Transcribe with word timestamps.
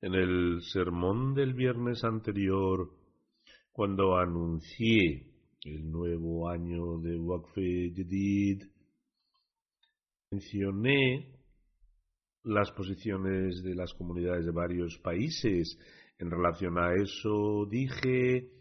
En 0.00 0.14
el 0.14 0.62
sermón 0.62 1.34
del 1.34 1.54
viernes 1.54 2.04
anterior, 2.04 2.88
cuando 3.72 4.16
anuncié 4.16 5.26
el 5.64 5.90
nuevo 5.90 6.48
año 6.48 6.98
de 6.98 7.18
Waqf 7.18 7.56
Jadid, 7.56 8.62
mencioné 10.30 11.34
las 12.44 12.70
posiciones 12.70 13.60
de 13.64 13.74
las 13.74 13.92
comunidades 13.94 14.44
de 14.44 14.52
varios 14.52 14.96
países. 14.98 15.76
En 16.20 16.30
relación 16.30 16.78
a 16.78 16.94
eso, 16.94 17.66
dije 17.68 18.52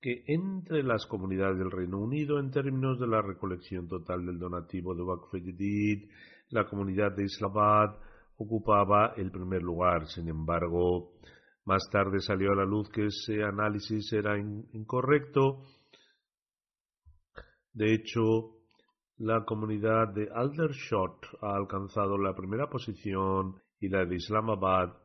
que 0.00 0.24
entre 0.26 0.82
las 0.82 1.06
comunidades 1.06 1.58
del 1.58 1.70
Reino 1.70 2.00
Unido, 2.00 2.40
en 2.40 2.50
términos 2.50 2.98
de 2.98 3.06
la 3.06 3.22
recolección 3.22 3.86
total 3.86 4.26
del 4.26 4.40
donativo 4.40 4.92
de 4.96 5.04
Jadid, 5.40 6.10
la 6.48 6.66
comunidad 6.66 7.12
de 7.12 7.26
Islamabad 7.26 8.09
ocupaba 8.40 9.12
el 9.16 9.30
primer 9.30 9.62
lugar. 9.62 10.06
Sin 10.06 10.28
embargo, 10.28 11.12
más 11.66 11.82
tarde 11.92 12.20
salió 12.20 12.52
a 12.52 12.56
la 12.56 12.64
luz 12.64 12.88
que 12.88 13.06
ese 13.06 13.42
análisis 13.44 14.10
era 14.12 14.38
incorrecto. 14.38 15.62
De 17.72 17.94
hecho, 17.94 18.56
la 19.18 19.44
comunidad 19.44 20.14
de 20.14 20.28
Aldershot 20.34 21.26
ha 21.42 21.54
alcanzado 21.54 22.16
la 22.16 22.34
primera 22.34 22.68
posición 22.68 23.56
y 23.78 23.88
la 23.88 24.06
de 24.06 24.16
Islamabad 24.16 24.96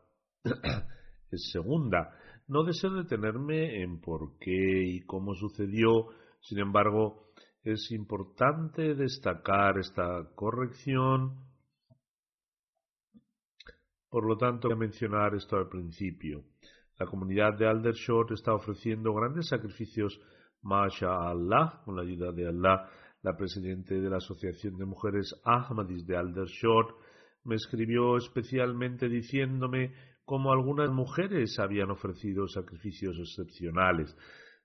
es 1.31 1.51
segunda. 1.51 2.15
No 2.47 2.63
deseo 2.63 2.91
detenerme 2.91 3.83
en 3.83 3.99
por 3.99 4.37
qué 4.39 4.83
y 4.85 5.01
cómo 5.01 5.35
sucedió, 5.35 6.07
sin 6.39 6.59
embargo, 6.59 7.31
es 7.63 7.91
importante 7.91 8.95
destacar 8.95 9.79
esta 9.79 10.29
corrección 10.35 11.44
por 14.15 14.25
lo 14.25 14.37
tanto, 14.37 14.69
voy 14.69 14.77
a 14.77 14.79
mencionar 14.79 15.35
esto 15.35 15.57
al 15.57 15.67
principio. 15.67 16.45
La 16.97 17.05
comunidad 17.05 17.57
de 17.57 17.67
Aldershot 17.67 18.31
está 18.31 18.53
ofreciendo 18.53 19.13
grandes 19.13 19.49
sacrificios, 19.49 20.17
Masha 20.61 21.31
Allah, 21.31 21.81
con 21.83 21.97
la 21.97 22.03
ayuda 22.03 22.31
de 22.31 22.47
Allah. 22.47 22.89
La 23.23 23.35
presidenta 23.35 23.93
de 23.93 24.09
la 24.09 24.15
Asociación 24.15 24.77
de 24.77 24.85
Mujeres 24.85 25.35
Ahmadis 25.43 26.07
de 26.07 26.15
Aldershot 26.15 26.95
me 27.43 27.55
escribió 27.55 28.15
especialmente 28.15 29.09
diciéndome 29.09 29.93
cómo 30.23 30.53
algunas 30.53 30.89
mujeres 30.91 31.59
habían 31.59 31.91
ofrecido 31.91 32.47
sacrificios 32.47 33.17
excepcionales. 33.19 34.15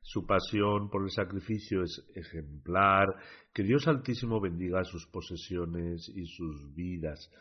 Su 0.01 0.27
pasión 0.27 0.89
por 0.91 1.03
el 1.03 1.11
sacrificio 1.11 1.83
es 1.83 2.09
ejemplar. 2.15 3.09
Que 3.53 3.65
Dios 3.65 3.89
Altísimo 3.89 4.41
bendiga 4.41 4.85
sus 4.85 5.09
posesiones 5.09 6.09
y 6.15 6.25
sus 6.27 6.73
vidas. 6.73 7.33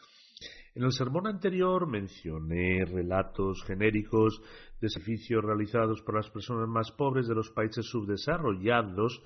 En 0.76 0.84
el 0.84 0.92
sermón 0.92 1.28
anterior 1.28 1.88
mencioné 1.88 2.86
relatos 2.86 3.64
genéricos 3.66 4.42
de 4.80 4.90
sacrificios 4.90 5.44
realizados 5.44 6.02
por 6.02 6.16
las 6.16 6.30
personas 6.30 6.68
más 6.68 6.92
pobres 6.92 7.28
de 7.28 7.36
los 7.36 7.50
países 7.50 7.86
subdesarrollados 7.88 9.22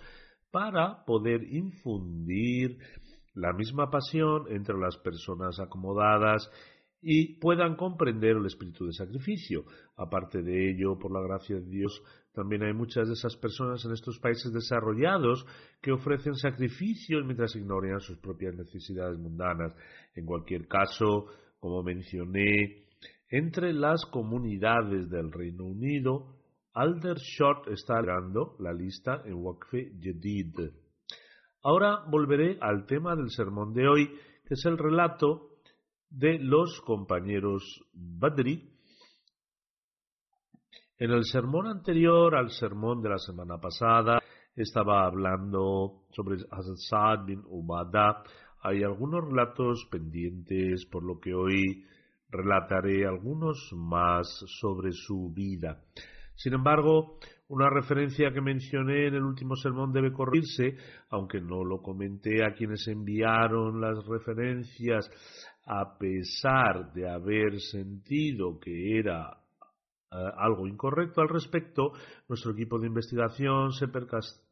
para 0.52 1.03
poder 1.06 1.44
infundir 1.44 2.78
la 3.34 3.52
misma 3.52 3.90
pasión 3.90 4.46
entre 4.50 4.78
las 4.78 4.98
personas 4.98 5.59
acomodadas 5.59 6.50
y 7.03 7.38
puedan 7.40 7.75
comprender 7.75 8.38
el 8.38 8.46
espíritu 8.46 8.86
de 8.86 8.94
sacrificio. 8.94 9.66
Aparte 9.97 10.41
de 10.41 10.72
ello, 10.72 10.97
por 10.97 11.12
la 11.12 11.22
gracia 11.22 11.58
de 11.58 11.69
Dios, 11.69 12.02
también 12.34 12.64
hay 12.64 12.74
muchas 12.74 13.08
de 13.08 13.14
esas 13.14 13.36
personas 13.36 13.84
en 13.84 13.91
estos 13.91 14.18
países 14.19 14.53
desarrollados 14.53 15.46
que 15.81 15.91
ofrecen 15.91 16.36
sacrificios 16.36 17.25
mientras 17.25 17.56
ignoran 17.56 18.00
sus 18.00 18.18
propias 18.19 18.56
necesidades 18.56 19.19
mundanas. 19.19 19.75
En 20.16 20.25
cualquier 20.25 20.68
caso, 20.68 21.28
como 21.59 21.84
mencioné, 21.84 22.86
entre 23.30 23.74
las 23.74 24.06
comunidades 24.06 25.09
del 25.09 25.31
Reino 25.31 25.66
Unido, 25.66 26.38
Aldershot 26.74 27.68
está 27.68 28.00
llegando 28.00 28.56
la 28.59 28.74
lista 28.74 29.22
en 29.25 29.35
Waqf 29.35 29.74
Jadid. 30.02 30.72
Ahora 31.62 32.03
volveré 32.09 32.58
al 32.62 32.85
tema 32.85 33.16
del 33.16 33.30
sermón 33.30 33.74
de 33.74 33.88
hoy, 33.88 34.08
que 34.46 34.53
es 34.53 34.66
el 34.66 34.78
relato 34.78 35.53
de 36.13 36.38
los 36.40 36.79
compañeros 36.81 37.63
Badri. 37.91 38.69
En 41.00 41.12
el 41.12 41.25
sermón 41.25 41.68
anterior 41.68 42.35
al 42.35 42.51
sermón 42.51 43.01
de 43.01 43.09
la 43.09 43.18
semana 43.18 43.57
pasada 43.57 44.22
estaba 44.56 45.06
hablando 45.06 46.06
sobre 46.12 46.38
Hazrat 46.52 47.25
bin 47.25 47.41
Ubada. 47.47 48.23
Hay 48.62 48.84
algunos 48.84 49.25
relatos 49.25 49.88
pendientes, 49.90 50.85
por 50.85 51.03
lo 51.03 51.20
que 51.20 51.34
hoy 51.34 51.84
relataré 52.29 53.08
algunos 53.08 53.72
más 53.73 54.28
sobre 54.61 54.91
su 54.91 55.34
vida. 55.34 55.82
Sin 56.35 56.53
embargo, 56.53 57.17
una 57.47 57.70
referencia 57.70 58.32
que 58.32 58.41
mencioné 58.41 59.08
en 59.08 59.16
el 59.16 59.23
último 59.23 59.55
sermón 59.55 59.91
debe 59.91 60.14
corregirse, 60.14 60.78
aunque 61.09 61.41
no 61.41 61.64
lo 61.64 61.82
comenté 61.82 62.43
a 62.43 62.53
quienes 62.53 62.88
enviaron 62.88 63.82
las 63.82 64.05
referencias 64.05 65.09
a 65.66 65.98
pesar 65.98 66.94
de 66.94 67.10
haber 67.10 67.60
sentido 67.60 68.60
que 68.60 69.00
era 69.00 69.38
eh, 70.12 70.16
algo 70.38 70.68
incorrecto 70.68 71.22
al 71.22 71.30
respecto, 71.30 71.94
nuestro 72.28 72.52
equipo 72.52 72.80
de 72.80 72.88
investigación 72.88 73.72
se, 73.72 73.88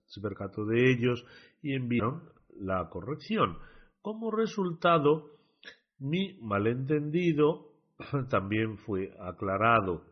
se 0.06 0.22
percató 0.22 0.66
de 0.66 0.92
ellos 0.92 1.26
y 1.62 1.76
enviaron 1.76 2.24
la 2.60 2.90
corrección. 2.90 3.58
Como 4.02 4.32
resultado, 4.32 5.32
mi 6.00 6.38
malentendido 6.42 7.74
también 8.30 8.78
fue 8.78 9.14
aclarado. 9.20 10.04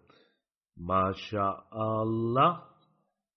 Masha 0.75 1.49
Allah, 1.71 2.63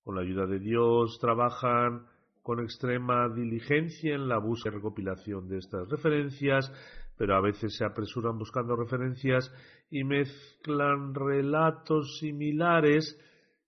con 0.05 0.17
la 0.17 0.23
ayuda 0.23 0.47
de 0.47 0.59
Dios, 0.59 1.19
trabajan 1.21 2.07
con 2.43 2.61
extrema 2.61 3.29
diligencia 3.29 4.15
en 4.15 4.29
la 4.29 4.39
búsqueda 4.39 4.75
y 4.75 4.77
recopilación 4.77 5.49
de 5.49 5.59
estas 5.59 5.89
referencias, 5.89 6.71
pero 7.17 7.37
a 7.37 7.41
veces 7.41 7.77
se 7.77 7.85
apresuran 7.85 8.39
buscando 8.39 8.75
referencias 8.75 9.51
y 9.91 10.03
mezclan 10.03 11.15
relatos 11.15 12.19
similares 12.19 13.17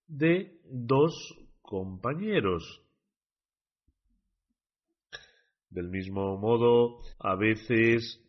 de 0.09 0.61
dos 0.65 1.15
compañeros. 1.63 2.83
Del 5.71 5.89
mismo 5.89 6.37
modo, 6.37 7.01
a 7.19 7.37
veces 7.37 8.21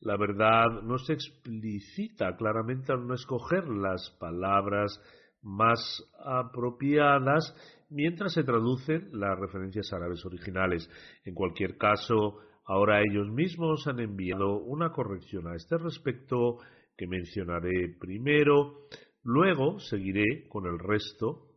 la 0.00 0.16
verdad 0.16 0.82
no 0.82 0.98
se 0.98 1.14
explicita 1.14 2.36
claramente 2.36 2.92
al 2.92 3.06
no 3.06 3.14
escoger 3.14 3.66
las 3.68 4.10
palabras 4.20 5.00
más 5.42 5.78
apropiadas 6.24 7.54
mientras 7.88 8.32
se 8.32 8.44
traducen 8.44 9.08
las 9.12 9.38
referencias 9.38 9.92
árabes 9.92 10.24
originales. 10.24 10.88
En 11.24 11.34
cualquier 11.34 11.76
caso, 11.76 12.38
ahora 12.64 13.00
ellos 13.00 13.28
mismos 13.30 13.86
han 13.86 14.00
enviado 14.00 14.58
una 14.62 14.90
corrección 14.90 15.46
a 15.46 15.54
este 15.54 15.78
respecto 15.78 16.58
que 16.96 17.06
mencionaré 17.06 17.94
primero, 18.00 18.86
luego 19.22 19.78
seguiré 19.78 20.48
con 20.48 20.66
el 20.66 20.78
resto 20.78 21.48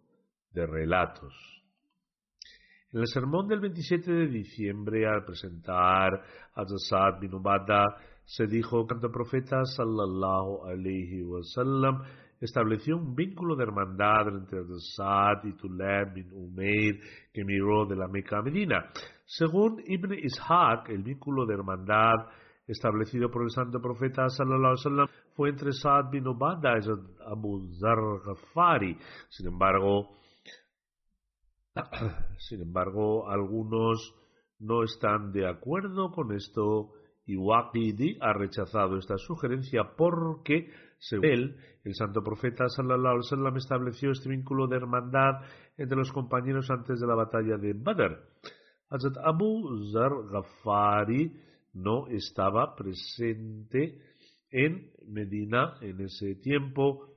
de 0.51 0.65
relatos. 0.65 1.33
En 2.91 3.01
el 3.01 3.07
sermón 3.07 3.47
del 3.47 3.59
27 3.59 4.11
de 4.11 4.27
diciembre, 4.27 5.07
al 5.07 5.23
presentar 5.23 6.11
a 6.55 6.65
Zasad 6.65 7.19
bin 7.21 7.35
Ubada, 7.35 7.85
se 8.25 8.47
dijo 8.47 8.87
el 8.89 9.11
profeta 9.11 9.63
sallallahu 9.63 10.65
alaihi 10.65 11.23
wasallam 11.23 12.01
estableció 12.39 12.97
un 12.97 13.15
vínculo 13.15 13.55
de 13.55 13.63
hermandad 13.63 14.27
entre 14.29 14.63
Zasad 14.63 15.43
y 15.43 15.53
Tulab 15.53 16.13
bin 16.13 16.31
Umair 16.31 16.99
que 17.33 17.43
miró 17.43 17.85
de 17.85 17.95
la 17.95 18.07
Meca 18.07 18.39
a 18.39 18.41
Medina. 18.41 18.89
Según 19.25 19.81
Ibn 19.85 20.13
Ishaq, 20.13 20.89
el 20.89 21.03
vínculo 21.03 21.45
de 21.45 21.53
hermandad 21.55 22.29
establecido 22.67 23.29
por 23.31 23.43
el 23.43 23.49
santo 23.49 23.81
profeta 23.81 24.29
sallallahu 24.29 24.75
alaihi 24.85 25.11
fue 25.35 25.49
entre 25.49 25.71
Saad 25.73 26.11
bin 26.11 26.27
Ubada 26.27 26.77
y 26.77 26.81
Abu 27.25 27.67
Zar 27.79 27.97
Ghafari. 28.25 28.95
Sin 29.29 29.47
embargo, 29.47 30.09
sin 32.37 32.61
embargo, 32.61 33.29
algunos 33.29 34.15
no 34.59 34.83
están 34.83 35.31
de 35.31 35.47
acuerdo 35.47 36.11
con 36.11 36.31
esto 36.33 36.91
y 37.25 37.35
Waqidi 37.37 38.17
ha 38.21 38.33
rechazado 38.33 38.97
esta 38.97 39.17
sugerencia 39.17 39.95
porque, 39.95 40.71
según 40.99 41.55
el 41.83 41.95
santo 41.95 42.21
profeta 42.21 42.67
sallallahu 42.67 43.07
alaihi 43.07 43.25
wasallam 43.25 43.57
estableció 43.57 44.11
este 44.11 44.29
vínculo 44.29 44.67
de 44.67 44.77
hermandad 44.77 45.41
entre 45.77 45.97
los 45.97 46.11
compañeros 46.11 46.69
antes 46.69 46.99
de 46.99 47.07
la 47.07 47.15
batalla 47.15 47.57
de 47.57 47.73
Badr. 47.73 48.19
Hazrat 48.89 49.17
Abu 49.23 49.91
Zar 49.91 50.11
Ghafari 50.31 51.31
no 51.73 52.07
estaba 52.07 52.75
presente 52.75 54.01
en 54.51 54.91
Medina 55.07 55.75
en 55.81 56.01
ese 56.01 56.35
tiempo 56.35 57.09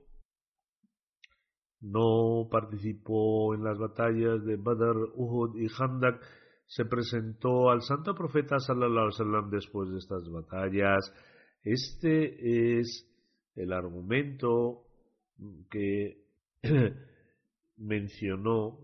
no 1.82 2.48
participó 2.48 3.54
en 3.54 3.64
las 3.64 3.76
batallas 3.76 4.44
de 4.44 4.56
Badr, 4.56 4.96
Uhud 5.14 5.56
y 5.56 5.66
Handak, 5.76 6.22
se 6.64 6.84
presentó 6.84 7.70
al 7.70 7.82
santo 7.82 8.14
profeta 8.14 8.58
sallallahu 8.58 9.08
alaihi 9.08 9.18
wasallam 9.18 9.50
después 9.50 9.90
de 9.90 9.98
estas 9.98 10.30
batallas. 10.30 11.12
Este 11.62 12.78
es 12.78 13.11
el 13.54 13.72
argumento 13.72 14.84
que 15.70 16.22
mencionó 17.76 18.78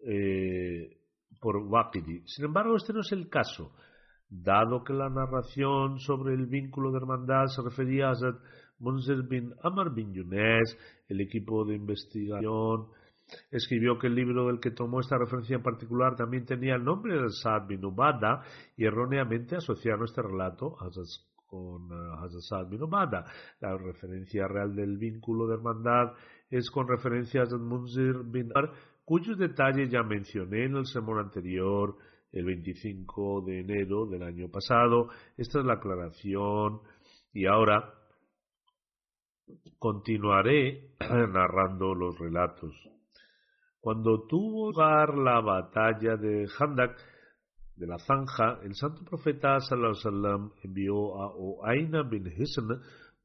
eh, 0.00 0.98
por 1.40 1.56
Waqidi. 1.56 2.22
Sin 2.26 2.46
embargo, 2.46 2.76
este 2.76 2.92
no 2.92 3.00
es 3.00 3.12
el 3.12 3.28
caso, 3.28 3.72
dado 4.28 4.82
que 4.84 4.92
la 4.92 5.08
narración 5.08 5.98
sobre 6.00 6.34
el 6.34 6.46
vínculo 6.46 6.90
de 6.90 6.98
hermandad 6.98 7.46
se 7.46 7.62
refería 7.62 8.10
a 8.10 8.14
Munzer 8.78 9.22
bin 9.22 9.54
Amar 9.62 9.92
bin 9.94 10.12
Yunes, 10.12 10.76
el 11.08 11.20
equipo 11.20 11.64
de 11.64 11.76
investigación, 11.76 12.88
escribió 13.50 13.98
que 13.98 14.06
el 14.06 14.14
libro 14.14 14.46
del 14.46 14.60
que 14.60 14.70
tomó 14.70 15.00
esta 15.00 15.18
referencia 15.18 15.56
en 15.56 15.62
particular 15.62 16.16
también 16.16 16.46
tenía 16.46 16.76
el 16.76 16.84
nombre 16.84 17.20
de 17.20 17.28
Saad 17.30 17.66
bin 17.66 17.84
Ubada 17.84 18.42
y 18.76 18.84
erróneamente 18.84 19.56
asociaron 19.56 20.04
este 20.04 20.22
relato 20.22 20.76
con 21.48 21.90
Hazrat 21.92 22.42
Saad 22.42 22.68
bin 22.68 22.82
Ubada. 22.82 23.24
La 23.60 23.76
referencia 23.76 24.46
real 24.46 24.76
del 24.76 24.96
vínculo 24.98 25.48
de 25.48 25.54
hermandad 25.54 26.12
es 26.48 26.70
con 26.70 26.86
referencia 26.86 27.42
a 27.42 27.56
Munzir 27.56 28.22
bin 28.24 28.52
Amar, 28.54 28.70
cuyos 29.04 29.36
detalles 29.36 29.90
ya 29.90 30.04
mencioné 30.04 30.66
en 30.66 30.76
el 30.76 30.86
sermón 30.86 31.18
anterior, 31.18 31.96
el 32.30 32.44
25 32.44 33.42
de 33.46 33.60
enero 33.60 34.06
del 34.06 34.22
año 34.22 34.48
pasado. 34.48 35.08
Esta 35.36 35.58
es 35.58 35.64
la 35.64 35.74
aclaración 35.74 36.80
y 37.32 37.46
ahora 37.46 37.98
Continuaré 39.78 40.90
narrando 41.00 41.94
los 41.94 42.18
relatos. 42.18 42.74
Cuando 43.80 44.26
tuvo 44.26 44.72
lugar 44.72 45.16
la 45.16 45.40
batalla 45.40 46.16
de 46.16 46.48
Handak, 46.58 46.98
de 47.78 47.86
la 47.86 47.98
zanja, 47.98 48.58
el 48.64 48.74
santo 48.74 49.04
profeta 49.04 49.60
sallallahu 49.60 50.52
envió 50.64 51.22
a 51.22 51.32
Oaina 51.36 52.02
bin 52.02 52.26
Hisn 52.26 52.68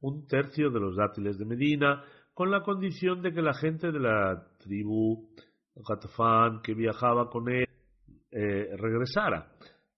un 0.00 0.26
tercio 0.26 0.70
de 0.70 0.78
los 0.78 0.96
dátiles 0.96 1.38
de 1.38 1.44
Medina 1.44 2.04
con 2.32 2.50
la 2.50 2.62
condición 2.62 3.20
de 3.20 3.32
que 3.32 3.42
la 3.42 3.54
gente 3.54 3.90
de 3.90 3.98
la 3.98 4.46
tribu 4.58 5.28
Ghatafan 5.74 6.62
que 6.62 6.74
viajaba 6.74 7.28
con 7.30 7.48
él 7.48 7.66
eh, 8.30 8.76
regresara. 8.76 9.50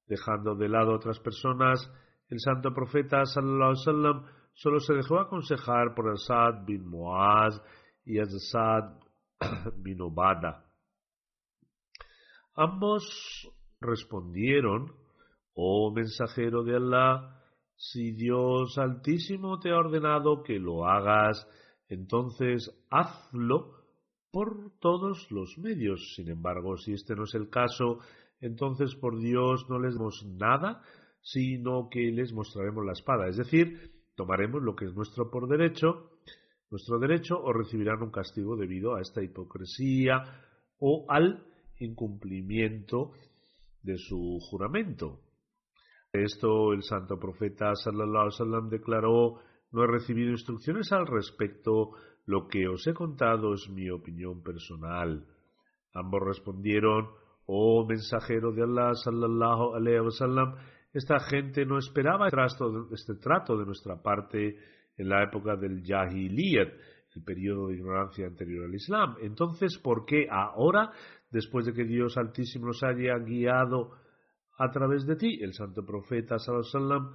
Dejando 0.06 0.54
de 0.54 0.68
lado 0.68 0.94
otras 0.94 1.18
personas, 1.20 1.90
el 2.28 2.40
santo 2.40 2.72
profeta 2.72 3.26
sallallahu 3.26 4.24
solo 4.54 4.80
se 4.80 4.94
dejó 4.94 5.18
aconsejar 5.18 5.94
por 5.94 6.10
Asad 6.10 6.64
bin 6.64 6.88
Muaz 6.88 7.60
y 8.04 8.18
Asad 8.20 9.00
bin 9.76 10.00
Obada. 10.00 10.64
Ambos 12.54 13.52
respondieron, 13.80 14.92
oh 15.54 15.92
mensajero 15.94 16.62
de 16.64 16.76
Allah, 16.76 17.42
si 17.76 18.12
Dios 18.12 18.78
Altísimo 18.78 19.58
te 19.58 19.70
ha 19.70 19.78
ordenado 19.78 20.42
que 20.42 20.58
lo 20.58 20.86
hagas, 20.86 21.46
entonces 21.88 22.70
hazlo 22.90 23.74
por 24.30 24.78
todos 24.80 25.30
los 25.30 25.56
medios. 25.58 26.14
Sin 26.14 26.28
embargo, 26.28 26.76
si 26.76 26.92
este 26.92 27.14
no 27.14 27.24
es 27.24 27.34
el 27.34 27.48
caso, 27.50 27.98
entonces 28.40 28.94
por 28.94 29.18
Dios 29.18 29.66
no 29.68 29.78
les 29.78 29.94
damos 29.94 30.24
nada, 30.26 30.82
sino 31.20 31.88
que 31.90 32.10
les 32.12 32.32
mostraremos 32.32 32.84
la 32.84 32.92
espada. 32.92 33.28
Es 33.28 33.36
decir, 33.36 33.92
tomaremos 34.14 34.62
lo 34.62 34.74
que 34.74 34.86
es 34.86 34.94
nuestro 34.94 35.30
por 35.30 35.48
derecho, 35.48 36.10
nuestro 36.70 36.98
derecho, 36.98 37.38
o 37.38 37.52
recibirán 37.52 38.02
un 38.02 38.10
castigo 38.10 38.56
debido 38.56 38.94
a 38.94 39.00
esta 39.00 39.22
hipocresía 39.22 40.22
o 40.78 41.06
al 41.08 41.46
incumplimiento 41.78 43.12
de 43.86 43.96
su 43.96 44.38
juramento. 44.50 45.20
Esto 46.12 46.72
el 46.72 46.82
santo 46.82 47.18
profeta 47.18 47.72
sallallahu 47.74 48.28
alaihi 48.40 48.70
declaró 48.70 49.38
no 49.72 49.84
he 49.84 49.86
recibido 49.86 50.30
instrucciones 50.30 50.90
al 50.92 51.06
respecto, 51.06 51.92
lo 52.26 52.48
que 52.48 52.66
os 52.66 52.86
he 52.86 52.94
contado 52.94 53.54
es 53.54 53.68
mi 53.70 53.90
opinión 53.90 54.42
personal. 54.42 55.24
Ambos 55.94 56.20
respondieron, 56.24 57.08
oh 57.46 57.86
mensajero 57.86 58.52
de 58.52 58.62
Allah 58.62 58.94
sallallahu 58.94 59.74
alaihi 59.74 60.00
wasallam, 60.00 60.54
esta 60.92 61.20
gente 61.20 61.64
no 61.64 61.78
esperaba 61.78 62.28
este 62.92 63.14
trato 63.16 63.56
de 63.58 63.66
nuestra 63.66 64.02
parte 64.02 64.56
en 64.96 65.08
la 65.08 65.22
época 65.24 65.56
del 65.56 65.82
Jahiliyat, 65.84 66.72
el 67.16 67.24
periodo 67.24 67.68
de 67.68 67.76
ignorancia 67.76 68.26
anterior 68.26 68.66
al 68.66 68.74
Islam. 68.74 69.16
Entonces, 69.22 69.78
¿por 69.78 70.04
qué 70.04 70.28
ahora, 70.30 70.92
después 71.30 71.66
de 71.66 71.72
que 71.72 71.84
Dios 71.84 72.16
Altísimo 72.16 72.66
nos 72.66 72.82
haya 72.82 73.18
guiado 73.18 73.92
a 74.58 74.70
través 74.70 75.06
de 75.06 75.16
ti, 75.16 75.38
el 75.42 75.52
santo 75.52 75.84
profeta 75.84 76.38
sallam, 76.38 77.12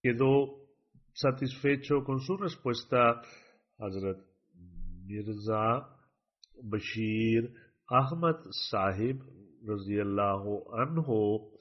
quedó 0.00 0.66
satisfecho 1.12 2.04
con 2.04 2.20
su 2.20 2.36
respuesta? 2.36 3.20
Hazrat 3.78 4.18
Mirza 5.04 5.88
Bashir 6.62 7.52
Ahmad 7.88 8.40
Sahib, 8.70 9.22
anhu, 10.72 11.52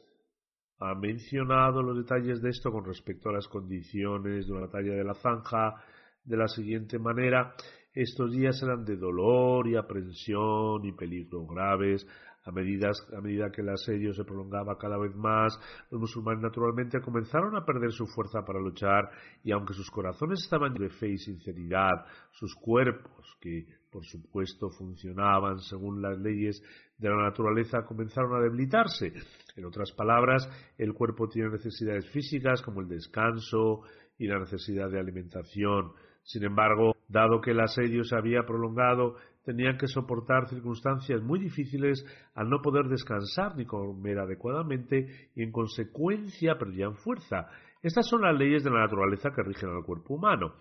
ha 0.80 0.96
mencionado 0.96 1.82
los 1.82 1.98
detalles 1.98 2.42
de 2.42 2.50
esto 2.50 2.72
con 2.72 2.84
respecto 2.84 3.30
a 3.30 3.34
las 3.34 3.48
condiciones 3.48 4.48
de 4.48 4.52
una 4.52 4.66
batalla 4.66 4.96
de 4.96 5.04
la 5.04 5.14
zanja 5.14 5.76
de 6.24 6.38
la 6.38 6.48
siguiente 6.48 6.98
manera. 6.98 7.54
Estos 7.96 8.34
días 8.34 8.60
serán 8.60 8.84
de 8.84 8.98
dolor 8.98 9.70
y 9.70 9.78
aprensión 9.78 10.84
y 10.84 10.92
peligro 10.92 11.46
graves. 11.46 12.06
A 12.44 12.52
medida, 12.52 12.92
a 13.18 13.22
medida 13.22 13.50
que 13.50 13.62
el 13.62 13.70
asedio 13.70 14.14
se 14.14 14.26
prolongaba 14.26 14.78
cada 14.78 15.00
vez 15.00 15.16
más, 15.16 15.58
los 15.90 16.02
musulmanes 16.02 16.44
naturalmente 16.44 17.00
comenzaron 17.00 17.56
a 17.56 17.66
perder 17.66 17.92
su 17.92 18.06
fuerza 18.06 18.44
para 18.46 18.60
luchar 18.60 19.10
y 19.44 19.52
aunque 19.52 19.74
sus 19.74 19.90
corazones 19.90 20.44
estaban 20.44 20.74
de 20.74 20.90
fe 20.90 21.08
y 21.08 21.18
sinceridad, 21.18 22.06
sus 22.32 22.54
cuerpos, 22.54 23.36
que 23.40 23.66
por 23.90 24.06
supuesto 24.06 24.70
funcionaban 24.70 25.60
según 25.60 26.02
las 26.02 26.20
leyes 26.20 26.62
de 26.98 27.10
la 27.10 27.24
naturaleza, 27.24 27.86
comenzaron 27.86 28.36
a 28.36 28.44
debilitarse. 28.44 29.14
En 29.56 29.66
otras 29.66 29.92
palabras, 29.94 30.48
el 30.78 30.94
cuerpo 30.94 31.30
tiene 31.30 31.50
necesidades 31.50 32.08
físicas 32.12 32.62
como 32.62 32.82
el 32.82 32.90
descanso 32.90 33.84
y 34.20 34.28
la 34.28 34.38
necesidad 34.38 34.92
de 34.92 35.00
alimentación. 35.00 35.94
Sin 36.24 36.44
embargo, 36.44 36.95
dado 37.08 37.42
que 37.42 37.52
el 37.52 37.60
asedio 37.60 38.04
se 38.04 38.16
había 38.16 38.44
prolongado, 38.44 39.16
tenían 39.44 39.78
que 39.78 39.88
soportar 39.88 40.48
circunstancias 40.48 41.22
muy 41.22 41.40
difíciles 41.40 42.04
al 42.34 42.50
no 42.50 42.62
poder 42.62 42.88
descansar 42.88 43.56
ni 43.56 43.66
comer 43.66 44.20
adecuadamente 44.20 45.30
y 45.36 45.44
en 45.44 45.52
consecuencia 45.52 46.58
perdían 46.58 46.96
fuerza. 46.96 47.48
Estas 47.82 48.08
son 48.08 48.24
las 48.24 48.38
leyes 48.38 48.64
de 48.64 48.72
la 48.72 48.82
naturaleza 48.82 49.30
que 49.36 49.44
rigen 49.44 49.70
al 49.70 49.84
cuerpo 49.84 50.16
humano. 50.16 50.56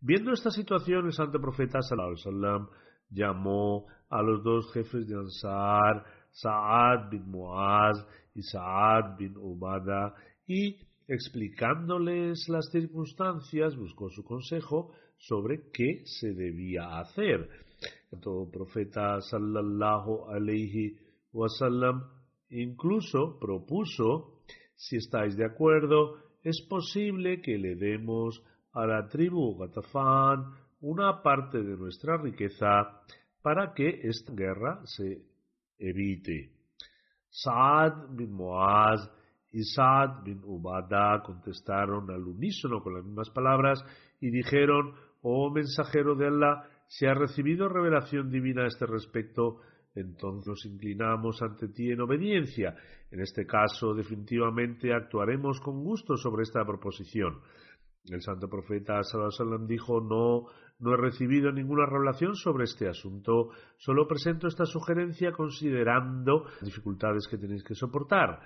Viendo 0.00 0.32
esta 0.32 0.50
situación, 0.50 1.06
el 1.06 1.12
santo 1.12 1.40
profeta 1.40 1.80
sallallahu 1.80 2.68
llamó 3.10 3.86
a 4.10 4.22
los 4.22 4.42
dos 4.42 4.72
jefes 4.72 5.06
de 5.06 5.16
Ansar, 5.16 6.04
Saad 6.30 7.10
bin 7.10 7.30
Muaz 7.30 8.04
y 8.34 8.42
Saad 8.42 9.16
bin 9.16 9.36
Ubada, 9.36 10.14
y 10.46 10.76
explicándoles 11.06 12.48
las 12.48 12.70
circunstancias 12.70 13.76
buscó 13.76 14.10
su 14.10 14.24
consejo 14.24 14.92
sobre 15.26 15.70
qué 15.72 16.02
se 16.04 16.32
debía 16.34 16.98
hacer. 16.98 17.48
El 18.12 18.20
profeta 18.50 19.20
sallallahu 19.20 20.28
alayhi 20.28 20.96
wasallam 21.32 22.02
incluso 22.50 23.38
propuso, 23.38 24.42
si 24.76 24.96
estáis 24.96 25.36
de 25.36 25.46
acuerdo, 25.46 26.16
es 26.42 26.60
posible 26.68 27.40
que 27.40 27.58
le 27.58 27.74
demos 27.74 28.42
a 28.72 28.86
la 28.86 29.08
tribu 29.08 29.56
Gatafán 29.56 30.52
una 30.80 31.22
parte 31.22 31.62
de 31.62 31.76
nuestra 31.76 32.16
riqueza 32.18 33.00
para 33.42 33.72
que 33.72 34.00
esta 34.02 34.32
guerra 34.32 34.80
se 34.84 35.22
evite. 35.78 36.52
Saad 37.30 38.10
bin 38.10 38.32
Muaz 38.32 39.10
y 39.52 39.62
Saad 39.64 40.22
bin 40.22 40.40
Ubada 40.44 41.22
contestaron 41.22 42.10
al 42.10 42.22
unísono 42.22 42.82
con 42.82 42.94
las 42.94 43.04
mismas 43.04 43.30
palabras 43.30 43.84
y 44.20 44.30
dijeron, 44.30 44.94
oh 45.24 45.50
mensajero 45.50 46.14
de 46.14 46.26
Allah, 46.26 46.68
si 46.86 47.06
ha 47.06 47.14
recibido 47.14 47.68
revelación 47.68 48.30
divina 48.30 48.64
a 48.64 48.66
este 48.66 48.86
respecto, 48.86 49.60
entonces 49.94 50.46
nos 50.46 50.66
inclinamos 50.66 51.40
ante 51.40 51.68
ti 51.68 51.90
en 51.90 52.00
obediencia. 52.00 52.76
En 53.10 53.20
este 53.20 53.46
caso, 53.46 53.94
definitivamente 53.94 54.92
actuaremos 54.92 55.60
con 55.60 55.82
gusto 55.82 56.16
sobre 56.16 56.42
esta 56.42 56.64
proposición. 56.64 57.40
El 58.06 58.20
santo 58.20 58.48
profeta 58.48 59.02
sallallahu 59.02 59.66
dijo, 59.66 60.00
no, 60.02 60.44
no 60.80 60.92
he 60.92 60.96
recibido 60.98 61.50
ninguna 61.50 61.86
revelación 61.86 62.34
sobre 62.34 62.64
este 62.64 62.86
asunto, 62.86 63.48
solo 63.78 64.06
presento 64.06 64.46
esta 64.46 64.66
sugerencia 64.66 65.32
considerando 65.32 66.44
las 66.44 66.64
dificultades 66.64 67.26
que 67.30 67.38
tenéis 67.38 67.64
que 67.64 67.74
soportar. 67.74 68.40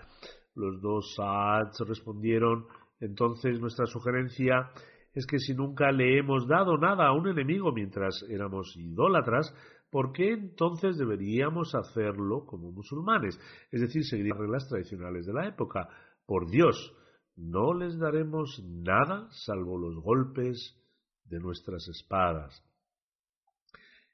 Los 0.54 0.80
dos 0.80 1.12
Saads 1.16 1.80
respondieron, 1.88 2.66
entonces 3.00 3.58
nuestra 3.58 3.87
sugerencia 3.87 4.70
es 5.18 5.26
que 5.26 5.38
si 5.38 5.52
nunca 5.52 5.90
le 5.90 6.18
hemos 6.18 6.46
dado 6.46 6.76
nada 6.78 7.08
a 7.08 7.12
un 7.12 7.28
enemigo 7.28 7.72
mientras 7.72 8.25
éramos 8.28 8.76
idólatras, 8.76 9.52
¿por 9.90 10.12
qué 10.12 10.32
entonces 10.32 10.96
deberíamos 10.96 11.75
hacerlo 11.75 12.44
como 12.46 12.70
musulmanes? 12.70 13.38
Es 13.72 13.80
decir, 13.80 14.04
seguir 14.04 14.28
las 14.28 14.38
reglas 14.38 14.68
tradicionales 14.68 15.26
de 15.26 15.32
la 15.32 15.48
época. 15.48 15.88
Por 16.25 16.48
Dios, 16.48 16.94
no 17.34 17.75
les 17.75 17.98
daremos 17.98 18.62
nada 18.64 19.28
salvo 19.30 19.76
los 19.76 19.96
golpes 19.96 20.76
de 21.25 21.40
nuestras 21.40 21.88
espadas. 21.88 22.64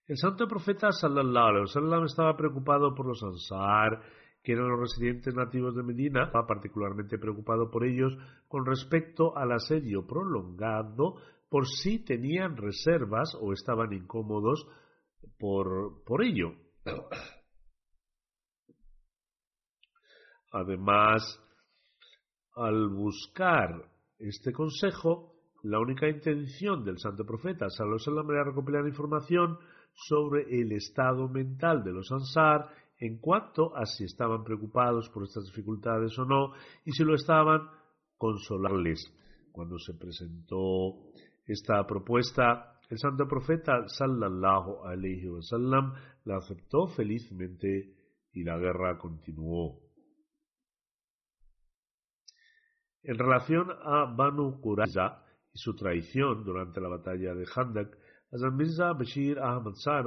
El 0.06 0.16
santo 0.16 0.48
profeta 0.48 0.90
sallallahu 0.90 1.46
alaihi 1.46 1.66
wasallam 1.66 2.04
estaba 2.04 2.36
preocupado 2.36 2.94
por 2.94 3.06
los 3.06 3.22
ansar 3.22 4.02
que 4.44 4.52
eran 4.52 4.68
los 4.68 4.78
residentes 4.78 5.34
nativos 5.34 5.74
de 5.74 5.82
Medina, 5.82 6.30
particularmente 6.30 7.18
preocupado 7.18 7.70
por 7.70 7.84
ellos 7.84 8.14
con 8.46 8.66
respecto 8.66 9.34
al 9.36 9.52
asedio 9.52 10.06
prolongado 10.06 11.16
por 11.48 11.66
si 11.66 12.04
tenían 12.04 12.56
reservas 12.58 13.34
o 13.40 13.54
estaban 13.54 13.94
incómodos 13.94 14.68
por, 15.38 16.04
por 16.04 16.22
ello. 16.22 16.52
Además, 20.52 21.40
al 22.54 22.88
buscar 22.90 23.90
este 24.18 24.52
consejo, 24.52 25.36
la 25.62 25.80
única 25.80 26.06
intención 26.06 26.84
del 26.84 26.98
santo 26.98 27.24
profeta 27.24 27.70
Salomón 27.70 28.34
era 28.34 28.44
recopilar 28.44 28.86
información 28.86 29.58
sobre 29.94 30.42
el 30.60 30.72
estado 30.72 31.28
mental 31.28 31.82
de 31.82 31.92
los 31.92 32.12
ansar 32.12 32.83
en 33.04 33.18
cuanto 33.18 33.76
a 33.76 33.84
si 33.84 34.04
estaban 34.04 34.42
preocupados 34.42 35.10
por 35.10 35.24
estas 35.24 35.44
dificultades 35.44 36.18
o 36.18 36.24
no, 36.24 36.54
y 36.86 36.92
si 36.92 37.04
lo 37.04 37.14
estaban, 37.14 37.68
consolarles. 38.16 39.04
Cuando 39.52 39.78
se 39.78 39.92
presentó 39.92 41.10
esta 41.44 41.86
propuesta, 41.86 42.80
el 42.88 42.96
santo 42.98 43.28
profeta 43.28 43.86
sallallahu 43.88 44.84
alaihi 44.86 45.28
wasallam 45.28 45.92
la 46.24 46.38
aceptó 46.38 46.86
felizmente 46.96 47.94
y 48.32 48.42
la 48.42 48.56
guerra 48.56 48.96
continuó. 48.96 49.80
En 53.02 53.18
relación 53.18 53.70
a 53.70 54.14
Banu 54.16 54.62
Qurayza 54.62 55.22
y 55.52 55.58
su 55.58 55.76
traición 55.76 56.42
durante 56.42 56.80
la 56.80 56.88
batalla 56.88 57.34
de 57.34 57.44
Handak, 57.54 57.98
Hazan 58.32 58.56
Mirza 58.56 58.94
Bashir 58.94 59.38
Ahmad 59.38 59.74
Saib 59.74 60.06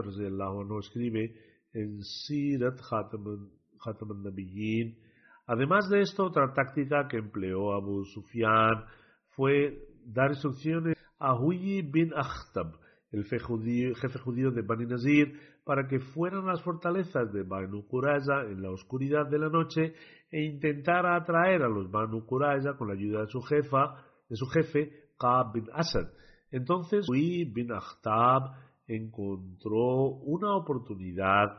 escribe 0.79 1.46
en 1.77 2.03
Sirat 2.03 2.79
Khatam 2.81 4.23
Nabiyyin. 4.23 4.97
Además 5.45 5.87
de 5.89 6.01
esto, 6.01 6.25
otra 6.25 6.51
táctica 6.53 7.07
que 7.07 7.17
empleó 7.17 7.73
Abu 7.73 8.03
Sufyan 8.05 8.83
fue 9.35 9.87
dar 10.03 10.31
instrucciones 10.31 10.97
a 11.19 11.35
Huyi 11.35 11.83
bin 11.83 12.11
Akhtab, 12.15 12.73
el 13.11 13.23
jefe 13.25 13.39
judío 13.39 14.51
de 14.51 14.61
Bani 14.61 14.85
Nazir, 14.85 15.39
para 15.63 15.87
que 15.87 15.99
fueran 15.99 16.45
a 16.45 16.53
las 16.53 16.63
fortalezas 16.63 17.31
de 17.31 17.43
Banu 17.43 17.85
Qurayza 17.87 18.41
en 18.49 18.61
la 18.61 18.71
oscuridad 18.71 19.29
de 19.29 19.39
la 19.39 19.49
noche 19.49 19.93
e 20.31 20.43
intentara 20.43 21.15
atraer 21.15 21.61
a 21.61 21.69
los 21.69 21.89
Banu 21.91 22.25
Qurayza 22.25 22.75
con 22.77 22.87
la 22.87 22.95
ayuda 22.95 23.21
de 23.21 23.27
su 23.27 23.41
jefa, 23.41 24.03
de 24.29 24.35
su 24.35 24.45
jefe, 24.47 25.11
Qab 25.17 25.53
bin 25.53 25.67
Asad. 25.73 26.09
Entonces, 26.51 27.07
Huyi 27.09 27.45
bin 27.45 27.71
Akhtab 27.71 28.53
encontró 28.87 30.07
una 30.23 30.55
oportunidad 30.55 31.57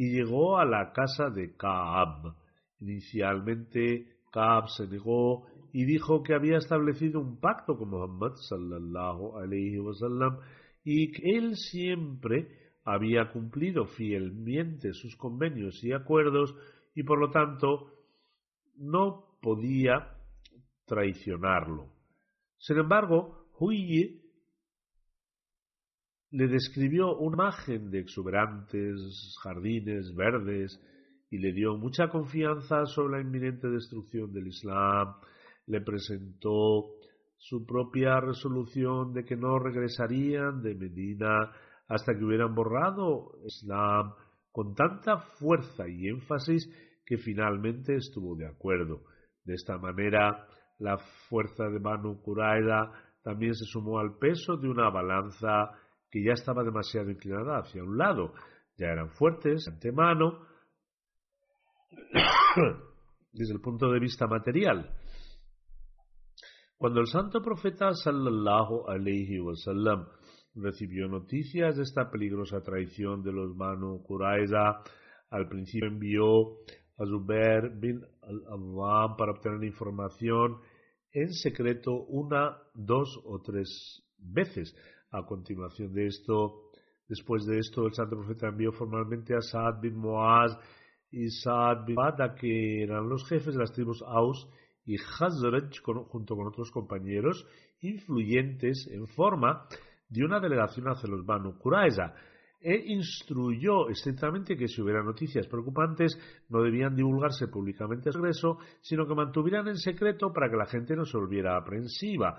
y 0.00 0.12
llegó 0.12 0.56
a 0.56 0.64
la 0.64 0.92
casa 0.92 1.28
de 1.28 1.54
Kaab. 1.58 2.34
Inicialmente 2.80 4.06
Kaab 4.32 4.70
se 4.70 4.88
negó 4.88 5.44
y 5.74 5.84
dijo 5.84 6.22
que 6.22 6.32
había 6.32 6.56
establecido 6.56 7.20
un 7.20 7.38
pacto 7.38 7.76
con 7.76 7.90
Muhammad 7.90 8.32
sallallahu 8.48 9.36
alayhi 9.36 9.78
wasallam 9.78 10.38
y 10.82 11.12
que 11.12 11.36
él 11.36 11.54
siempre 11.54 12.48
había 12.82 13.30
cumplido 13.30 13.84
fielmente 13.84 14.94
sus 14.94 15.14
convenios 15.16 15.84
y 15.84 15.92
acuerdos 15.92 16.54
y 16.94 17.02
por 17.02 17.20
lo 17.20 17.28
tanto 17.28 17.92
no 18.78 19.36
podía 19.42 20.16
traicionarlo. 20.86 21.92
Sin 22.56 22.78
embargo, 22.78 23.50
Huyi 23.58 24.29
le 26.30 26.46
describió 26.46 27.16
una 27.16 27.44
imagen 27.44 27.90
de 27.90 28.00
exuberantes 28.00 29.36
jardines 29.42 30.14
verdes 30.14 30.80
y 31.30 31.38
le 31.38 31.52
dio 31.52 31.76
mucha 31.76 32.08
confianza 32.08 32.86
sobre 32.86 33.18
la 33.18 33.20
inminente 33.22 33.68
destrucción 33.68 34.32
del 34.32 34.48
Islam, 34.48 35.14
le 35.66 35.80
presentó 35.80 36.90
su 37.36 37.64
propia 37.64 38.20
resolución 38.20 39.12
de 39.12 39.24
que 39.24 39.36
no 39.36 39.58
regresarían 39.58 40.62
de 40.62 40.74
Medina 40.74 41.52
hasta 41.88 42.14
que 42.14 42.24
hubieran 42.24 42.54
borrado 42.54 43.32
Islam 43.44 44.12
con 44.52 44.74
tanta 44.74 45.18
fuerza 45.18 45.88
y 45.88 46.08
énfasis 46.08 46.68
que 47.04 47.16
finalmente 47.18 47.96
estuvo 47.96 48.36
de 48.36 48.46
acuerdo. 48.46 49.02
De 49.44 49.54
esta 49.54 49.78
manera, 49.78 50.46
la 50.78 50.98
fuerza 51.28 51.64
de 51.68 51.78
Banu 51.78 52.20
Quraida 52.22 52.92
también 53.22 53.54
se 53.54 53.64
sumó 53.64 53.98
al 53.98 54.16
peso 54.18 54.56
de 54.56 54.68
una 54.68 54.90
balanza 54.90 55.70
que 56.10 56.24
ya 56.24 56.32
estaba 56.32 56.64
demasiado 56.64 57.10
inclinada 57.10 57.58
hacia 57.58 57.82
un 57.82 57.96
lado. 57.96 58.34
Ya 58.76 58.88
eran 58.88 59.10
fuertes 59.10 59.68
antemano 59.68 60.46
desde 63.32 63.54
el 63.54 63.60
punto 63.60 63.90
de 63.90 64.00
vista 64.00 64.26
material. 64.26 64.90
Cuando 66.76 67.00
el 67.00 67.06
santo 67.06 67.42
profeta 67.42 67.92
sallallahu 67.92 68.88
alaihi 68.88 69.38
wasallam 69.38 70.06
recibió 70.54 71.08
noticias 71.08 71.76
de 71.76 71.82
esta 71.82 72.10
peligrosa 72.10 72.62
traición 72.62 73.22
de 73.22 73.32
los 73.32 73.54
Manu 73.54 74.02
Quraiza, 74.02 74.82
Al 75.30 75.46
principio 75.48 75.88
envió 75.88 76.56
a 76.98 77.06
Zubair 77.06 77.70
bin 77.78 78.02
al-Awwam 78.22 79.16
para 79.16 79.32
obtener 79.32 79.62
información 79.62 80.58
en 81.12 81.32
secreto 81.32 81.92
una, 81.92 82.58
dos 82.74 83.08
o 83.24 83.40
tres 83.40 84.02
veces. 84.18 84.74
A 85.12 85.24
continuación 85.24 85.92
de 85.92 86.06
esto, 86.06 86.70
después 87.08 87.44
de 87.44 87.58
esto, 87.58 87.86
el 87.86 87.94
santo 87.94 88.16
profeta 88.16 88.48
envió 88.48 88.72
formalmente 88.72 89.34
a 89.34 89.40
Saad 89.40 89.80
bin 89.80 89.96
Muaz 89.96 90.56
y 91.10 91.28
Saad 91.28 91.84
bin 91.84 91.96
Bada, 91.96 92.34
que 92.34 92.84
eran 92.84 93.08
los 93.08 93.26
jefes 93.28 93.54
de 93.54 93.60
las 93.60 93.72
tribus 93.72 94.02
Aus 94.02 94.48
y 94.84 94.96
Hazraj, 94.96 95.70
junto 96.08 96.36
con 96.36 96.46
otros 96.46 96.70
compañeros 96.70 97.44
influyentes 97.80 98.88
en 98.90 99.06
forma 99.08 99.66
de 100.08 100.24
una 100.24 100.40
delegación 100.40 100.86
hacia 100.88 101.08
los 101.08 101.24
Banu 101.24 101.58
Quraiza 101.58 102.14
e 102.60 102.74
instruyó 102.92 103.88
estrictamente 103.88 104.54
que 104.54 104.68
si 104.68 104.82
hubiera 104.82 105.02
noticias 105.02 105.46
preocupantes 105.46 106.18
no 106.50 106.62
debían 106.62 106.94
divulgarse 106.94 107.48
públicamente 107.48 108.10
el 108.10 108.14
regreso, 108.14 108.58
sino 108.82 109.06
que 109.06 109.14
mantuvieran 109.14 109.68
en 109.68 109.78
secreto 109.78 110.30
para 110.32 110.50
que 110.50 110.56
la 110.56 110.66
gente 110.66 110.94
no 110.94 111.06
se 111.06 111.16
volviera 111.16 111.56
aprensiva. 111.56 112.38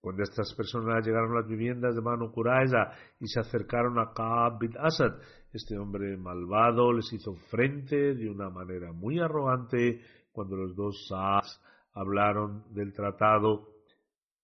Cuando 0.00 0.22
estas 0.22 0.54
personas 0.54 1.04
llegaron 1.04 1.32
a 1.32 1.40
las 1.40 1.48
viviendas 1.48 1.94
de 1.94 2.00
Banu 2.00 2.32
Quraiza 2.32 2.90
y 3.18 3.26
se 3.26 3.40
acercaron 3.40 3.98
a 3.98 4.12
Ka'ab 4.14 4.58
bin 4.58 4.72
Asad, 4.78 5.20
este 5.52 5.76
hombre 5.76 6.16
malvado 6.16 6.92
les 6.92 7.12
hizo 7.12 7.34
frente 7.50 8.14
de 8.14 8.30
una 8.30 8.48
manera 8.48 8.92
muy 8.92 9.18
arrogante 9.18 10.00
cuando 10.32 10.56
los 10.56 10.74
dos 10.74 11.06
Sa'ds 11.06 11.60
hablaron 11.92 12.64
del 12.72 12.94
tratado. 12.94 13.68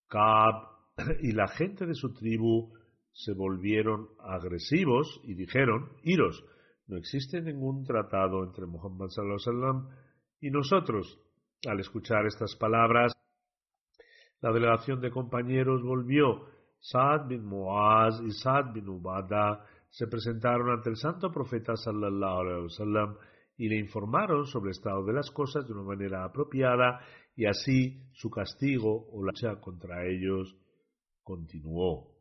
Ka'ab 0.07 0.77
y 1.21 1.31
la 1.31 1.47
gente 1.47 1.87
de 1.87 1.95
su 1.95 2.13
tribu 2.13 2.71
se 3.11 3.33
volvieron 3.33 4.09
agresivos 4.19 5.19
y 5.23 5.33
dijeron, 5.33 5.89
iros, 6.03 6.45
no 6.85 6.97
existe 6.97 7.41
ningún 7.41 7.83
tratado 7.83 8.43
entre 8.43 8.67
Muhammad 8.67 9.07
sallallahu 9.09 9.89
y 10.39 10.51
nosotros. 10.51 11.19
Al 11.67 11.79
escuchar 11.79 12.27
estas 12.27 12.55
palabras, 12.55 13.16
la 14.41 14.51
delegación 14.51 15.01
de 15.01 15.11
compañeros 15.11 15.81
volvió. 15.83 16.45
Saad 16.79 17.27
bin 17.27 17.45
Muaz 17.45 18.21
y 18.21 18.31
Saad 18.31 18.73
bin 18.73 18.87
Ubada 18.87 19.65
se 19.89 20.07
presentaron 20.07 20.69
ante 20.69 20.89
el 20.89 20.97
santo 20.97 21.31
profeta 21.31 21.75
sallallahu 21.75 22.39
alaihi 22.39 22.63
wasallam 22.63 23.15
y 23.57 23.67
le 23.67 23.79
informaron 23.79 24.45
sobre 24.45 24.69
el 24.69 24.77
estado 24.77 25.03
de 25.03 25.13
las 25.13 25.31
cosas 25.31 25.65
de 25.65 25.73
una 25.73 25.83
manera 25.83 26.23
apropiada 26.23 26.99
y 27.35 27.45
así 27.45 28.03
su 28.13 28.29
castigo 28.29 29.07
o 29.11 29.23
la 29.23 29.31
lucha 29.31 29.59
contra 29.59 30.05
ellos 30.05 30.55
continuó. 31.23 32.13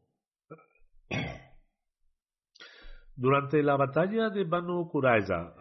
Durante 3.14 3.62
la 3.62 3.76
batalla 3.76 4.30
de 4.30 4.44
Banu 4.44 4.88
Quraiza, 4.90 5.54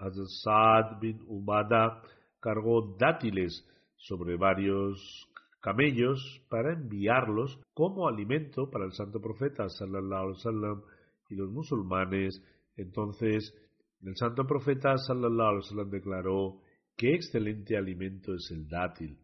Saad 0.44 1.00
bin 1.00 1.22
Ubada 1.28 2.02
cargó 2.40 2.96
dátiles 2.98 3.66
sobre 3.96 4.36
varios 4.36 5.30
camellos 5.66 6.46
para 6.48 6.74
enviarlos 6.74 7.60
como 7.74 8.08
alimento 8.08 8.70
para 8.70 8.86
el 8.86 8.92
santo 8.92 9.20
profeta 9.20 9.68
sallallahu 9.68 10.22
alaihi 10.22 10.38
wasallam 10.38 10.82
y 11.28 11.36
los 11.36 11.50
musulmanes. 11.50 12.40
Entonces, 12.78 13.52
el 14.04 14.16
santo 14.16 14.46
profeta 14.46 14.96
sallallahu 14.96 15.50
alaihi 15.50 15.64
wasallam 15.64 15.90
declaró 15.90 16.62
qué 16.96 17.16
excelente 17.16 17.76
alimento 17.76 18.36
es 18.36 18.48
el 18.52 18.68
dátil. 18.68 19.18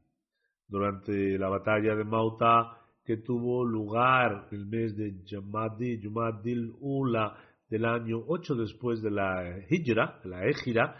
Durante 0.68 1.38
la 1.38 1.48
batalla 1.48 1.96
de 1.96 2.06
Mauta, 2.06 2.76
que 3.06 3.18
tuvo 3.18 3.64
lugar 3.64 4.48
el 4.52 4.66
mes 4.66 4.98
de 4.98 5.14
Jumadil 5.30 6.74
Ula 6.80 7.38
del 7.70 7.86
año 7.86 8.18
8 8.26 8.56
después 8.56 9.00
de 9.04 9.12
la 9.12 9.60
Hijra, 9.70 10.20
la 10.24 10.48
Ejira, 10.48 10.96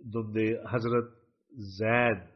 donde 0.00 0.58
Hazrat 0.64 1.10
Zaid, 1.76 2.35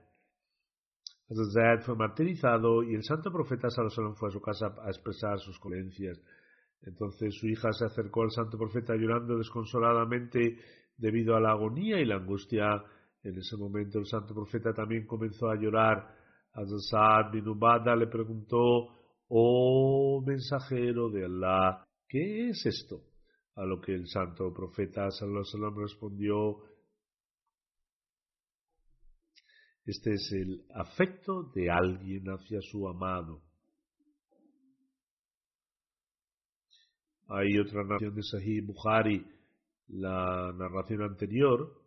Hazrat 1.30 1.82
fue 1.82 1.94
martirizado 1.94 2.82
y 2.82 2.94
el 2.94 3.04
santo 3.04 3.30
profeta 3.30 3.70
Salomón 3.70 4.16
fue 4.16 4.28
a 4.28 4.32
su 4.32 4.40
casa 4.40 4.74
a 4.82 4.88
expresar 4.88 5.38
sus 5.38 5.58
creencias. 5.60 6.20
Entonces 6.82 7.34
su 7.34 7.46
hija 7.46 7.72
se 7.72 7.84
acercó 7.84 8.22
al 8.22 8.30
santo 8.30 8.58
profeta 8.58 8.94
llorando 8.96 9.38
desconsoladamente 9.38 10.58
debido 10.96 11.36
a 11.36 11.40
la 11.40 11.52
agonía 11.52 12.00
y 12.00 12.04
la 12.04 12.16
angustia. 12.16 12.82
En 13.22 13.38
ese 13.38 13.56
momento 13.56 13.98
el 13.98 14.06
santo 14.06 14.34
profeta 14.34 14.72
también 14.72 15.06
comenzó 15.06 15.48
a 15.48 15.56
llorar 15.56 16.20
Hazrat 16.52 17.32
bin 17.32 17.48
Ubada 17.48 17.94
le 17.94 18.08
preguntó, 18.08 18.88
oh 19.28 20.22
mensajero 20.26 21.08
de 21.10 21.24
Allah, 21.24 21.86
¿qué 22.08 22.48
es 22.48 22.66
esto? 22.66 23.02
A 23.54 23.64
lo 23.64 23.80
que 23.80 23.94
el 23.94 24.08
santo 24.08 24.52
profeta 24.52 25.10
sallallahu 25.10 25.80
respondió, 25.80 26.56
este 29.86 30.12
es 30.12 30.32
el 30.32 30.64
afecto 30.74 31.50
de 31.54 31.70
alguien 31.70 32.24
hacia 32.26 32.60
su 32.60 32.88
amado. 32.88 33.42
Hay 37.28 37.58
otra 37.58 37.84
narración 37.84 38.14
de 38.14 38.22
Sahih 38.22 38.60
Bukhari, 38.62 39.24
la 39.88 40.52
narración 40.56 41.02
anterior, 41.02 41.80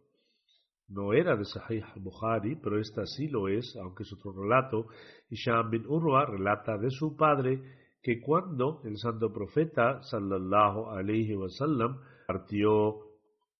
no 0.89 1.13
era 1.13 1.35
de 1.35 1.45
Sahih 1.45 1.83
al-Bukhari, 1.95 2.55
pero 2.55 2.79
esta 2.79 3.05
sí 3.05 3.27
lo 3.27 3.47
es, 3.47 3.75
aunque 3.81 4.03
es 4.03 4.13
otro 4.13 4.31
relato. 4.31 4.87
Isham 5.29 5.69
bin 5.69 5.85
Urwa 5.87 6.25
relata 6.25 6.77
de 6.77 6.89
su 6.91 7.15
padre 7.15 7.61
que 8.01 8.19
cuando 8.19 8.81
el 8.83 8.97
santo 8.97 9.31
profeta 9.31 10.01
sallallahu 10.03 10.89
alayhi 10.91 11.35
wasallam 11.35 11.99
partió 12.27 12.99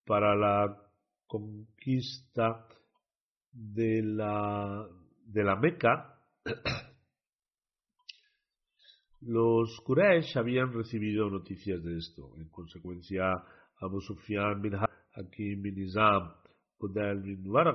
para 0.06 0.36
la 0.36 0.76
conquista 1.26 2.66
de 3.54 4.02
la, 4.02 4.86
de 5.26 5.44
la 5.44 5.56
Meca, 5.56 6.18
los 9.20 9.80
Quraysh 9.80 10.36
habían 10.36 10.72
recibido 10.72 11.30
noticias 11.30 11.82
de 11.82 11.96
esto. 11.96 12.32
En 12.36 12.48
consecuencia, 12.48 13.42
Abu 13.80 14.00
Sufyan 14.00 14.60
bin 14.60 14.74
Hakim 14.74 15.62
bin 15.62 15.78
Izam 15.78 16.34
bin 16.80 17.74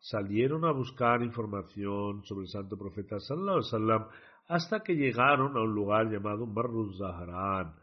salieron 0.00 0.64
a 0.64 0.72
buscar 0.72 1.22
información 1.22 2.24
sobre 2.24 2.42
el 2.42 2.48
santo 2.48 2.76
profeta 2.76 3.20
sallallahu 3.20 3.60
alaihi 3.72 4.04
hasta 4.48 4.80
que 4.80 4.94
llegaron 4.94 5.56
a 5.56 5.62
un 5.62 5.72
lugar 5.72 6.10
llamado 6.10 6.44
Marruz 6.46 6.98
Zaharan. 6.98 7.76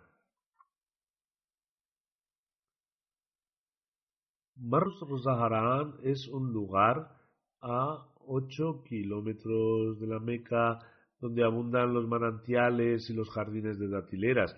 Marruz 4.57 4.99
Zaharan 5.23 5.95
es 6.03 6.27
un 6.27 6.51
lugar 6.51 7.18
a 7.61 8.05
8 8.27 8.83
kilómetros 8.83 9.99
de 9.99 10.07
la 10.07 10.19
Meca 10.19 10.79
donde 11.19 11.43
abundan 11.43 11.93
los 11.93 12.07
manantiales 12.07 13.09
y 13.09 13.13
los 13.13 13.29
jardines 13.29 13.77
de 13.77 13.89
datileras. 13.89 14.55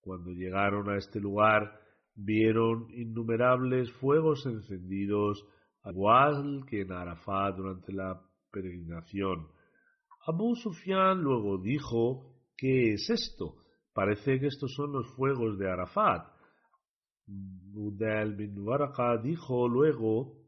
Cuando 0.00 0.30
llegaron 0.30 0.88
a 0.88 0.96
este 0.96 1.20
lugar, 1.20 1.80
vieron 2.14 2.86
innumerables 2.92 3.90
fuegos 3.92 4.46
encendidos, 4.46 5.44
igual 5.84 6.64
que 6.68 6.82
en 6.82 6.92
Arafat 6.92 7.56
durante 7.56 7.92
la 7.92 8.20
peregrinación. 8.50 9.48
Abu 10.26 10.54
Sufyan 10.54 11.20
luego 11.22 11.58
dijo, 11.58 12.36
¿qué 12.56 12.94
es 12.94 13.10
esto? 13.10 13.56
Parece 13.92 14.38
que 14.38 14.46
estos 14.46 14.74
son 14.74 14.92
los 14.92 15.08
fuegos 15.14 15.58
de 15.58 15.70
Arafat. 15.70 16.28
Budal 17.26 18.36
bin 18.36 18.58
Waraka 18.60 19.16
dijo 19.18 19.68
luego, 19.68 20.45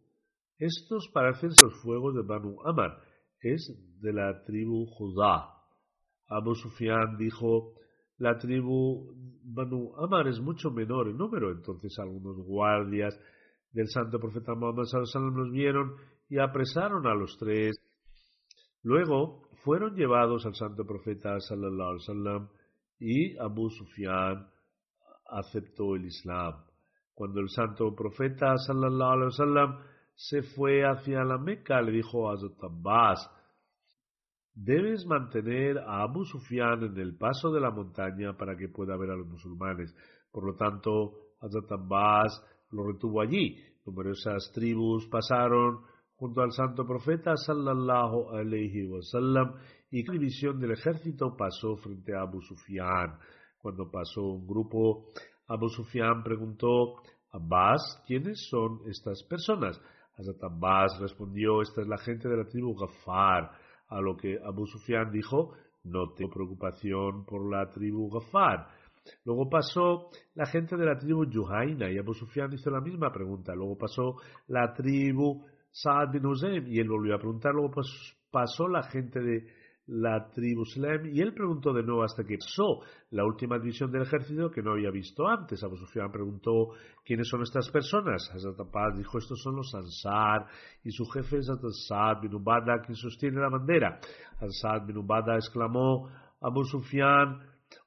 estos 0.58 1.08
parecen 1.12 1.52
ser 1.52 1.68
los 1.68 1.82
fuegos 1.82 2.14
de 2.14 2.22
Banu 2.22 2.56
Amar, 2.64 2.98
es 3.40 3.72
de 4.00 4.12
la 4.12 4.42
tribu 4.44 4.86
Judá. 4.86 5.54
Abu 6.28 6.54
Sufyan 6.54 7.16
dijo, 7.16 7.74
la 8.18 8.36
tribu 8.38 9.14
Banu 9.44 9.94
Amar 9.96 10.26
es 10.28 10.40
mucho 10.40 10.70
menor 10.70 11.08
en 11.08 11.16
número, 11.16 11.50
entonces 11.50 11.96
algunos 11.98 12.36
guardias 12.44 13.18
del 13.72 13.88
santo 13.88 14.18
profeta 14.18 14.54
Muhammad 14.54 14.84
sallallahu 14.84 15.36
los 15.36 15.52
vieron 15.52 15.94
y 16.28 16.38
apresaron 16.38 17.06
a 17.06 17.14
los 17.14 17.36
tres. 17.38 17.76
Luego 18.82 19.48
fueron 19.64 19.94
llevados 19.94 20.44
al 20.46 20.54
santo 20.54 20.84
profeta 20.84 21.38
sallallahu 21.38 21.94
wasallam 21.94 22.48
y 22.98 23.36
Abu 23.38 23.70
Sufyan 23.70 24.48
aceptó 25.30 25.94
el 25.94 26.06
Islam. 26.06 26.54
Cuando 27.14 27.40
el 27.40 27.48
santo 27.48 27.94
profeta 27.94 28.56
sallallahu 28.56 29.12
alaihi 29.12 29.26
wasallam 29.26 29.78
se 30.18 30.42
fue 30.42 30.84
hacia 30.84 31.22
la 31.22 31.38
Meca, 31.38 31.80
le 31.80 31.92
dijo 31.92 32.28
a 32.28 32.34
Abbas, 32.34 33.30
Debes 34.52 35.06
mantener 35.06 35.78
a 35.78 36.02
Abu 36.02 36.24
Sufyan 36.24 36.82
en 36.82 36.98
el 36.98 37.16
paso 37.16 37.52
de 37.52 37.60
la 37.60 37.70
montaña 37.70 38.36
para 38.36 38.56
que 38.56 38.68
pueda 38.68 38.96
ver 38.96 39.10
a 39.12 39.16
los 39.16 39.28
musulmanes. 39.28 39.94
Por 40.32 40.44
lo 40.44 40.56
tanto, 40.56 41.12
Hazrat 41.40 41.70
lo 42.72 42.84
retuvo 42.84 43.20
allí. 43.20 43.62
Numerosas 43.86 44.50
tribus 44.52 45.06
pasaron 45.06 45.82
junto 46.16 46.40
al 46.40 46.50
santo 46.50 46.84
profeta 46.84 47.36
sallallahu 47.36 48.30
alayhi 48.30 48.88
wasallam 48.88 49.54
y 49.92 50.04
la 50.04 50.12
división 50.14 50.58
del 50.58 50.72
ejército 50.72 51.36
pasó 51.36 51.76
frente 51.76 52.16
a 52.16 52.22
Abu 52.22 52.42
Sufyan. 52.42 53.16
Cuando 53.58 53.88
pasó 53.88 54.22
un 54.22 54.48
grupo, 54.48 55.06
Abu 55.46 55.68
Sufyan 55.68 56.24
preguntó 56.24 56.96
Abbas, 57.30 58.02
¿quiénes 58.04 58.48
son 58.50 58.80
estas 58.88 59.22
personas? 59.22 59.80
Hazrat 60.18 61.00
respondió, 61.00 61.62
esta 61.62 61.82
es 61.82 61.88
la 61.88 61.98
gente 61.98 62.28
de 62.28 62.36
la 62.36 62.44
tribu 62.44 62.74
Gafar, 62.74 63.50
a 63.88 64.00
lo 64.00 64.16
que 64.16 64.36
Abu 64.44 64.66
Sufyan 64.66 65.10
dijo, 65.12 65.52
no 65.84 66.12
tengo 66.12 66.30
preocupación 66.30 67.24
por 67.24 67.48
la 67.50 67.70
tribu 67.70 68.10
Gafar. 68.10 68.66
Luego 69.24 69.48
pasó 69.48 70.10
la 70.34 70.46
gente 70.46 70.76
de 70.76 70.84
la 70.84 70.98
tribu 70.98 71.24
Yuhaina 71.24 71.90
y 71.90 71.98
Abu 71.98 72.14
Sufyan 72.14 72.52
hizo 72.52 72.70
la 72.70 72.80
misma 72.80 73.10
pregunta. 73.10 73.54
Luego 73.54 73.78
pasó 73.78 74.16
la 74.48 74.72
tribu 74.74 75.46
Saad 75.70 76.10
bin 76.12 76.26
Hussein 76.26 76.66
y 76.66 76.78
él 76.78 76.88
volvió 76.88 77.14
a 77.14 77.18
preguntar. 77.18 77.54
Luego 77.54 77.70
pasó 78.30 78.68
la 78.68 78.82
gente 78.82 79.20
de 79.20 79.46
la 79.88 80.28
tribu 80.30 80.64
Slem 80.64 81.06
y 81.14 81.20
él 81.20 81.32
preguntó 81.32 81.72
de 81.72 81.82
nuevo 81.82 82.02
hasta 82.02 82.22
que 82.22 82.36
pasó 82.36 82.80
la 83.10 83.24
última 83.24 83.58
división 83.58 83.90
del 83.90 84.02
ejército 84.02 84.50
que 84.50 84.62
no 84.62 84.72
había 84.72 84.90
visto 84.90 85.26
antes. 85.26 85.62
Abu 85.64 85.76
Sufyan 85.76 86.12
preguntó 86.12 86.74
quiénes 87.04 87.28
son 87.28 87.42
estas 87.42 87.70
personas. 87.70 88.30
Hazrat 88.34 88.96
dijo 88.96 89.18
estos 89.18 89.40
son 89.42 89.56
los 89.56 89.74
Ansar 89.74 90.46
y 90.84 90.90
su 90.90 91.06
jefe 91.06 91.38
es 91.38 91.48
Hazrat 91.48 92.20
bin 92.20 92.34
Ubada 92.34 92.80
quien 92.84 92.96
sostiene 92.96 93.40
la 93.40 93.48
bandera. 93.48 93.98
Hazrat 94.40 94.86
bin 94.86 94.98
Ubada 94.98 95.36
exclamó 95.36 96.08
Abu 96.40 96.64
Sufyan 96.64 97.40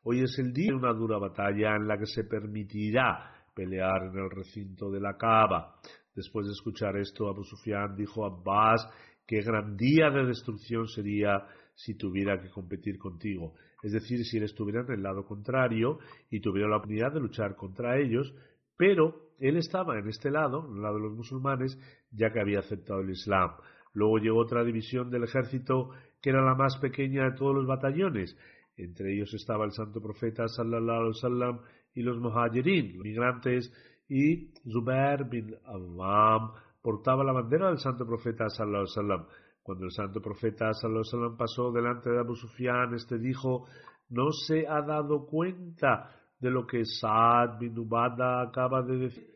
hoy 0.04 0.22
es 0.22 0.38
el 0.40 0.54
día 0.54 0.72
de 0.72 0.78
una 0.78 0.94
dura 0.94 1.20
batalla 1.20 1.76
en 1.76 1.88
la 1.88 1.98
que 1.98 2.08
se 2.08 2.24
permitirá 2.24 3.32
pelear 3.54 4.06
en 4.12 4.18
el 4.18 4.30
recinto 4.32 4.90
de 4.90 5.00
la 5.00 5.18
Kaaba. 5.18 5.76
Después 6.16 6.48
de 6.48 6.54
escuchar 6.54 6.98
esto, 6.98 7.30
Abu 7.30 7.44
Sufyan 7.44 7.96
dijo 7.96 8.26
a 8.26 8.30
Abbas 8.30 8.90
qué 9.28 9.42
gran 9.42 9.78
día 9.78 10.10
de 10.10 10.26
destrucción 10.26 10.88
sería 10.88 11.46
si 11.76 11.96
tuviera 11.96 12.42
que 12.42 12.50
competir 12.50 12.98
contigo. 12.98 13.56
Es 13.82 13.92
decir, 13.92 14.24
si 14.26 14.38
él 14.38 14.44
estuviera 14.44 14.82
en 14.82 14.92
el 14.92 15.04
lado 15.04 15.26
contrario 15.26 16.00
y 16.30 16.40
tuviera 16.40 16.70
la 16.70 16.78
oportunidad 16.78 17.14
de 17.14 17.20
luchar 17.20 17.56
contra 17.56 18.00
ellos, 18.00 18.34
pero 18.78 19.32
él 19.40 19.58
estaba 19.58 19.98
en 19.98 20.08
este 20.08 20.30
lado, 20.30 20.68
en 20.68 20.78
el 20.78 20.82
lado 20.84 20.96
de 20.96 21.04
los 21.04 21.14
musulmanes, 21.14 21.78
ya 22.12 22.32
que 22.32 22.40
había 22.40 22.60
aceptado 22.60 23.02
el 23.02 23.10
Islam. 23.10 23.52
Luego 23.94 24.20
llegó 24.20 24.40
otra 24.40 24.64
división 24.64 25.10
del 25.10 25.24
ejército 25.24 25.90
que 26.22 26.30
era 26.30 26.44
la 26.44 26.56
más 26.56 26.78
pequeña 26.78 27.26
de 27.26 27.38
todos 27.38 27.56
los 27.56 27.66
batallones. 27.66 28.38
Entre 28.78 29.14
ellos 29.14 29.34
estaba 29.34 29.66
el 29.66 29.72
santo 29.72 30.02
profeta 30.02 30.48
sallallahu 30.48 31.00
alaihi 31.00 31.16
wasallam 31.16 31.60
y 31.94 32.04
los 32.04 32.18
muhajirin, 32.20 33.00
migrantes, 33.00 33.72
y 34.08 34.54
Zubair 34.70 35.26
bin 35.30 35.56
Awam 35.66 36.54
portaba 36.82 37.24
la 37.24 37.34
bandera 37.34 37.70
del 37.70 37.80
santo 37.80 38.06
profeta 38.06 38.50
sallallahu 38.50 38.84
alaihi 38.84 38.98
wasallam. 38.98 39.26
Cuando 39.64 39.86
el 39.86 39.92
santo 39.92 40.22
profeta 40.22 40.74
sallallahu 40.74 41.38
pasó 41.38 41.72
delante 41.72 42.10
de 42.10 42.20
Abu 42.20 42.36
Sufyan, 42.36 42.94
este 42.96 43.20
dijo, 43.20 43.68
no 44.10 44.32
se 44.32 44.68
ha 44.68 44.82
dado 44.82 45.26
cuenta 45.26 46.10
de 46.40 46.50
lo 46.50 46.66
que 46.66 46.84
Saad 46.84 47.60
bin 47.60 47.78
Ubada 47.78 48.42
acaba 48.42 48.82
de 48.82 48.98
decir. 48.98 49.28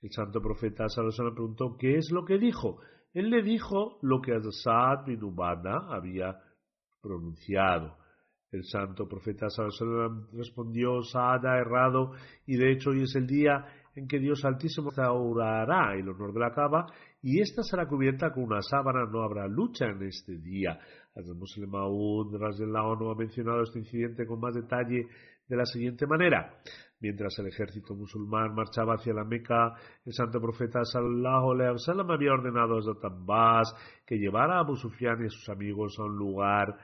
El 0.00 0.10
santo 0.12 0.40
profeta 0.40 0.88
sallallahu 0.88 1.34
preguntó, 1.34 1.76
¿qué 1.76 1.96
es 1.96 2.10
lo 2.12 2.24
que 2.24 2.38
dijo? 2.38 2.78
Él 3.12 3.30
le 3.30 3.42
dijo 3.42 3.98
lo 4.02 4.20
que 4.20 4.38
Saad 4.52 5.04
bin 5.04 5.24
Ubada 5.24 5.88
había 5.88 6.38
pronunciado. 7.02 7.96
El 8.52 8.64
santo 8.64 9.08
profeta 9.08 9.50
sallallahu 9.50 10.28
respondió, 10.32 11.02
Saad 11.02 11.44
ha 11.44 11.58
errado 11.58 12.12
y 12.46 12.56
de 12.56 12.70
hecho 12.70 12.90
hoy 12.90 13.02
es 13.02 13.16
el 13.16 13.26
día 13.26 13.66
en 13.96 14.06
que 14.06 14.20
Dios 14.20 14.44
Altísimo 14.44 14.90
restaurará 14.90 15.94
el 15.94 16.08
honor 16.08 16.32
de 16.32 16.40
la 16.40 16.54
cava 16.54 16.86
y 17.20 17.40
esta 17.40 17.62
será 17.62 17.86
cubierta 17.86 18.32
con 18.32 18.44
una 18.44 18.62
sábana, 18.62 19.04
no 19.10 19.22
habrá 19.22 19.48
lucha 19.48 19.86
en 19.86 20.02
este 20.02 20.38
día. 20.38 20.78
El 21.14 21.34
Muslim 21.34 21.68
Maud 21.68 22.32
ONU 22.34 23.10
ha 23.10 23.14
mencionado 23.16 23.62
este 23.62 23.80
incidente 23.80 24.24
con 24.24 24.38
más 24.38 24.54
detalle 24.54 25.08
de 25.48 25.56
la 25.56 25.64
siguiente 25.64 26.06
manera. 26.06 26.60
Mientras 27.00 27.38
el 27.38 27.46
ejército 27.46 27.94
musulmán 27.94 28.54
marchaba 28.54 28.94
hacia 28.94 29.14
la 29.14 29.24
Meca, 29.24 29.74
el 30.04 30.12
santo 30.12 30.40
profeta 30.40 30.84
sallallahu 30.84 31.52
alaihi 31.52 31.72
wasallam 31.72 32.10
había 32.10 32.32
ordenado 32.32 32.76
a 32.76 33.06
Abbas 33.06 33.74
que 34.06 34.16
llevara 34.16 34.56
a 34.56 34.60
Abu 34.60 34.74
y 34.74 35.06
a 35.06 35.28
sus 35.28 35.48
amigos 35.48 35.96
a 35.98 36.04
un 36.04 36.16
lugar 36.16 36.76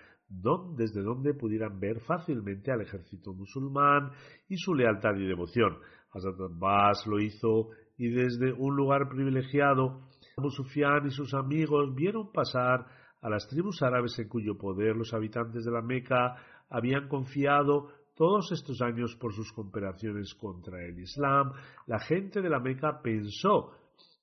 desde 0.76 1.02
donde 1.02 1.34
pudieran 1.34 1.78
ver 1.78 2.00
fácilmente 2.00 2.72
al 2.72 2.80
ejército 2.80 3.34
musulmán 3.34 4.10
y 4.48 4.56
su 4.56 4.74
lealtad 4.74 5.14
y 5.16 5.26
devoción. 5.26 5.78
Hazrat 6.12 6.40
Abbas 6.40 7.06
lo 7.06 7.20
hizo 7.20 7.70
y 7.96 8.08
desde 8.08 8.52
un 8.52 8.74
lugar 8.74 9.08
privilegiado 9.08 10.08
Abu 10.36 10.50
Sufyan 10.50 11.06
y 11.06 11.10
sus 11.10 11.32
amigos 11.32 11.94
vieron 11.94 12.32
pasar 12.32 12.86
a 13.20 13.30
las 13.30 13.46
tribus 13.46 13.82
árabes 13.82 14.18
en 14.18 14.28
cuyo 14.28 14.58
poder 14.58 14.96
los 14.96 15.14
habitantes 15.14 15.64
de 15.64 15.70
la 15.70 15.80
Meca 15.80 16.36
habían 16.68 17.08
confiado 17.08 17.88
todos 18.16 18.50
estos 18.52 18.80
años 18.82 19.16
por 19.16 19.32
sus 19.32 19.52
cooperaciones 19.52 20.34
contra 20.34 20.84
el 20.84 20.98
Islam. 20.98 21.52
La 21.86 22.00
gente 22.00 22.42
de 22.42 22.50
la 22.50 22.58
Meca 22.58 23.00
pensó 23.00 23.72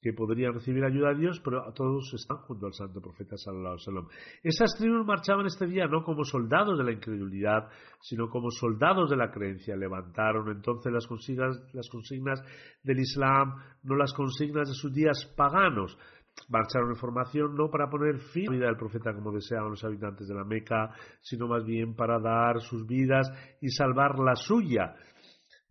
que 0.01 0.13
podrían 0.13 0.53
recibir 0.53 0.83
ayuda 0.83 1.09
de 1.09 1.19
Dios, 1.19 1.39
pero 1.45 1.71
todos 1.73 2.11
están 2.15 2.37
junto 2.37 2.65
al 2.65 2.73
santo 2.73 2.99
profeta 2.99 3.37
sallallahu 3.37 3.77
alaihi. 3.87 4.07
Esas 4.41 4.75
tribus 4.75 5.05
marchaban 5.05 5.45
este 5.45 5.67
día 5.67 5.85
no 5.85 6.03
como 6.03 6.23
soldados 6.23 6.79
de 6.79 6.83
la 6.83 6.91
incredulidad, 6.91 7.69
sino 8.01 8.27
como 8.27 8.49
soldados 8.49 9.11
de 9.11 9.17
la 9.17 9.29
creencia. 9.29 9.75
Levantaron 9.75 10.49
entonces 10.49 10.91
las 10.91 11.05
consignas, 11.05 11.61
las 11.73 11.87
consignas 11.89 12.43
del 12.81 12.99
Islam, 12.99 13.55
no 13.83 13.95
las 13.95 14.11
consignas 14.13 14.67
de 14.69 14.73
sus 14.73 14.91
días 14.91 15.31
paganos. 15.37 15.95
Marcharon 16.49 16.91
en 16.91 16.95
formación 16.95 17.55
no 17.55 17.69
para 17.69 17.89
poner 17.89 18.17
fin 18.17 18.47
a 18.47 18.51
la 18.51 18.57
vida 18.57 18.65
del 18.67 18.77
profeta 18.77 19.13
como 19.13 19.31
deseaban 19.31 19.69
los 19.69 19.83
habitantes 19.83 20.27
de 20.27 20.33
la 20.33 20.45
Meca, 20.45 20.95
sino 21.21 21.47
más 21.47 21.63
bien 21.63 21.93
para 21.93 22.19
dar 22.19 22.59
sus 22.61 22.87
vidas 22.87 23.29
y 23.61 23.69
salvar 23.69 24.17
la 24.17 24.35
suya 24.35 24.95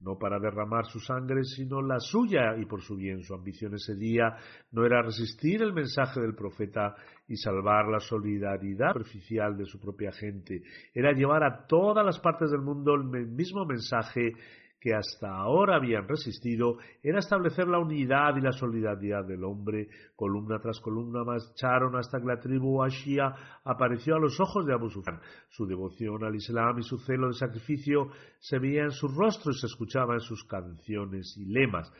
no 0.00 0.18
para 0.18 0.38
derramar 0.38 0.86
su 0.86 0.98
sangre, 0.98 1.44
sino 1.44 1.82
la 1.82 1.98
suya 1.98 2.56
y 2.56 2.64
por 2.64 2.82
su 2.82 2.96
bien. 2.96 3.22
Su 3.22 3.34
ambición 3.34 3.74
ese 3.74 3.94
día 3.94 4.36
no 4.72 4.84
era 4.84 5.02
resistir 5.02 5.62
el 5.62 5.72
mensaje 5.72 6.20
del 6.20 6.34
profeta 6.34 6.94
y 7.28 7.36
salvar 7.36 7.86
la 7.86 8.00
solidaridad 8.00 8.92
superficial 8.92 9.56
de 9.56 9.64
su 9.64 9.78
propia 9.78 10.12
gente, 10.12 10.62
era 10.92 11.12
llevar 11.12 11.44
a 11.44 11.66
todas 11.66 12.04
las 12.04 12.18
partes 12.18 12.50
del 12.50 12.60
mundo 12.60 12.94
el 12.94 13.28
mismo 13.28 13.64
mensaje 13.64 14.32
que 14.80 14.94
hasta 14.94 15.28
ahora 15.28 15.76
habían 15.76 16.08
resistido 16.08 16.78
era 17.02 17.18
establecer 17.18 17.68
la 17.68 17.78
unidad 17.78 18.34
y 18.36 18.40
la 18.40 18.52
solidaridad 18.52 19.26
del 19.26 19.44
hombre. 19.44 19.88
Columna 20.16 20.58
tras 20.58 20.80
columna 20.80 21.22
marcharon 21.22 21.96
hasta 21.96 22.18
que 22.18 22.26
la 22.26 22.40
tribu 22.40 22.82
Ashia 22.82 23.34
apareció 23.62 24.16
a 24.16 24.18
los 24.18 24.40
ojos 24.40 24.64
de 24.64 24.72
Abu 24.72 24.88
Sufyan. 24.88 25.20
Su 25.50 25.66
devoción 25.66 26.24
al 26.24 26.34
Islam 26.34 26.78
y 26.78 26.82
su 26.82 26.96
celo 26.96 27.28
de 27.28 27.34
sacrificio 27.34 28.08
se 28.38 28.58
veía 28.58 28.84
en 28.84 28.92
sus 28.92 29.14
rostros 29.14 29.56
y 29.56 29.60
se 29.60 29.66
escuchaba 29.66 30.14
en 30.14 30.20
sus 30.20 30.44
canciones 30.44 31.36
y 31.36 31.44
lemas. 31.44 31.92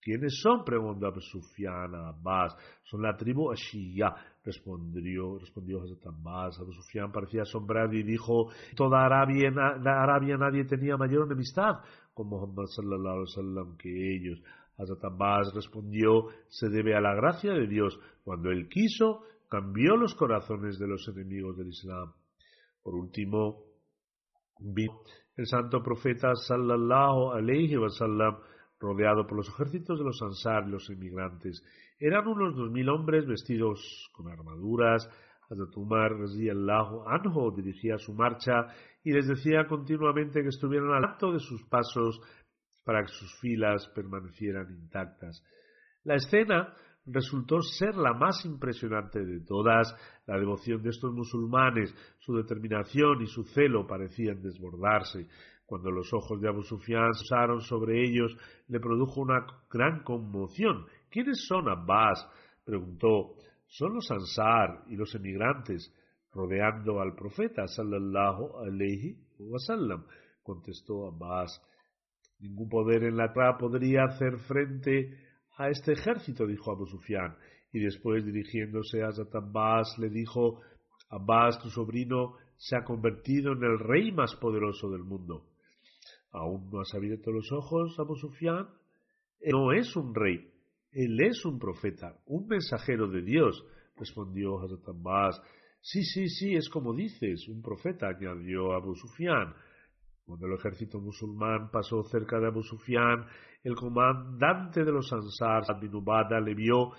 ¿Quiénes 0.00 0.40
son? 0.40 0.64
preguntó 0.64 1.06
Abu 1.06 1.20
Sufyan 1.20 1.94
a 1.94 2.08
Abbas. 2.08 2.56
Son 2.84 3.02
la 3.02 3.16
tribu 3.16 3.50
Ashia, 3.50 4.14
respondió, 4.44 5.38
respondió 5.38 5.82
Hazrat 5.82 6.06
Abbas. 6.06 6.58
Abu 6.60 6.72
Sufyan 6.72 7.10
parecía 7.10 7.42
asombrado 7.42 7.92
y 7.94 8.02
dijo, 8.02 8.48
toda 8.76 9.04
Arabia, 9.04 9.50
Arabia 9.84 10.36
nadie 10.36 10.64
tenía 10.64 10.96
mayor 10.96 11.26
enemistad 11.26 11.80
con 12.18 12.28
Muhammad 12.28 12.66
sallallahu 12.66 13.14
alaihi 13.14 13.30
wasallam 13.30 13.76
que 13.78 14.16
ellos. 14.16 14.42
Hazrat 14.76 15.54
respondió, 15.54 16.26
se 16.48 16.68
debe 16.68 16.96
a 16.96 17.00
la 17.00 17.14
gracia 17.14 17.52
de 17.52 17.68
Dios. 17.68 17.98
Cuando 18.24 18.50
él 18.50 18.68
quiso, 18.68 19.22
cambió 19.48 19.96
los 19.96 20.14
corazones 20.14 20.78
de 20.78 20.88
los 20.88 21.06
enemigos 21.08 21.56
del 21.56 21.68
Islam. 21.68 22.12
Por 22.82 22.94
último, 22.96 23.62
vi 24.58 24.86
el 25.36 25.46
santo 25.46 25.80
profeta 25.80 26.34
sallallahu 26.34 27.32
alaihi 27.32 27.76
wasallam 27.76 28.38
rodeado 28.80 29.26
por 29.26 29.36
los 29.36 29.48
ejércitos 29.48 29.98
de 29.98 30.04
los 30.04 30.20
Ansar 30.22 30.64
y 30.66 30.70
los 30.72 30.90
inmigrantes. 30.90 31.62
Eran 31.98 32.26
unos 32.26 32.56
dos 32.56 32.70
mil 32.70 32.88
hombres 32.88 33.26
vestidos 33.26 34.10
con 34.12 34.28
armaduras. 34.28 35.08
Hazrat 35.50 35.76
Umar 35.76 36.12
anhu 36.12 37.50
dirigía 37.56 37.96
su 37.96 38.12
marcha 38.12 38.66
y 39.02 39.12
les 39.12 39.26
decía 39.26 39.66
continuamente 39.66 40.42
que 40.42 40.48
estuvieran 40.48 40.92
al 40.92 41.04
acto 41.04 41.32
de 41.32 41.38
sus 41.38 41.64
pasos 41.64 42.20
para 42.84 43.02
que 43.02 43.12
sus 43.12 43.38
filas 43.40 43.88
permanecieran 43.94 44.70
intactas. 44.70 45.42
La 46.04 46.16
escena 46.16 46.74
resultó 47.06 47.60
ser 47.62 47.96
la 47.96 48.12
más 48.12 48.44
impresionante 48.44 49.24
de 49.24 49.40
todas. 49.40 49.94
La 50.26 50.38
devoción 50.38 50.82
de 50.82 50.90
estos 50.90 51.12
musulmanes, 51.12 51.94
su 52.18 52.36
determinación 52.36 53.22
y 53.22 53.26
su 53.26 53.44
celo 53.44 53.86
parecían 53.86 54.42
desbordarse. 54.42 55.26
Cuando 55.64 55.90
los 55.90 56.12
ojos 56.14 56.40
de 56.40 56.48
Abu 56.48 56.62
Sufyan 56.62 57.10
usaron 57.10 57.60
sobre 57.60 58.02
ellos, 58.02 58.34
le 58.68 58.80
produjo 58.80 59.20
una 59.20 59.46
gran 59.70 60.02
conmoción. 60.02 60.86
¿Quiénes 61.10 61.46
son 61.46 61.68
Abbas? 61.68 62.26
preguntó. 62.64 63.34
Son 63.68 63.94
los 63.94 64.10
Ansar 64.10 64.84
y 64.88 64.96
los 64.96 65.14
emigrantes 65.14 65.92
rodeando 66.32 67.00
al 67.00 67.14
profeta 67.14 67.66
sallallahu 67.66 68.58
alayhi 68.58 69.16
wasallam. 69.38 70.04
Contestó 70.42 71.08
Abbas. 71.08 71.62
Ningún 72.40 72.68
poder 72.68 73.04
en 73.04 73.16
la 73.16 73.32
tierra 73.32 73.58
podría 73.58 74.04
hacer 74.04 74.38
frente 74.46 75.18
a 75.56 75.68
este 75.68 75.92
ejército, 75.92 76.46
dijo 76.46 76.72
Abu 76.72 76.86
Sufyan. 76.86 77.36
Y 77.72 77.80
después, 77.80 78.24
dirigiéndose 78.24 79.02
a 79.02 79.08
Abbas, 79.08 79.98
le 79.98 80.08
dijo, 80.08 80.60
Abbas, 81.10 81.60
tu 81.60 81.68
sobrino, 81.68 82.36
se 82.56 82.76
ha 82.76 82.84
convertido 82.84 83.52
en 83.52 83.62
el 83.62 83.78
rey 83.78 84.12
más 84.12 84.34
poderoso 84.36 84.90
del 84.90 85.04
mundo. 85.04 85.46
¿Aún 86.32 86.70
no 86.70 86.80
has 86.80 86.94
abierto 86.94 87.30
los 87.30 87.50
ojos, 87.52 87.98
Abu 87.98 88.16
Sufyan? 88.16 88.68
no 89.40 89.72
es 89.72 89.94
un 89.94 90.14
rey, 90.14 90.50
él 90.92 91.20
es 91.20 91.44
un 91.44 91.58
profeta, 91.58 92.16
un 92.26 92.46
mensajero 92.46 93.08
de 93.08 93.22
Dios, 93.22 93.64
respondió 93.96 94.58
Hazrat. 94.60 95.42
Sí, 95.80 96.02
sí, 96.02 96.28
sí, 96.28 96.54
es 96.54 96.68
como 96.68 96.94
dices, 96.94 97.48
un 97.48 97.62
profeta, 97.62 98.08
añadió 98.08 98.72
Abu 98.72 98.94
Sufyan. 98.94 99.54
Cuando 100.24 100.46
el 100.46 100.54
ejército 100.54 101.00
musulmán 101.00 101.70
pasó 101.70 102.02
cerca 102.04 102.38
de 102.38 102.48
Abu 102.48 102.62
Sufyan, 102.62 103.24
el 103.62 103.74
comandante 103.74 104.84
de 104.84 104.92
los 104.92 105.12
Ansar, 105.12 105.80
bin 105.80 105.94
Ubada, 105.94 106.40
le 106.40 106.54
vio 106.54 106.92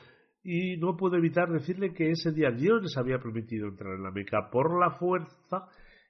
y 0.43 0.77
no 0.77 0.95
pudo 0.95 1.17
evitar 1.17 1.51
decirle 1.51 1.93
que 1.93 2.11
ese 2.11 2.31
día 2.31 2.51
Dios 2.51 2.81
les 2.81 2.97
había 2.97 3.19
permitido 3.19 3.67
entrar 3.67 3.95
en 3.95 4.03
la 4.03 4.11
Meca 4.11 4.49
por 4.49 4.79
la 4.79 4.91
fuerza 4.91 5.67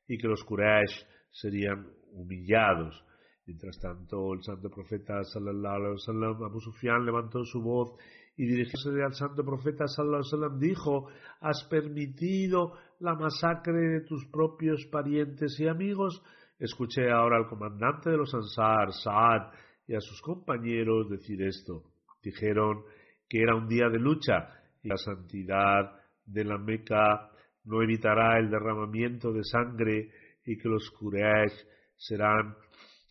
y 0.07 0.17
que 0.17 0.27
los 0.27 0.43
Quraysh 0.43 1.05
serían 1.31 1.87
humillados. 2.11 3.03
Mientras 3.49 3.79
tanto, 3.79 4.31
el 4.35 4.43
santo 4.43 4.69
profeta 4.69 5.23
sallallahu 5.23 5.75
alaihi 5.75 5.93
wasallam, 5.93 6.43
Abu 6.43 6.59
Sufyan 6.61 7.03
levantó 7.03 7.43
su 7.43 7.59
voz 7.59 7.97
y 8.37 8.45
dirigiéndose 8.45 9.03
al 9.03 9.15
santo 9.15 9.43
profeta 9.43 9.87
sallallahu 9.87 10.21
alaihi 10.35 10.67
dijo: 10.67 11.07
¿Has 11.41 11.63
permitido 11.67 12.73
la 12.99 13.15
masacre 13.15 13.73
de 13.73 14.01
tus 14.01 14.27
propios 14.27 14.85
parientes 14.91 15.59
y 15.59 15.67
amigos? 15.67 16.21
Escuché 16.59 17.09
ahora 17.09 17.37
al 17.37 17.47
comandante 17.47 18.11
de 18.11 18.17
los 18.17 18.31
Ansar, 18.35 18.93
Saad, 18.93 19.51
y 19.87 19.95
a 19.95 19.99
sus 19.99 20.21
compañeros 20.21 21.09
decir 21.09 21.41
esto. 21.41 21.85
Dijeron 22.21 22.83
que 23.27 23.41
era 23.41 23.55
un 23.55 23.67
día 23.67 23.89
de 23.89 23.97
lucha 23.97 24.47
y 24.83 24.89
la 24.89 24.97
santidad 24.97 25.99
de 26.23 26.43
la 26.43 26.59
Meca 26.59 27.31
no 27.65 27.81
evitará 27.81 28.37
el 28.37 28.51
derramamiento 28.51 29.33
de 29.33 29.43
sangre 29.43 30.11
y 30.45 30.55
que 30.55 30.69
los 30.69 30.91
Quraysh 30.91 31.65
serán 31.95 32.55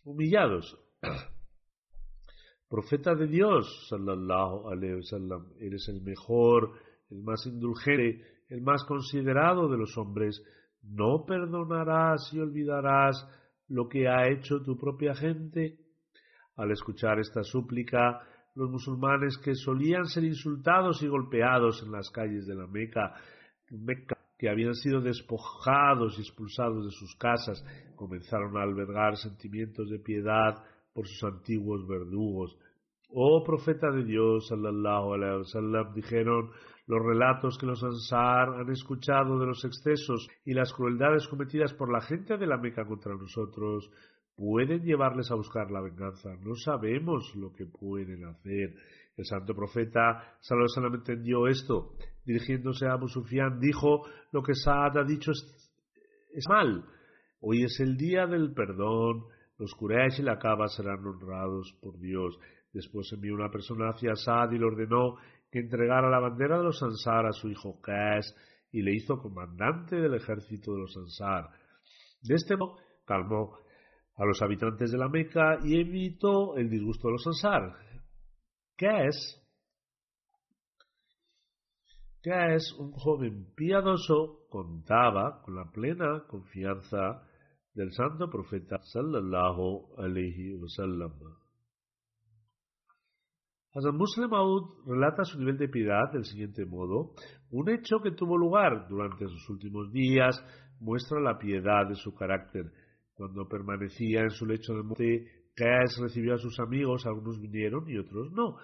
humillados. 0.09 0.77
Profeta 2.69 3.15
de 3.15 3.27
Dios, 3.27 3.87
sallallahu 3.89 4.69
alaihi 4.69 4.95
wasallam, 4.95 5.53
eres 5.59 5.87
el 5.89 6.01
mejor, 6.01 6.73
el 7.09 7.23
más 7.23 7.45
indulgente, 7.45 8.23
el 8.49 8.61
más 8.61 8.83
considerado 8.85 9.67
de 9.69 9.77
los 9.77 9.97
hombres. 9.97 10.43
No 10.83 11.25
perdonarás 11.25 12.31
y 12.33 12.39
olvidarás 12.39 13.27
lo 13.67 13.87
que 13.87 14.07
ha 14.07 14.29
hecho 14.29 14.61
tu 14.61 14.77
propia 14.77 15.15
gente. 15.15 15.79
Al 16.55 16.71
escuchar 16.71 17.19
esta 17.19 17.43
súplica, 17.43 18.21
los 18.55 18.69
musulmanes 18.69 19.37
que 19.37 19.55
solían 19.55 20.05
ser 20.05 20.23
insultados 20.25 21.01
y 21.01 21.07
golpeados 21.07 21.81
en 21.83 21.91
las 21.91 22.09
calles 22.11 22.45
de 22.45 22.55
la 22.55 22.67
Meca, 22.67 23.15
Meca 23.71 24.18
que 24.39 24.49
habían 24.49 24.73
sido 24.73 25.01
despojados 25.01 26.17
y 26.17 26.21
expulsados 26.21 26.85
de 26.85 26.91
sus 26.91 27.13
casas, 27.17 27.63
comenzaron 27.97 28.55
a 28.57 28.63
albergar 28.63 29.17
sentimientos 29.17 29.89
de 29.89 29.99
piedad 29.99 30.63
por 30.93 31.05
sus 31.05 31.23
antiguos 31.25 31.85
verdugos. 31.85 32.57
Oh 33.09 33.43
profeta 33.43 33.91
de 33.91 34.05
Dios, 34.05 34.47
sallallahu 34.47 35.13
alaihi 35.13 35.39
wasallam, 35.39 35.93
dijeron 35.93 36.51
los 36.87 37.05
relatos 37.05 37.57
que 37.57 37.65
los 37.65 37.83
Ansar 37.83 38.61
han 38.61 38.71
escuchado 38.71 39.37
de 39.37 39.45
los 39.45 39.65
excesos 39.65 40.27
y 40.45 40.53
las 40.53 40.73
crueldades 40.73 41.27
cometidas 41.27 41.73
por 41.73 41.91
la 41.91 42.01
gente 42.01 42.37
de 42.37 42.47
la 42.47 42.57
Meca 42.57 42.85
contra 42.85 43.13
nosotros 43.15 43.91
pueden 44.35 44.83
llevarles 44.83 45.29
a 45.31 45.35
buscar 45.35 45.69
la 45.69 45.81
venganza. 45.81 46.29
No 46.41 46.55
sabemos 46.55 47.35
lo 47.35 47.51
que 47.51 47.65
pueden 47.65 48.23
hacer. 48.23 48.73
El 49.17 49.25
santo 49.25 49.53
profeta 49.53 50.37
alaihi 50.49 50.95
entendió 50.95 51.47
esto. 51.47 51.91
Dirigiéndose 52.29 52.85
a 52.85 52.93
Abu 52.93 53.07
dijo: 53.59 54.05
Lo 54.31 54.43
que 54.43 54.53
Saad 54.53 54.99
ha 54.99 55.03
dicho 55.03 55.31
es, 55.31 56.45
mal. 56.47 56.85
Hoy 57.41 57.63
es 57.63 57.79
el 57.79 57.97
día 57.97 58.27
del 58.27 58.53
perdón. 58.53 59.23
Los 59.57 59.73
Quraysh 59.73 60.19
y 60.19 60.21
la 60.21 60.37
Kaaba 60.37 60.67
serán 60.67 61.03
honrados 61.03 61.75
por 61.81 61.97
Dios. 61.97 62.37
Después 62.71 63.11
envió 63.13 63.33
una 63.33 63.49
persona 63.49 63.89
hacia 63.89 64.13
Saad 64.13 64.51
y 64.51 64.59
le 64.59 64.65
ordenó 64.65 65.15
que 65.49 65.57
entregara 65.57 66.07
la 66.07 66.19
bandera 66.19 66.59
de 66.59 66.65
los 66.65 66.83
Ansar 66.83 67.25
a 67.25 67.31
su 67.31 67.49
hijo 67.49 67.81
Qas 67.81 68.35
y 68.71 68.83
le 68.83 68.93
hizo 68.93 69.17
comandante 69.17 69.95
del 69.95 70.13
ejército 70.13 70.73
de 70.73 70.81
los 70.81 70.95
Ansar. 70.97 71.49
De 72.21 72.35
este 72.35 72.55
modo 72.55 72.77
calmó 73.07 73.57
a 74.17 74.23
los 74.23 74.39
habitantes 74.43 74.91
de 74.91 74.99
la 74.99 75.09
Meca 75.09 75.57
y 75.63 75.79
evitó 75.81 76.55
el 76.57 76.69
disgusto 76.69 77.07
de 77.07 77.13
los 77.13 77.25
Ansar. 77.25 77.73
Qas, 78.77 79.41
es 82.23 82.73
un 82.77 82.91
joven 82.91 83.53
piadoso, 83.55 84.45
contaba 84.49 85.41
con 85.41 85.55
la 85.55 85.71
plena 85.71 86.23
confianza 86.27 87.23
del 87.73 87.91
santo 87.93 88.29
profeta 88.29 88.77
sallallahu 88.81 89.95
alaihi 89.97 90.55
wasallam. 90.55 91.13
Hassan 93.71 93.95
Muslim 93.95 94.29
Maud 94.29 94.85
relata 94.85 95.23
su 95.23 95.39
nivel 95.39 95.57
de 95.57 95.69
piedad 95.69 96.11
del 96.11 96.25
siguiente 96.25 96.65
modo. 96.65 97.13
Un 97.51 97.69
hecho 97.69 97.99
que 98.01 98.11
tuvo 98.11 98.35
lugar 98.35 98.87
durante 98.89 99.27
sus 99.27 99.49
últimos 99.49 99.91
días 99.91 100.43
muestra 100.79 101.21
la 101.21 101.37
piedad 101.37 101.87
de 101.87 101.95
su 101.95 102.13
carácter. 102.15 102.71
Cuando 103.13 103.47
permanecía 103.47 104.21
en 104.21 104.31
su 104.31 104.45
lecho 104.45 104.73
de 104.73 104.83
muerte, 104.83 105.39
Qais 105.55 105.97
recibió 106.01 106.33
a 106.33 106.37
sus 106.37 106.59
amigos, 106.59 107.05
algunos 107.05 107.39
vinieron 107.39 107.87
y 107.89 107.97
otros 107.97 108.31
no. 108.31 108.57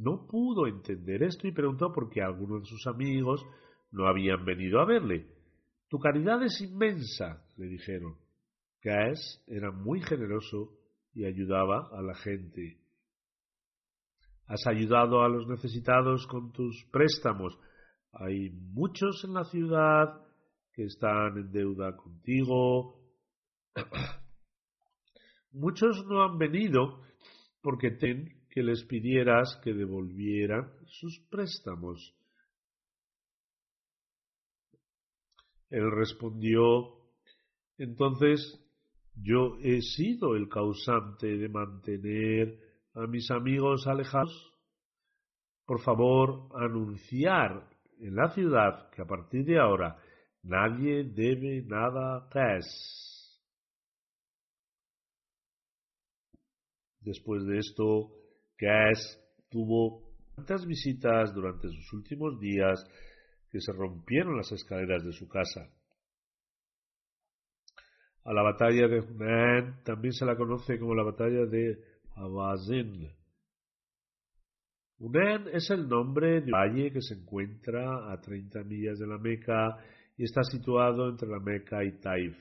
No 0.00 0.26
pudo 0.26 0.66
entender 0.66 1.22
esto 1.22 1.46
y 1.46 1.52
preguntó 1.52 1.92
por 1.92 2.08
qué 2.08 2.22
algunos 2.22 2.62
de 2.62 2.68
sus 2.68 2.86
amigos 2.86 3.44
no 3.90 4.06
habían 4.06 4.44
venido 4.46 4.80
a 4.80 4.86
verle. 4.86 5.26
Tu 5.88 5.98
caridad 5.98 6.42
es 6.42 6.58
inmensa, 6.62 7.44
le 7.58 7.66
dijeron. 7.66 8.16
Qais 8.80 9.44
era 9.46 9.70
muy 9.70 10.00
generoso 10.00 10.72
y 11.12 11.26
ayudaba 11.26 11.90
a 11.92 12.00
la 12.00 12.14
gente 12.14 12.80
Has 14.50 14.66
ayudado 14.66 15.22
a 15.22 15.28
los 15.28 15.46
necesitados 15.46 16.26
con 16.26 16.50
tus 16.50 16.84
préstamos. 16.90 17.56
Hay 18.12 18.50
muchos 18.50 19.22
en 19.22 19.34
la 19.34 19.44
ciudad 19.44 20.26
que 20.72 20.86
están 20.86 21.38
en 21.38 21.52
deuda 21.52 21.96
contigo. 21.96 22.98
Muchos 25.52 26.04
no 26.06 26.24
han 26.24 26.36
venido 26.36 27.00
porque 27.62 27.92
ten 27.92 28.39
que 28.50 28.62
les 28.62 28.84
pidieras 28.84 29.60
que 29.62 29.72
devolvieran 29.72 30.70
sus 30.86 31.18
préstamos. 31.30 32.14
Él 35.70 35.88
respondió, 35.92 36.98
entonces 37.78 38.40
yo 39.14 39.56
he 39.62 39.80
sido 39.80 40.34
el 40.34 40.48
causante 40.48 41.36
de 41.36 41.48
mantener 41.48 42.58
a 42.94 43.06
mis 43.06 43.30
amigos 43.30 43.86
alejados, 43.86 44.52
por 45.64 45.80
favor, 45.82 46.48
anunciar 46.56 47.70
en 48.00 48.16
la 48.16 48.30
ciudad 48.34 48.90
que 48.90 49.02
a 49.02 49.04
partir 49.04 49.44
de 49.44 49.60
ahora 49.60 49.96
nadie 50.42 51.04
debe 51.04 51.62
nada 51.62 52.16
a 52.16 52.58
Después 57.00 57.46
de 57.46 57.58
esto, 57.58 58.19
Caes 58.60 59.18
tuvo 59.48 60.02
tantas 60.36 60.66
visitas 60.66 61.32
durante 61.34 61.68
sus 61.68 61.92
últimos 61.94 62.38
días 62.38 62.84
que 63.50 63.60
se 63.60 63.72
rompieron 63.72 64.36
las 64.36 64.52
escaleras 64.52 65.02
de 65.02 65.12
su 65.12 65.26
casa. 65.28 65.66
A 68.24 68.34
la 68.34 68.42
batalla 68.42 68.86
de 68.86 69.00
Hunayn 69.00 69.82
también 69.82 70.12
se 70.12 70.26
la 70.26 70.36
conoce 70.36 70.78
como 70.78 70.94
la 70.94 71.04
batalla 71.04 71.46
de 71.46 71.82
Hawazin. 72.16 73.10
Hunayn 74.98 75.48
es 75.54 75.70
el 75.70 75.88
nombre 75.88 76.42
de 76.42 76.44
un 76.44 76.50
valle 76.50 76.92
que 76.92 77.00
se 77.00 77.14
encuentra 77.14 78.12
a 78.12 78.20
30 78.20 78.62
millas 78.64 78.98
de 78.98 79.06
la 79.06 79.16
Meca 79.16 79.78
y 80.18 80.24
está 80.24 80.42
situado 80.42 81.08
entre 81.08 81.28
la 81.28 81.40
Meca 81.40 81.82
y 81.82 81.98
Taif. 81.98 82.36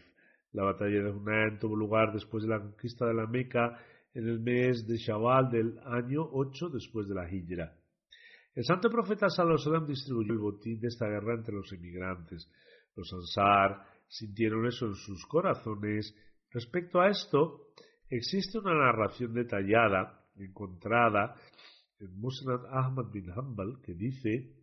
La 0.51 0.63
batalla 0.63 1.01
de 1.01 1.11
Hunayn 1.11 1.59
tuvo 1.59 1.77
lugar 1.77 2.11
después 2.11 2.43
de 2.43 2.49
la 2.49 2.59
conquista 2.59 3.05
de 3.05 3.13
la 3.13 3.25
Meca 3.25 3.79
en 4.13 4.27
el 4.27 4.39
mes 4.39 4.87
de 4.87 4.97
Shawwal 4.97 5.49
del 5.49 5.79
año 5.85 6.27
8 6.31 6.69
después 6.69 7.07
de 7.07 7.15
la 7.15 7.29
Hijra. 7.31 7.75
El 8.55 8.65
santo 8.65 8.89
profeta 8.89 9.29
Salomón 9.29 9.87
distribuyó 9.87 10.33
el 10.33 10.39
botín 10.39 10.79
de 10.79 10.87
esta 10.87 11.07
guerra 11.07 11.35
entre 11.35 11.53
los 11.53 11.71
emigrantes. 11.71 12.51
Los 12.95 13.13
Ansar 13.13 13.85
sintieron 14.07 14.65
eso 14.65 14.87
en 14.87 14.95
sus 14.95 15.25
corazones. 15.25 16.15
Respecto 16.51 16.99
a 16.99 17.09
esto, 17.09 17.69
Existe 18.09 18.57
una 18.57 18.73
narración 18.73 19.33
detallada 19.35 20.25
encontrada 20.35 21.35
en 21.99 22.19
Musnad 22.19 22.65
Ahmad 22.71 23.11
bin 23.11 23.29
Hanbal 23.29 23.81
que 23.83 23.93
dice 23.93 24.55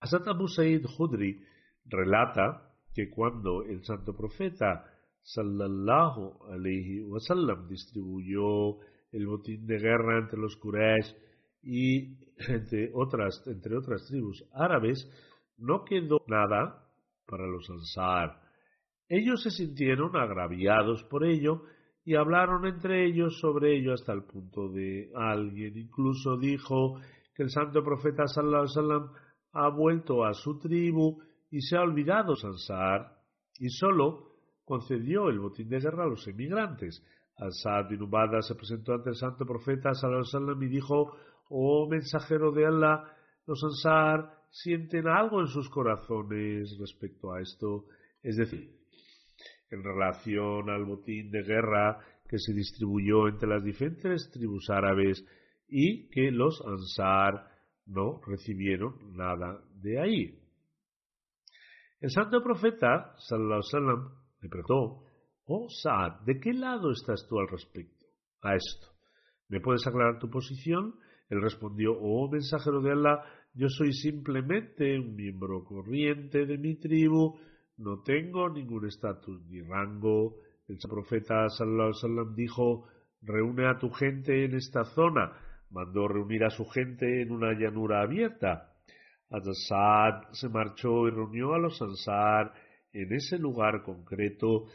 Asat 0.00 0.28
Abu 0.28 0.46
Said 0.46 0.84
Khudri 0.86 1.42
relata 1.86 2.72
que 2.94 3.10
cuando 3.10 3.64
el 3.64 3.84
santo 3.84 4.14
profeta 4.14 4.84
sallallahu 5.26 6.44
alayhi 6.52 7.02
wasallam 7.02 7.66
distribuyó 7.66 8.78
el 9.10 9.26
botín 9.26 9.66
de 9.66 9.78
guerra 9.78 10.20
entre 10.20 10.38
los 10.38 10.56
Quraysh 10.56 11.14
y 11.62 12.14
entre 12.48 12.92
otras, 12.94 13.42
entre 13.46 13.76
otras 13.76 14.06
tribus 14.06 14.44
árabes, 14.52 15.04
no 15.58 15.84
quedó 15.84 16.22
nada 16.28 16.86
para 17.26 17.44
los 17.46 17.68
Ansar. 17.70 18.40
Ellos 19.08 19.42
se 19.42 19.50
sintieron 19.50 20.16
agraviados 20.16 21.02
por 21.04 21.24
ello 21.24 21.62
y 22.04 22.14
hablaron 22.14 22.64
entre 22.66 23.04
ellos 23.06 23.40
sobre 23.40 23.76
ello 23.76 23.94
hasta 23.94 24.12
el 24.12 24.22
punto 24.22 24.68
de 24.68 25.10
alguien 25.14 25.76
incluso 25.76 26.36
dijo 26.36 27.00
que 27.34 27.42
el 27.42 27.50
santo 27.50 27.82
profeta 27.82 28.28
sallallahu 28.28 28.78
alaihi 28.78 29.10
ha 29.54 29.68
vuelto 29.70 30.24
a 30.24 30.34
su 30.34 30.58
tribu 30.60 31.20
y 31.50 31.62
se 31.62 31.76
ha 31.76 31.82
olvidado 31.82 32.36
Sansar 32.36 33.16
y 33.58 33.70
solo 33.70 34.25
concedió 34.66 35.30
el 35.30 35.38
botín 35.38 35.68
de 35.68 35.78
guerra 35.78 36.04
a 36.04 36.08
los 36.08 36.26
emigrantes. 36.26 37.02
Al-Sad 37.38 37.88
bin 37.88 38.02
Ubada 38.02 38.42
se 38.42 38.54
presentó 38.54 38.94
ante 38.94 39.10
el 39.10 39.16
santo 39.16 39.46
profeta 39.46 39.94
sallallahu 39.94 40.62
y 40.62 40.68
dijo, 40.68 41.16
oh 41.48 41.88
mensajero 41.88 42.50
de 42.50 42.66
Allah, 42.66 43.04
los 43.46 43.62
Ansar 43.62 44.42
sienten 44.50 45.06
algo 45.06 45.40
en 45.40 45.46
sus 45.46 45.70
corazones 45.70 46.76
respecto 46.80 47.32
a 47.32 47.40
esto, 47.40 47.86
es 48.22 48.36
decir, 48.36 48.72
en 49.70 49.84
relación 49.84 50.68
al 50.68 50.84
botín 50.84 51.30
de 51.30 51.42
guerra 51.42 52.00
que 52.28 52.38
se 52.38 52.52
distribuyó 52.52 53.28
entre 53.28 53.48
las 53.48 53.62
diferentes 53.62 54.28
tribus 54.32 54.68
árabes 54.68 55.24
y 55.68 56.08
que 56.08 56.32
los 56.32 56.60
Ansar 56.66 57.50
no 57.86 58.20
recibieron 58.26 59.14
nada 59.14 59.60
de 59.80 60.00
ahí. 60.00 60.38
El 62.00 62.10
santo 62.10 62.42
profeta, 62.42 63.14
sallallahu 63.28 64.25
preguntó, 64.48 65.02
oh 65.46 65.68
Saad, 65.68 66.20
¿de 66.24 66.38
qué 66.40 66.52
lado 66.52 66.90
estás 66.92 67.26
tú 67.28 67.38
al 67.38 67.48
respecto 67.48 68.06
a 68.42 68.54
esto? 68.54 68.88
¿Me 69.48 69.60
puedes 69.60 69.86
aclarar 69.86 70.18
tu 70.18 70.28
posición? 70.28 70.94
Él 71.28 71.40
respondió, 71.42 71.92
oh 71.98 72.30
mensajero 72.30 72.80
de 72.80 72.92
Allah, 72.92 73.22
yo 73.54 73.68
soy 73.68 73.92
simplemente 73.92 74.98
un 74.98 75.14
miembro 75.14 75.64
corriente 75.64 76.46
de 76.46 76.58
mi 76.58 76.76
tribu, 76.76 77.38
no 77.78 78.02
tengo 78.02 78.48
ningún 78.48 78.86
estatus 78.86 79.42
ni 79.48 79.60
rango. 79.60 80.36
El 80.66 80.78
profeta 80.88 81.48
sallallahu 81.48 81.92
alaihi 82.02 82.34
dijo, 82.34 82.88
reúne 83.22 83.68
a 83.68 83.78
tu 83.78 83.90
gente 83.90 84.44
en 84.44 84.54
esta 84.54 84.84
zona. 84.84 85.32
Mandó 85.70 86.08
reunir 86.08 86.44
a 86.44 86.50
su 86.50 86.64
gente 86.64 87.22
en 87.22 87.32
una 87.32 87.52
llanura 87.52 88.02
abierta. 88.02 88.72
Asad 89.30 90.32
se 90.32 90.48
marchó 90.48 91.08
y 91.08 91.10
reunió 91.10 91.54
a 91.54 91.58
los 91.58 91.80
Ansar 91.82 92.52
en 93.02 93.12
ese 93.12 93.38
lugar 93.38 93.82
concreto. 93.82 94.66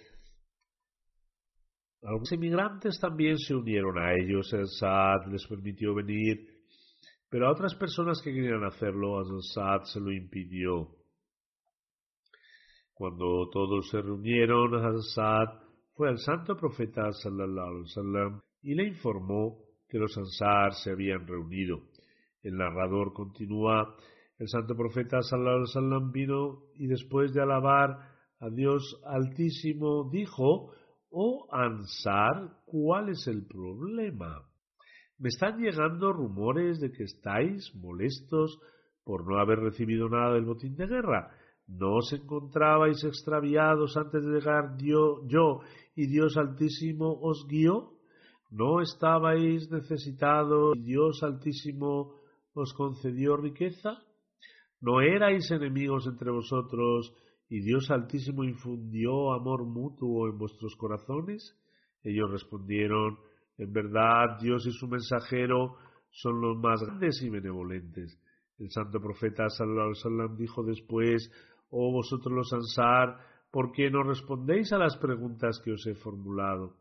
Algunos 2.03 2.31
emigrantes 2.31 2.99
también 2.99 3.37
se 3.37 3.55
unieron 3.55 3.97
a 3.97 4.13
ellos. 4.13 4.53
Asad 4.53 5.31
les 5.31 5.45
permitió 5.47 5.93
venir, 5.93 6.47
pero 7.29 7.47
a 7.47 7.51
otras 7.51 7.75
personas 7.75 8.21
que 8.21 8.33
querían 8.33 8.63
hacerlo, 8.63 9.19
Asad 9.19 9.83
se 9.83 9.99
lo 9.99 10.11
impidió. 10.11 10.95
Cuando 12.93 13.49
todos 13.49 13.89
se 13.89 14.01
reunieron, 14.01 14.75
Asad 14.75 15.61
fue 15.93 16.09
al 16.09 16.19
santo 16.19 16.55
profeta 16.55 17.09
y 18.61 18.75
le 18.75 18.87
informó 18.87 19.59
que 19.87 19.97
los 19.97 20.17
Ansar 20.17 20.73
se 20.73 20.91
habían 20.91 21.27
reunido. 21.27 21.81
El 22.41 22.55
narrador 22.55 23.13
continúa, 23.13 23.95
el 24.39 24.47
santo 24.47 24.75
profeta 24.75 25.21
sallallahu 25.21 25.61
wasallam 25.61 26.11
vino 26.11 26.63
y 26.75 26.87
después 26.87 27.33
de 27.33 27.41
alabar 27.41 28.10
a 28.41 28.49
Dios 28.49 28.99
Altísimo 29.05 30.09
dijo, 30.11 30.71
Oh 31.11 31.47
Ansar, 31.51 32.57
¿cuál 32.65 33.09
es 33.09 33.27
el 33.27 33.45
problema? 33.45 34.43
Me 35.19 35.29
están 35.29 35.59
llegando 35.59 36.11
rumores 36.11 36.79
de 36.79 36.91
que 36.91 37.03
estáis 37.03 37.71
molestos 37.75 38.59
por 39.03 39.27
no 39.27 39.39
haber 39.39 39.59
recibido 39.59 40.09
nada 40.09 40.33
del 40.33 40.45
botín 40.45 40.75
de 40.75 40.87
guerra. 40.87 41.31
¿No 41.67 41.97
os 41.97 42.11
encontrabais 42.13 43.03
extraviados 43.03 43.95
antes 43.95 44.23
de 44.23 44.31
llegar 44.31 44.75
yo, 44.77 45.21
yo 45.27 45.59
y 45.95 46.07
Dios 46.07 46.35
Altísimo 46.35 47.19
os 47.21 47.45
guió? 47.47 47.93
¿No 48.49 48.81
estabais 48.81 49.69
necesitados 49.69 50.75
y 50.77 50.81
Dios 50.81 51.21
Altísimo 51.21 52.15
os 52.55 52.73
concedió 52.73 53.37
riqueza? 53.37 54.01
¿No 54.79 54.99
erais 54.99 55.51
enemigos 55.51 56.07
entre 56.07 56.31
vosotros 56.31 57.13
y 57.51 57.59
Dios 57.59 57.91
Altísimo 57.91 58.45
infundió 58.45 59.33
amor 59.33 59.65
mutuo 59.65 60.29
en 60.29 60.37
vuestros 60.37 60.73
corazones? 60.77 61.53
Ellos 62.01 62.31
respondieron, 62.31 63.19
en 63.57 63.73
verdad 63.73 64.39
Dios 64.41 64.65
y 64.67 64.71
su 64.71 64.87
mensajero 64.87 65.75
son 66.11 66.39
los 66.39 66.57
más 66.57 66.81
grandes 66.81 67.21
y 67.21 67.29
benevolentes. 67.29 68.17
El 68.57 68.71
santo 68.71 69.01
profeta 69.01 69.49
sallallahu 69.49 70.37
dijo 70.37 70.63
después, 70.63 71.29
oh 71.71 71.91
vosotros 71.91 72.33
los 72.33 72.53
Ansar, 72.53 73.17
¿por 73.51 73.73
qué 73.73 73.91
no 73.91 74.01
respondéis 74.01 74.71
a 74.71 74.77
las 74.77 74.95
preguntas 74.95 75.59
que 75.61 75.73
os 75.73 75.85
he 75.87 75.95
formulado? 75.95 76.77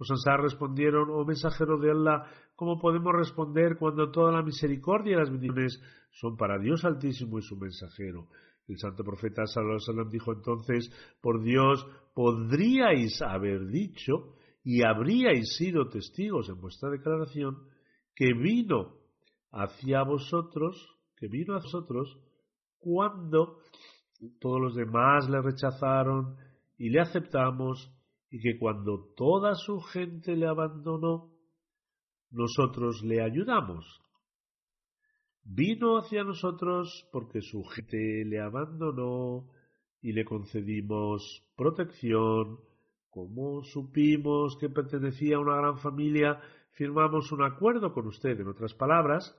Los 0.00 0.10
Ansar 0.10 0.40
respondieron, 0.40 1.08
oh 1.08 1.24
mensajero 1.24 1.78
de 1.78 1.92
Allah, 1.92 2.24
¿cómo 2.56 2.80
podemos 2.80 3.12
responder 3.14 3.76
cuando 3.78 4.10
toda 4.10 4.32
la 4.32 4.42
misericordia 4.42 5.12
y 5.12 5.18
las 5.20 5.30
bendiciones 5.30 5.80
son 6.10 6.36
para 6.36 6.58
Dios 6.58 6.84
Altísimo 6.84 7.38
y 7.38 7.42
su 7.42 7.56
mensajero? 7.56 8.26
El 8.66 8.78
santo 8.78 9.04
profeta 9.04 9.42
wasallam 9.42 10.10
dijo 10.10 10.32
entonces, 10.32 10.90
por 11.20 11.42
Dios, 11.42 11.86
podríais 12.14 13.20
haber 13.22 13.66
dicho 13.66 14.34
y 14.62 14.82
habríais 14.82 15.56
sido 15.56 15.88
testigos 15.88 16.48
en 16.48 16.60
vuestra 16.60 16.90
declaración 16.90 17.58
que 18.14 18.32
vino 18.32 18.96
hacia 19.50 20.02
vosotros, 20.02 20.76
que 21.16 21.28
vino 21.28 21.54
a 21.54 21.58
vosotros 21.58 22.18
cuando 22.78 23.58
todos 24.40 24.60
los 24.60 24.74
demás 24.74 25.28
le 25.28 25.42
rechazaron 25.42 26.36
y 26.78 26.88
le 26.90 27.00
aceptamos 27.00 27.90
y 28.30 28.40
que 28.40 28.58
cuando 28.58 29.12
toda 29.16 29.54
su 29.54 29.80
gente 29.80 30.34
le 30.36 30.46
abandonó, 30.46 31.30
nosotros 32.30 33.02
le 33.04 33.22
ayudamos. 33.22 34.03
Vino 35.44 35.98
hacia 35.98 36.24
nosotros 36.24 37.06
porque 37.12 37.42
su 37.42 37.62
gente 37.64 38.24
le 38.24 38.40
abandonó 38.40 39.50
y 40.00 40.12
le 40.12 40.24
concedimos 40.24 41.44
protección. 41.54 42.60
Como 43.10 43.62
supimos 43.62 44.56
que 44.58 44.70
pertenecía 44.70 45.36
a 45.36 45.40
una 45.40 45.56
gran 45.56 45.78
familia, 45.78 46.40
firmamos 46.72 47.30
un 47.30 47.42
acuerdo 47.42 47.92
con 47.92 48.06
usted. 48.06 48.40
En 48.40 48.48
otras 48.48 48.74
palabras, 48.74 49.38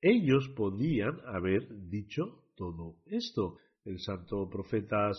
ellos 0.00 0.48
podían 0.56 1.20
haber 1.26 1.68
dicho 1.88 2.42
todo 2.56 2.96
esto. 3.06 3.58
El 3.84 4.00
santo 4.00 4.48
profeta 4.48 5.10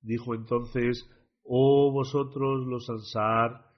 dijo 0.00 0.34
entonces 0.34 1.08
Oh 1.42 1.92
vosotros 1.92 2.66
los 2.66 2.88
Ansar, 2.88 3.70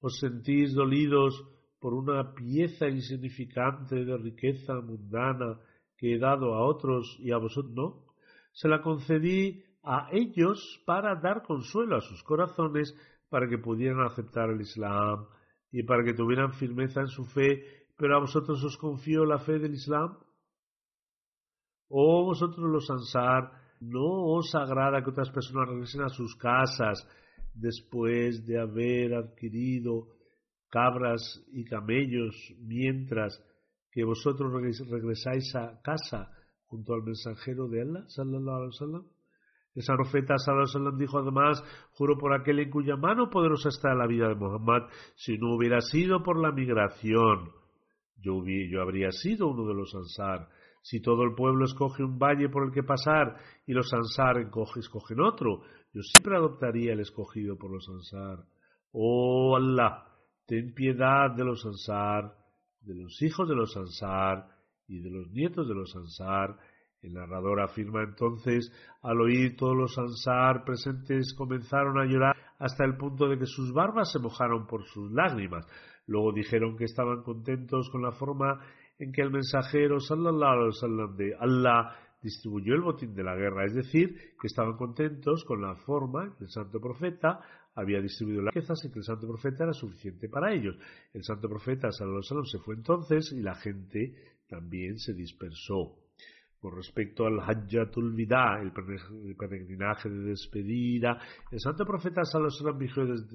os 0.00 0.18
sentís 0.18 0.74
dolidos 0.74 1.44
por 1.80 1.94
una 1.94 2.34
pieza 2.34 2.88
insignificante 2.88 4.04
de 4.04 4.16
riqueza 4.16 4.74
mundana 4.74 5.60
que 5.96 6.14
he 6.14 6.18
dado 6.18 6.54
a 6.54 6.64
otros 6.64 7.16
y 7.20 7.32
a 7.32 7.38
vosotros 7.38 7.74
no. 7.74 8.04
Se 8.52 8.68
la 8.68 8.82
concedí 8.82 9.62
a 9.82 10.08
ellos 10.12 10.82
para 10.84 11.14
dar 11.16 11.42
consuelo 11.42 11.96
a 11.96 12.00
sus 12.00 12.22
corazones, 12.22 12.94
para 13.28 13.48
que 13.48 13.58
pudieran 13.58 14.00
aceptar 14.00 14.50
el 14.50 14.60
Islam 14.60 15.26
y 15.70 15.82
para 15.82 16.02
que 16.02 16.14
tuvieran 16.14 16.52
firmeza 16.54 17.00
en 17.00 17.08
su 17.08 17.24
fe, 17.26 17.86
pero 17.96 18.16
a 18.16 18.20
vosotros 18.20 18.62
os 18.64 18.76
confío 18.78 19.24
la 19.24 19.38
fe 19.38 19.58
del 19.58 19.74
Islam. 19.74 20.16
Oh 21.88 22.24
vosotros 22.24 22.70
los 22.70 22.90
Ansar, 22.90 23.52
¿No 23.80 24.34
os 24.34 24.54
agrada 24.54 25.02
que 25.02 25.10
otras 25.10 25.30
personas 25.30 25.68
regresen 25.68 26.02
a 26.02 26.08
sus 26.08 26.34
casas 26.34 27.06
después 27.54 28.44
de 28.44 28.58
haber 28.58 29.14
adquirido 29.14 30.08
cabras 30.70 31.44
y 31.52 31.64
camellos, 31.64 32.34
mientras 32.60 33.42
que 33.90 34.04
vosotros 34.04 34.52
regresáis 34.52 35.54
a 35.56 35.80
casa 35.82 36.30
junto 36.66 36.94
al 36.94 37.02
mensajero 37.02 37.68
de 37.68 37.82
Allah, 37.82 38.04
sallallahu 38.08 38.56
alaihi 38.56 38.72
wasallam? 38.72 39.06
El 39.74 39.84
profeta 39.84 40.38
sallallahu 40.38 40.96
dijo 40.96 41.18
además, 41.18 41.62
juro 41.92 42.18
por 42.18 42.34
aquel 42.34 42.58
en 42.58 42.70
cuya 42.70 42.96
mano 42.96 43.30
poderosa 43.30 43.68
está 43.68 43.94
la 43.94 44.06
vida 44.06 44.28
de 44.28 44.34
Muhammad, 44.34 44.88
si 45.14 45.38
no 45.38 45.54
hubiera 45.54 45.80
sido 45.80 46.22
por 46.22 46.40
la 46.40 46.52
migración, 46.52 47.50
yo, 48.16 48.42
yo 48.44 48.82
habría 48.82 49.10
sido 49.12 49.48
uno 49.48 49.66
de 49.66 49.74
los 49.74 49.94
ansar 49.94 50.48
si 50.82 51.00
todo 51.00 51.22
el 51.22 51.34
pueblo 51.34 51.66
escoge 51.66 52.02
un 52.02 52.18
valle 52.18 52.48
por 52.48 52.64
el 52.64 52.72
que 52.72 52.82
pasar 52.82 53.36
y 53.66 53.72
los 53.72 53.92
ansar 53.92 54.38
escogen 54.76 55.20
otro, 55.20 55.62
yo 55.92 56.02
siempre 56.02 56.36
adoptaría 56.36 56.94
el 56.94 57.00
escogido 57.00 57.58
por 57.58 57.70
los 57.70 57.86
ansar. 57.88 58.46
Oh 58.92 59.54
Allah, 59.54 60.06
ten 60.48 60.72
piedad 60.72 61.30
de 61.36 61.44
los 61.44 61.64
ansar, 61.66 62.32
de 62.80 62.94
los 62.94 63.20
hijos 63.20 63.46
de 63.46 63.54
los 63.54 63.76
ansar 63.76 64.46
y 64.88 64.98
de 64.98 65.10
los 65.10 65.30
nietos 65.30 65.68
de 65.68 65.74
los 65.74 65.94
ansar. 65.94 66.56
El 67.02 67.12
narrador 67.12 67.60
afirma 67.60 68.02
entonces, 68.02 68.72
al 69.02 69.20
oír 69.20 69.56
todos 69.56 69.76
los 69.76 69.98
ansar 69.98 70.64
presentes 70.64 71.34
comenzaron 71.36 71.98
a 71.98 72.06
llorar 72.06 72.34
hasta 72.58 72.84
el 72.84 72.96
punto 72.96 73.28
de 73.28 73.38
que 73.38 73.46
sus 73.46 73.72
barbas 73.72 74.10
se 74.10 74.18
mojaron 74.18 74.66
por 74.66 74.84
sus 74.86 75.12
lágrimas. 75.12 75.66
Luego 76.06 76.32
dijeron 76.32 76.76
que 76.78 76.84
estaban 76.84 77.22
contentos 77.22 77.90
con 77.90 78.02
la 78.02 78.12
forma 78.12 78.58
en 78.98 79.12
que 79.12 79.20
el 79.20 79.30
mensajero 79.30 80.00
sallallahu 80.00 80.72
alaihi 80.82 81.16
de 81.16 81.36
Allah 81.38 81.92
distribuyó 82.22 82.74
el 82.74 82.80
botín 82.80 83.14
de 83.14 83.22
la 83.22 83.36
guerra, 83.36 83.66
es 83.66 83.74
decir, 83.74 84.16
que 84.40 84.46
estaban 84.46 84.76
contentos 84.76 85.44
con 85.44 85.60
la 85.60 85.76
forma 85.76 86.34
que 86.36 86.44
el 86.44 86.50
santo 86.50 86.80
profeta 86.80 87.38
había 87.78 88.00
distribuido 88.00 88.42
las 88.42 88.54
riquezas 88.54 88.84
y 88.84 88.90
que 88.90 88.98
el 88.98 89.04
santo 89.04 89.28
profeta 89.28 89.64
era 89.64 89.72
suficiente 89.72 90.28
para 90.28 90.52
ellos. 90.52 90.76
El 91.14 91.22
santo 91.22 91.48
profeta 91.48 91.92
Salomón 91.92 92.22
se 92.44 92.58
fue 92.58 92.74
entonces 92.74 93.32
y 93.32 93.40
la 93.40 93.54
gente 93.54 94.14
también 94.48 94.98
se 94.98 95.14
dispersó. 95.14 95.96
Con 96.60 96.74
respecto 96.74 97.24
al 97.24 97.38
Hajjatul 97.38 98.14
Vida, 98.14 98.60
el 98.60 98.72
peregrinaje 98.72 100.08
de 100.08 100.30
despedida, 100.30 101.20
el 101.52 101.60
santo 101.60 101.84
profeta 101.86 102.24
Salomón 102.24 102.78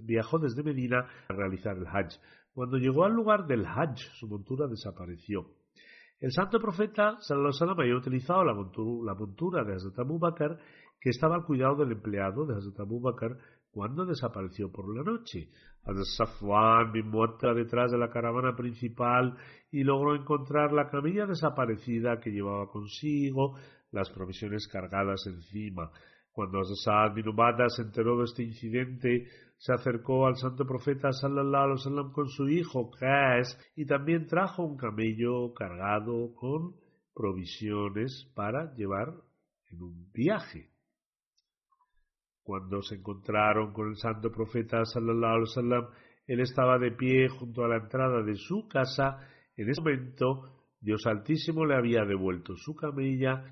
viajó 0.03 0.39
desde 0.39 0.61
Medina 0.61 1.07
a 1.29 1.33
realizar 1.33 1.77
el 1.77 1.87
Hajj. 1.87 2.19
Cuando 2.53 2.77
llegó 2.77 3.05
al 3.05 3.13
lugar 3.13 3.47
del 3.47 3.65
Hajj, 3.65 3.97
su 4.19 4.27
montura 4.27 4.67
desapareció. 4.67 5.47
El 6.19 6.31
santo 6.31 6.59
profeta 6.59 7.17
Sallallahu 7.19 7.81
había 7.81 7.95
utilizado 7.95 8.43
la 8.43 8.53
montura, 8.53 9.63
de 9.63 9.73
Hazrat 9.73 9.99
Abu 9.99 10.19
Bakr, 10.19 10.57
que 10.99 11.09
estaba 11.09 11.35
al 11.35 11.43
cuidado 11.43 11.75
del 11.77 11.93
empleado 11.93 12.45
de 12.45 12.55
Hazrat 12.55 12.79
Abu 12.79 13.01
Bakr 13.01 13.37
cuando 13.73 14.05
desapareció 14.05 14.71
por 14.71 14.95
la 14.95 15.03
noche. 15.03 15.49
Hazrat 15.83 16.05
Safwan 16.15 16.91
bin 16.91 17.11
detrás 17.55 17.91
de 17.91 17.97
la 17.97 18.09
caravana 18.09 18.55
principal 18.55 19.35
y 19.71 19.83
logró 19.83 20.15
encontrar 20.15 20.71
la 20.71 20.89
camilla 20.89 21.25
desaparecida 21.25 22.19
que 22.19 22.31
llevaba 22.31 22.69
consigo 22.69 23.57
las 23.91 24.11
provisiones 24.11 24.67
cargadas 24.67 25.25
encima. 25.25 25.91
Cuando 26.31 26.59
Hazrat 26.59 27.15
bin 27.15 27.27
Ubadah 27.29 27.69
se 27.69 27.81
enteró 27.81 28.19
de 28.19 28.25
este 28.25 28.43
incidente, 28.43 29.27
se 29.57 29.73
acercó 29.73 30.27
al 30.27 30.35
santo 30.35 30.65
profeta 30.67 31.11
sallallahu 31.11 31.63
alaihi 31.63 31.79
wasallam 31.79 32.11
con 32.11 32.27
su 32.29 32.47
hijo 32.49 32.91
Qais 32.91 33.57
y 33.75 33.85
también 33.85 34.27
trajo 34.27 34.63
un 34.63 34.77
camello 34.77 35.51
cargado 35.53 36.33
con 36.35 36.75
provisiones 37.13 38.31
para 38.35 38.73
llevar 38.75 39.13
en 39.71 39.81
un 39.81 40.11
viaje. 40.13 40.72
Cuando 42.43 42.81
se 42.81 42.95
encontraron 42.95 43.71
con 43.71 43.89
el 43.89 43.95
santo 43.95 44.29
profeta 44.31 44.83
sallallahu 44.85 45.33
alaihi 45.33 45.49
wasallam, 45.49 45.87
él 46.27 46.39
estaba 46.39 46.77
de 46.77 46.91
pie 46.91 47.29
junto 47.29 47.63
a 47.63 47.67
la 47.67 47.77
entrada 47.77 48.21
de 48.21 48.35
su 48.35 48.67
casa. 48.67 49.17
En 49.55 49.69
ese 49.69 49.81
momento, 49.81 50.65
Dios 50.79 51.05
Altísimo 51.05 51.65
le 51.65 51.75
había 51.75 52.03
devuelto 52.03 52.55
su 52.55 52.75
camilla, 52.75 53.45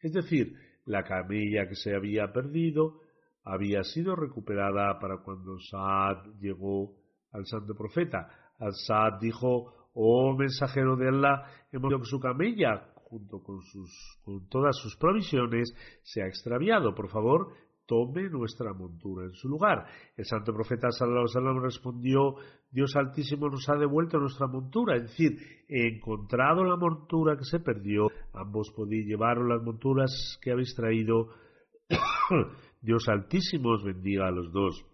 es 0.00 0.12
decir, 0.12 0.54
la 0.86 1.02
camilla 1.04 1.68
que 1.68 1.74
se 1.74 1.94
había 1.94 2.32
perdido, 2.32 3.00
había 3.44 3.82
sido 3.82 4.16
recuperada 4.16 4.98
para 4.98 5.18
cuando 5.18 5.58
Saad 5.58 6.24
llegó 6.40 6.96
al 7.32 7.46
santo 7.46 7.74
profeta. 7.74 8.28
Al 8.58 8.72
Saad 8.74 9.20
dijo, 9.20 9.88
oh 9.94 10.36
mensajero 10.36 10.96
de 10.96 11.08
Allah, 11.08 11.44
hemos 11.72 11.90
visto 11.90 12.02
que 12.02 12.10
su 12.10 12.20
camella, 12.20 12.92
junto 12.94 13.42
con, 13.42 13.60
sus, 13.62 14.18
con 14.24 14.48
todas 14.48 14.76
sus 14.76 14.96
provisiones, 14.96 15.74
se 16.02 16.22
ha 16.22 16.26
extraviado. 16.26 16.94
Por 16.94 17.08
favor, 17.08 17.52
tome 17.90 18.30
nuestra 18.30 18.72
montura 18.72 19.24
en 19.24 19.32
su 19.32 19.48
lugar. 19.48 19.84
El 20.16 20.24
santo 20.24 20.52
profeta 20.52 20.92
sallallahu 20.92 21.26
alaihi 21.34 21.60
respondió, 21.60 22.36
Dios 22.70 22.94
altísimo 22.94 23.48
nos 23.48 23.68
ha 23.68 23.74
devuelto 23.74 24.18
nuestra 24.18 24.46
montura, 24.46 24.94
es 24.94 25.02
decir, 25.02 25.32
he 25.68 25.88
encontrado 25.88 26.62
la 26.62 26.76
montura 26.76 27.36
que 27.36 27.44
se 27.44 27.58
perdió, 27.58 28.06
ambos 28.32 28.70
podéis 28.76 29.06
llevaros 29.06 29.48
las 29.48 29.60
monturas 29.64 30.38
que 30.40 30.52
habéis 30.52 30.72
traído 30.76 31.30
Dios 32.80 33.08
Altísimo 33.08 33.70
os 33.70 33.82
bendiga 33.82 34.28
a 34.28 34.30
los 34.30 34.52
dos. 34.52 34.86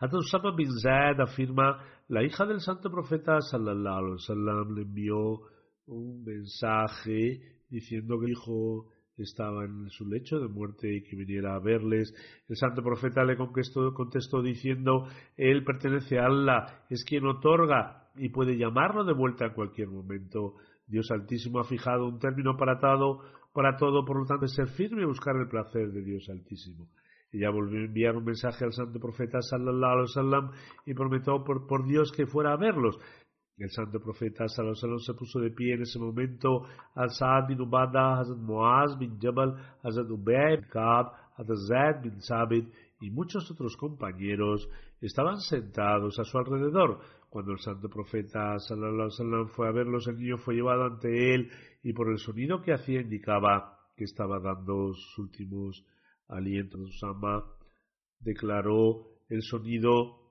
Hazrat 0.00 0.20
Usama 0.20 0.56
bin 0.56 0.72
Zaid 0.82 1.20
afirma, 1.20 1.78
la 2.08 2.24
hija 2.24 2.44
del 2.44 2.60
santo 2.60 2.90
profeta 2.90 3.40
sallallahu 3.40 4.18
alaihi 4.18 4.74
le 4.74 4.82
envió 4.82 5.40
un 5.86 6.24
mensaje 6.24 7.62
diciendo 7.70 8.18
que 8.18 8.26
el 8.26 8.32
hijo 8.32 8.90
estaba 9.22 9.64
en 9.64 9.88
su 9.90 10.06
lecho 10.06 10.40
de 10.40 10.48
muerte 10.48 10.92
y 10.92 11.02
que 11.02 11.16
viniera 11.16 11.54
a 11.54 11.60
verles. 11.60 12.12
El 12.48 12.56
santo 12.56 12.82
profeta 12.82 13.24
le 13.24 13.36
contestó, 13.36 13.92
contestó 13.94 14.42
diciendo, 14.42 15.06
Él 15.36 15.64
pertenece 15.64 16.18
a 16.18 16.26
Allah, 16.26 16.84
es 16.90 17.04
quien 17.04 17.26
otorga 17.26 18.08
y 18.16 18.28
puede 18.30 18.56
llamarlo 18.56 19.04
de 19.04 19.14
vuelta 19.14 19.46
en 19.46 19.54
cualquier 19.54 19.88
momento. 19.88 20.54
Dios 20.86 21.10
Altísimo 21.10 21.60
ha 21.60 21.64
fijado 21.64 22.06
un 22.06 22.18
término 22.18 22.56
para 22.56 22.78
todo, 22.78 23.20
para 23.52 23.76
todo, 23.76 24.04
por 24.04 24.18
lo 24.18 24.26
tanto, 24.26 24.46
ser 24.48 24.68
firme 24.68 25.02
y 25.02 25.06
buscar 25.06 25.36
el 25.36 25.48
placer 25.48 25.90
de 25.92 26.02
Dios 26.02 26.28
Altísimo. 26.28 26.88
Ella 27.34 27.50
volvió 27.50 27.80
a 27.80 27.86
enviar 27.86 28.16
un 28.16 28.24
mensaje 28.24 28.64
al 28.64 28.72
santo 28.72 29.00
profeta 29.00 29.40
sallallahu 29.42 29.92
alaihi 29.92 30.02
wasallam 30.02 30.50
y 30.86 30.94
prometió 30.94 31.42
por, 31.42 31.66
por, 31.66 31.84
Dios 31.84 32.12
que 32.12 32.26
fuera 32.26 32.52
a 32.52 32.56
verlos. 32.56 32.96
El 33.56 33.70
santo 33.70 34.00
profeta 34.00 34.44
wasallam 34.44 34.98
se 34.98 35.14
puso 35.14 35.38
de 35.38 35.50
pie 35.50 35.74
en 35.74 35.82
ese 35.82 35.98
momento 35.98 36.66
al 36.94 37.10
Saad 37.10 37.46
bin 37.46 37.60
Ubada, 37.60 38.18
Hazrat 38.18 38.38
Muaz 38.38 38.98
bin 38.98 39.16
Jabal, 39.20 39.54
Hazrat 39.82 40.10
Ubay 40.10 40.56
bin 40.56 40.68
Kab, 40.68 41.12
Hazrat 41.36 42.02
bin 42.02 42.20
Sabit 42.20 42.66
y 43.00 43.10
muchos 43.10 43.48
otros 43.52 43.76
compañeros 43.76 44.68
estaban 45.00 45.38
sentados 45.38 46.18
a 46.18 46.24
su 46.24 46.36
alrededor. 46.36 46.98
Cuando 47.30 47.52
el 47.52 47.58
santo 47.58 47.88
profeta 47.88 48.54
alaihi 48.54 49.48
fue 49.54 49.68
a 49.68 49.72
verlos, 49.72 50.08
el 50.08 50.18
niño 50.18 50.38
fue 50.38 50.54
llevado 50.54 50.84
ante 50.84 51.34
él 51.34 51.48
y 51.82 51.92
por 51.92 52.10
el 52.10 52.18
sonido 52.18 52.60
que 52.60 52.72
hacía 52.72 53.00
indicaba 53.00 53.78
que 53.96 54.04
estaba 54.04 54.40
dando 54.40 54.94
sus 54.94 55.18
últimos 55.18 55.86
alientos. 56.28 56.80
Usama 56.80 57.44
declaró 58.18 59.06
el 59.28 59.42
sonido 59.42 60.23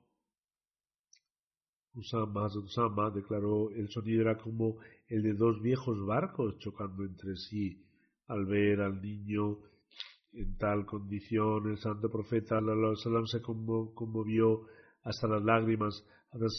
Usama, 1.95 2.47
Usama 2.47 3.11
declaró 3.11 3.69
el 3.71 3.87
sonido 3.89 4.21
era 4.21 4.37
como 4.37 4.77
el 5.07 5.21
de 5.21 5.33
dos 5.33 5.61
viejos 5.61 6.03
barcos 6.05 6.57
chocando 6.59 7.03
entre 7.03 7.35
sí. 7.35 7.83
Al 8.27 8.45
ver 8.45 8.81
al 8.81 9.01
niño 9.01 9.59
en 10.33 10.57
tal 10.57 10.85
condición, 10.85 11.69
el 11.69 11.77
santo 11.77 12.09
profeta 12.09 12.59
sallam, 12.95 13.25
se 13.25 13.41
conmovió 13.41 14.65
hasta 15.03 15.27
las 15.27 15.43
lágrimas. 15.43 16.03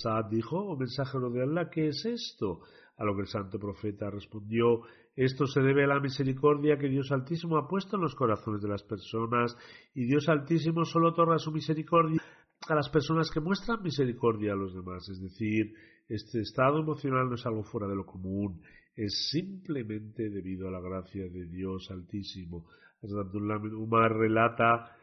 Saad 0.03 0.27
dijo, 0.31 0.57
oh 0.57 0.77
mensajero 0.77 1.31
de 1.31 1.43
Allah, 1.43 1.69
¿qué 1.69 1.89
es 1.89 2.05
esto? 2.05 2.61
A 2.97 3.05
lo 3.05 3.17
que 3.17 3.23
el 3.23 3.27
santo 3.27 3.59
profeta 3.59 4.09
respondió, 4.09 4.83
esto 5.17 5.47
se 5.47 5.61
debe 5.61 5.83
a 5.83 5.89
la 5.89 6.01
misericordia 6.01 6.79
que 6.79 6.89
Dios 6.89 7.11
Altísimo 7.11 7.57
ha 7.57 7.67
puesto 7.67 7.97
en 7.97 8.03
los 8.03 8.15
corazones 8.15 8.63
de 8.63 8.69
las 8.69 8.85
personas, 8.85 9.57
y 9.95 10.05
Dios 10.05 10.29
Altísimo 10.29 10.85
solo 10.85 11.09
otorga 11.09 11.39
su 11.39 11.51
misericordia 11.51 12.23
a 12.69 12.75
las 12.75 12.89
personas 12.89 13.31
que 13.31 13.41
muestran 13.41 13.83
misericordia 13.83 14.53
a 14.53 14.57
los 14.57 14.75
demás. 14.75 15.09
Es 15.09 15.21
decir, 15.21 15.75
este 16.09 16.41
estado 16.41 16.81
emocional 16.81 17.29
no 17.29 17.35
es 17.35 17.47
algo 17.47 17.63
fuera 17.63 17.87
de 17.87 17.97
lo 17.97 18.05
común, 18.05 18.61
es 18.97 19.29
simplemente 19.31 20.31
debido 20.31 20.69
a 20.69 20.71
la 20.71 20.81
gracia 20.81 21.29
de 21.29 21.47
Dios 21.47 21.89
Altísimo. 21.91 22.67
Abdullah 23.03 23.59
Umar 23.77 24.13
relata 24.13 24.97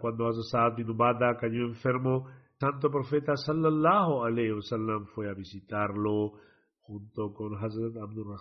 cuando 0.00 0.28
Hazrat 0.28 0.76
bin 0.76 0.90
Ubada 0.90 1.36
cayó 1.38 1.64
enfermo, 1.64 2.28
santo 2.58 2.90
profeta 2.90 3.36
sallallahu 3.36 4.24
alayhi 4.24 4.52
wasallam 4.52 5.06
fue 5.06 5.30
a 5.30 5.34
visitarlo 5.34 6.34
junto 6.80 7.32
con 7.32 7.54
Hazrat 7.54 7.96
Abdul 7.96 8.36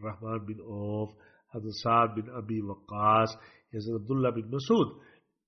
Rahman, 0.00 0.46
bin 0.46 0.60
Auf, 0.60 1.10
Hazrat 1.52 1.72
Saad 1.72 2.14
bin 2.14 2.30
Abi 2.30 2.62
Waqas 2.62 3.38
y 3.72 3.76
Hazrat 3.76 4.00
Abdullah 4.00 4.30
bin 4.30 4.50
Masud. 4.50 5.02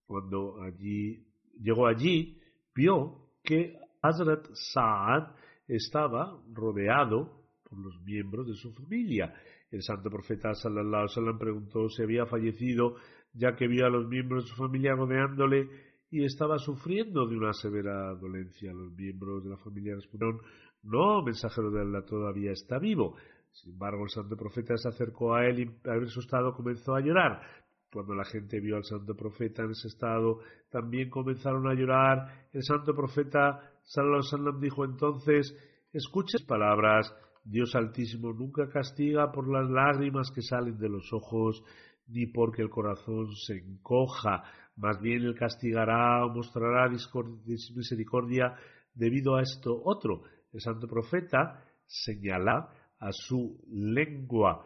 Cuando 0.04 0.60
allí 0.60 1.29
llegó 1.60 1.86
allí, 1.86 2.40
vio 2.74 3.28
que 3.44 3.76
Hazrat 4.02 4.46
Saad 4.52 5.34
estaba 5.68 6.42
rodeado 6.52 7.44
por 7.62 7.78
los 7.78 8.00
miembros 8.02 8.48
de 8.48 8.54
su 8.54 8.72
familia 8.72 9.32
el 9.70 9.82
santo 9.82 10.10
profeta 10.10 10.52
sallallahu 10.52 11.06
alaihi 11.16 11.38
preguntó 11.38 11.88
si 11.88 12.02
había 12.02 12.26
fallecido, 12.26 12.96
ya 13.32 13.54
que 13.54 13.68
vio 13.68 13.86
a 13.86 13.90
los 13.90 14.08
miembros 14.08 14.44
de 14.44 14.50
su 14.50 14.56
familia 14.56 14.94
rodeándole 14.94 15.68
y 16.10 16.24
estaba 16.24 16.58
sufriendo 16.58 17.26
de 17.26 17.36
una 17.36 17.52
severa 17.52 18.12
dolencia. 18.16 18.72
Los 18.72 18.92
miembros 18.92 19.44
de 19.44 19.50
la 19.50 19.56
familia 19.58 19.94
respondieron, 19.94 20.40
no, 20.82 21.22
mensajero 21.22 21.70
de 21.70 21.82
Allah 21.82 22.04
todavía 22.04 22.50
está 22.50 22.78
vivo. 22.80 23.16
Sin 23.52 23.72
embargo, 23.74 24.02
el 24.02 24.10
santo 24.10 24.36
profeta 24.36 24.76
se 24.76 24.88
acercó 24.88 25.34
a 25.34 25.46
él 25.46 25.60
y 25.60 26.06
su 26.06 26.20
estado 26.20 26.52
comenzó 26.52 26.94
a 26.96 27.00
llorar. 27.00 27.40
Cuando 27.92 28.14
la 28.14 28.24
gente 28.24 28.60
vio 28.60 28.76
al 28.76 28.84
santo 28.84 29.16
profeta 29.16 29.64
en 29.64 29.72
ese 29.72 29.88
estado, 29.88 30.38
también 30.70 31.10
comenzaron 31.10 31.66
a 31.66 31.74
llorar. 31.74 32.48
El 32.52 32.62
santo 32.62 32.94
profeta 32.94 33.60
sallallahu 33.82 34.60
dijo 34.60 34.84
entonces, 34.84 35.54
escuches 35.92 36.42
palabras 36.42 37.12
Dios 37.44 37.74
Altísimo 37.74 38.32
nunca 38.32 38.68
castiga 38.68 39.32
por 39.32 39.48
las 39.48 39.68
lágrimas 39.68 40.30
que 40.30 40.42
salen 40.42 40.78
de 40.78 40.88
los 40.88 41.12
ojos, 41.12 41.62
ni 42.06 42.26
porque 42.26 42.62
el 42.62 42.70
corazón 42.70 43.34
se 43.34 43.58
encoja, 43.58 44.44
más 44.76 45.00
bien 45.00 45.22
Él 45.22 45.34
castigará 45.34 46.24
o 46.24 46.30
mostrará 46.30 46.88
misericordia 46.88 48.54
debido 48.94 49.36
a 49.36 49.42
esto 49.42 49.80
otro. 49.84 50.22
El 50.52 50.60
santo 50.60 50.86
profeta 50.86 51.64
señala 51.86 52.68
a 52.98 53.12
su 53.12 53.58
lengua. 53.68 54.64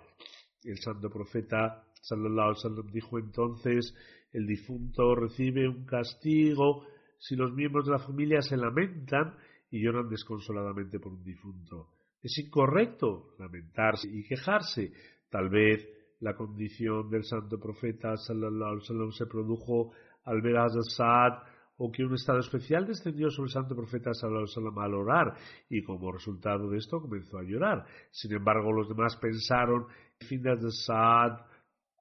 El 0.63 0.79
santo 0.79 1.11
profeta 1.11 1.85
sallallahu 2.05 2.51
wasallam 2.51 2.91
dijo 2.93 3.19
entonces, 3.19 3.95
el 4.33 4.47
difunto 4.47 5.15
recibe 5.15 5.69
un 5.69 5.85
castigo 5.85 6.87
si 7.19 7.37
los 7.37 7.53
miembros 7.53 7.87
de 7.87 7.93
la 7.93 7.99
familia 7.99 8.43
se 8.43 8.57
lamentan 8.57 9.35
y 9.71 9.83
lloran 9.83 10.09
desconsoladamente 10.09 10.99
por 10.99 11.13
un 11.13 11.25
difunto. 11.25 11.89
Es 12.23 12.37
incorrecto 12.39 13.35
lamentarse 13.39 14.09
y 14.09 14.25
quejarse. 14.25 14.93
Tal 15.31 15.49
vez 15.49 15.89
la 16.21 16.35
condición 16.35 17.11
del 17.11 17.25
santo 17.25 17.59
profeta 17.59 18.17
sallallahu 18.17 18.77
wasallam 18.77 19.13
se 19.13 19.27
produjo 19.27 19.93
al 20.25 20.43
ver 20.43 20.57
a 20.59 20.69
Saad 20.69 21.43
o 21.77 21.91
que 21.91 22.05
un 22.05 22.15
estado 22.15 22.39
especial 22.39 22.87
descendió 22.87 23.31
sobre 23.31 23.49
el 23.49 23.53
santo 23.53 23.75
profeta 23.75 24.13
sallallahu 24.15 24.81
al 24.81 24.95
orar 24.95 25.35
y 25.69 25.83
como 25.83 26.13
resultado 26.13 26.69
de 26.71 26.79
esto 26.79 27.01
comenzó 27.01 27.39
a 27.39 27.43
llorar. 27.43 27.85
Sin 28.11 28.33
embargo, 28.33 28.73
los 28.73 28.89
demás 28.89 29.17
pensaron 29.17 29.87
fin 30.21 30.43
de 30.43 30.53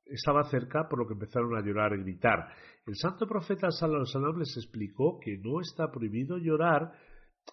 estaba 0.06 0.44
cerca, 0.44 0.88
por 0.90 1.00
lo 1.00 1.08
que 1.08 1.14
empezaron 1.14 1.56
a 1.56 1.66
llorar 1.66 1.94
y 1.94 2.04
gritar. 2.04 2.48
El 2.86 2.96
santo 2.96 3.26
profeta 3.26 3.68
wasallam 3.68 4.40
les 4.40 4.56
explicó 4.58 5.20
que 5.20 5.38
no 5.38 5.62
está 5.62 5.92
prohibido 5.92 6.38
llorar, 6.38 6.92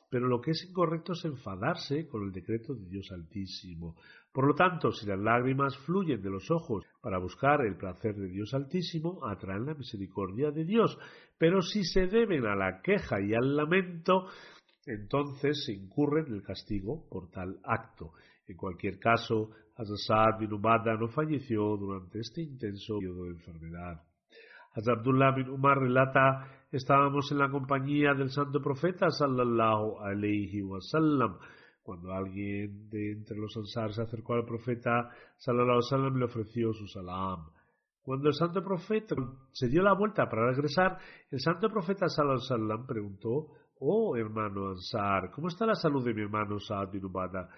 pero 0.08 0.28
lo 0.28 0.40
que 0.40 0.52
es 0.52 0.64
incorrecto 0.68 1.12
es 1.12 1.24
enfadarse 1.24 2.08
con 2.08 2.24
el 2.24 2.32
decreto 2.32 2.74
de 2.74 2.88
Dios 2.88 3.10
Altísimo. 3.12 3.96
Por 4.32 4.46
lo 4.46 4.54
tanto, 4.54 4.92
si 4.92 5.06
las 5.06 5.18
lágrimas 5.18 5.76
fluyen 5.78 6.22
de 6.22 6.30
los 6.30 6.50
ojos 6.50 6.84
para 7.00 7.18
buscar 7.18 7.64
el 7.66 7.76
placer 7.76 8.14
de 8.14 8.28
Dios 8.28 8.54
Altísimo, 8.54 9.26
atraen 9.26 9.66
la 9.66 9.74
misericordia 9.74 10.50
de 10.50 10.64
Dios. 10.64 10.96
Pero 11.38 11.62
si 11.62 11.84
se 11.84 12.06
deben 12.06 12.46
a 12.46 12.54
la 12.54 12.80
queja 12.82 13.20
y 13.20 13.34
al 13.34 13.56
lamento, 13.56 14.26
entonces 14.86 15.64
se 15.64 15.72
incurre 15.72 16.22
en 16.26 16.34
el 16.34 16.42
castigo 16.42 17.08
por 17.08 17.30
tal 17.30 17.58
acto. 17.64 18.12
En 18.46 18.56
cualquier 18.56 18.98
caso, 18.98 19.50
Hazrat 19.80 20.38
bin 20.38 20.52
Ubada 20.52 20.94
no 20.94 21.08
falleció 21.08 21.76
durante 21.78 22.20
este 22.20 22.42
intenso 22.42 22.98
periodo 22.98 23.24
de 23.24 23.30
enfermedad. 23.30 24.02
Hazrat 24.74 24.98
Abdullah 24.98 25.34
bin 25.34 25.48
Umar 25.48 25.78
relata, 25.78 26.66
estábamos 26.70 27.32
en 27.32 27.38
la 27.38 27.50
compañía 27.50 28.12
del 28.12 28.30
santo 28.30 28.60
profeta 28.60 29.08
sallallahu 29.08 30.00
alayhi 30.00 30.60
wa 30.62 30.80
sallam, 30.80 31.38
cuando 31.82 32.12
alguien 32.12 32.90
de 32.90 33.12
entre 33.12 33.38
los 33.38 33.56
ansar 33.56 33.92
se 33.94 34.02
acercó 34.02 34.34
al 34.34 34.44
profeta, 34.44 35.10
sallallahu 35.38 35.80
alaihi 35.90 36.18
le 36.18 36.24
ofreció 36.26 36.72
su 36.74 36.86
salam. 36.86 37.46
Cuando 38.02 38.28
el 38.28 38.34
santo 38.34 38.62
profeta 38.62 39.16
se 39.50 39.68
dio 39.68 39.82
la 39.82 39.94
vuelta 39.94 40.28
para 40.28 40.50
regresar, 40.50 40.98
el 41.30 41.40
santo 41.40 41.70
profeta 41.70 42.06
sallallahu 42.06 42.52
alaihi 42.52 42.86
preguntó, 42.86 43.46
oh 43.80 44.14
hermano 44.14 44.68
ansar, 44.68 45.30
¿cómo 45.30 45.48
está 45.48 45.64
la 45.64 45.74
salud 45.74 46.04
de 46.04 46.12
mi 46.12 46.20
hermano 46.20 46.58
Saad 46.58 46.90
bin 46.90 47.06
Ubada? 47.06 47.48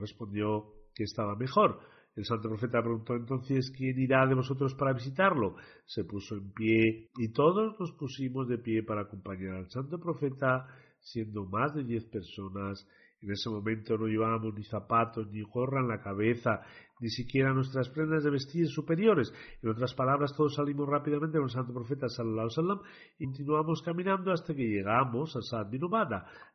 Respondió 0.00 0.83
que 0.94 1.04
estaba 1.04 1.34
mejor. 1.36 1.80
El 2.16 2.24
santo 2.24 2.48
profeta 2.48 2.80
preguntó 2.80 3.14
entonces 3.14 3.72
quién 3.76 3.98
irá 3.98 4.26
de 4.26 4.34
vosotros 4.34 4.74
para 4.74 4.92
visitarlo. 4.92 5.56
Se 5.84 6.04
puso 6.04 6.36
en 6.36 6.52
pie 6.52 7.10
y 7.16 7.32
todos 7.32 7.78
nos 7.80 7.92
pusimos 7.92 8.48
de 8.48 8.58
pie 8.58 8.82
para 8.84 9.02
acompañar 9.02 9.56
al 9.56 9.70
santo 9.70 9.98
profeta, 9.98 10.66
siendo 11.00 11.44
más 11.44 11.74
de 11.74 11.82
diez 11.82 12.04
personas 12.04 12.86
en 13.24 13.30
ese 13.30 13.48
momento 13.48 13.96
no 13.96 14.06
llevábamos 14.06 14.54
ni 14.54 14.64
zapatos, 14.64 15.26
ni 15.32 15.40
gorra 15.42 15.80
en 15.80 15.88
la 15.88 16.02
cabeza, 16.02 16.60
ni 17.00 17.08
siquiera 17.08 17.54
nuestras 17.54 17.88
prendas 17.88 18.22
de 18.22 18.30
vestir 18.30 18.68
superiores. 18.68 19.32
En 19.62 19.70
otras 19.70 19.94
palabras, 19.94 20.34
todos 20.36 20.54
salimos 20.54 20.86
rápidamente 20.86 21.38
con 21.38 21.44
el 21.44 21.50
santo 21.50 21.72
profeta 21.72 22.06
sallallahu 22.06 22.44
wasallam 22.44 22.80
y 23.18 23.24
continuamos 23.24 23.80
caminando 23.80 24.30
hasta 24.30 24.54
que 24.54 24.68
llegamos 24.68 25.34
a 25.36 25.40
Sad 25.40 25.70
bin 25.70 25.80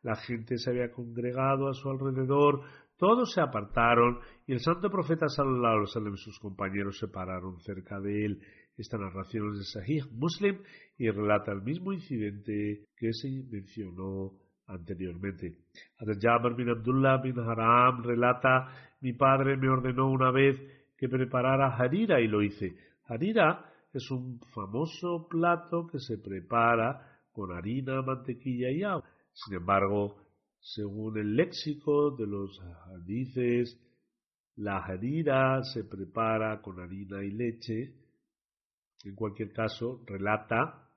La 0.04 0.16
gente 0.16 0.60
se 0.60 0.70
había 0.70 0.92
congregado 0.92 1.70
a 1.70 1.74
su 1.74 1.90
alrededor, 1.90 2.62
todos 3.00 3.34
se 3.34 3.40
apartaron 3.40 4.20
y 4.46 4.52
el 4.52 4.60
santo 4.60 4.90
profeta 4.90 5.28
sallallahu 5.30 5.86
alaihi 5.96 6.14
y 6.14 6.18
sus 6.18 6.38
compañeros 6.38 7.00
se 7.00 7.08
pararon 7.08 7.58
cerca 7.62 8.00
de 8.00 8.26
él. 8.26 8.42
Esta 8.78 8.98
narración 8.98 9.54
es 9.54 9.60
de 9.60 9.66
Sahih 9.66 10.04
Muslim 10.12 10.60
y 10.98 11.10
relata 11.10 11.54
el 11.54 11.62
mismo 11.62 11.94
incidente 11.94 12.88
que 12.98 13.14
se 13.14 13.30
mencionó 13.50 14.34
anteriormente. 14.68 15.56
Jabir 15.98 16.56
bin 16.56 16.70
Abdullah 16.70 17.22
bin 17.22 17.40
Haram 17.40 18.04
relata, 18.04 18.68
mi 19.00 19.14
padre 19.14 19.56
me 19.56 19.70
ordenó 19.70 20.12
una 20.12 20.32
vez 20.32 20.60
que 20.98 21.08
preparara 21.08 21.78
harira 21.78 22.20
y 22.20 22.28
lo 22.28 22.42
hice. 22.42 22.76
Harira 23.06 23.66
es 23.94 24.12
un 24.12 24.40
famoso 24.54 25.26
plato 25.30 25.88
que 25.88 26.00
se 26.00 26.18
prepara 26.18 27.22
con 27.32 27.54
harina, 27.54 28.02
mantequilla 28.02 28.70
y 28.72 28.84
agua. 28.84 29.10
Sin 29.32 29.56
embargo, 29.56 30.18
según 30.60 31.18
el 31.18 31.36
léxico 31.36 32.12
de 32.12 32.28
los 32.28 32.60
hadices, 32.88 33.80
la 34.56 34.78
harira 34.78 35.64
se 35.64 35.84
prepara 35.84 36.62
con 36.62 36.80
harina 36.80 37.24
y 37.24 37.32
leche. 37.32 37.96
En 39.06 39.16
cualquier 39.16 39.54
caso, 39.54 40.04
relata 40.06 40.90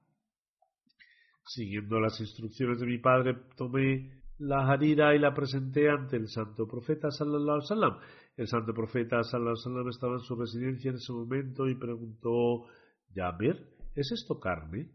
Siguiendo 1.44 1.98
las 1.98 2.20
instrucciones 2.20 2.78
de 2.78 2.86
mi 2.86 2.98
padre, 2.98 3.36
tomé 3.56 4.22
la 4.38 4.70
harira 4.70 5.14
y 5.14 5.18
la 5.18 5.34
presenté 5.34 5.88
ante 5.90 6.16
el 6.16 6.28
santo 6.28 6.66
profeta 6.66 7.10
sallallahu 7.10 7.56
alaihi 7.56 7.70
wasallam. 7.70 7.98
El 8.36 8.46
santo 8.46 8.72
profeta 8.72 9.22
sallallahu 9.22 9.54
alaihi 9.54 9.66
wasallam 9.66 9.88
estaba 9.88 10.14
en 10.14 10.20
su 10.20 10.36
residencia 10.36 10.90
en 10.90 10.96
ese 10.96 11.12
momento 11.12 11.68
y 11.68 11.74
preguntó, 11.74 12.66
Yamir, 13.14 13.56
¿es 13.94 14.12
esto 14.12 14.38
carne? 14.38 14.90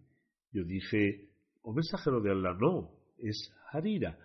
Yo 0.52 0.64
dije, 0.64 1.30
oh 1.64 1.74
mensajero 1.74 2.22
de 2.22 2.32
Allah, 2.32 2.56
no, 2.60 2.92
es 3.18 3.54
harira. 3.72 4.18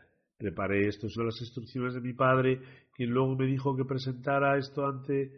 Preparé 0.43 0.89
esto 0.89 1.09
son 1.09 1.27
las 1.27 1.41
instrucciones 1.41 1.95
de 1.95 2.01
mi 2.01 2.15
padre, 2.15 2.61
quien 2.97 3.11
luego 3.11 3.37
me 3.37 3.47
dijo 3.47 3.77
que 3.77 3.85
presentara 3.85 4.59
esto 4.59 4.85
ante 4.85 5.31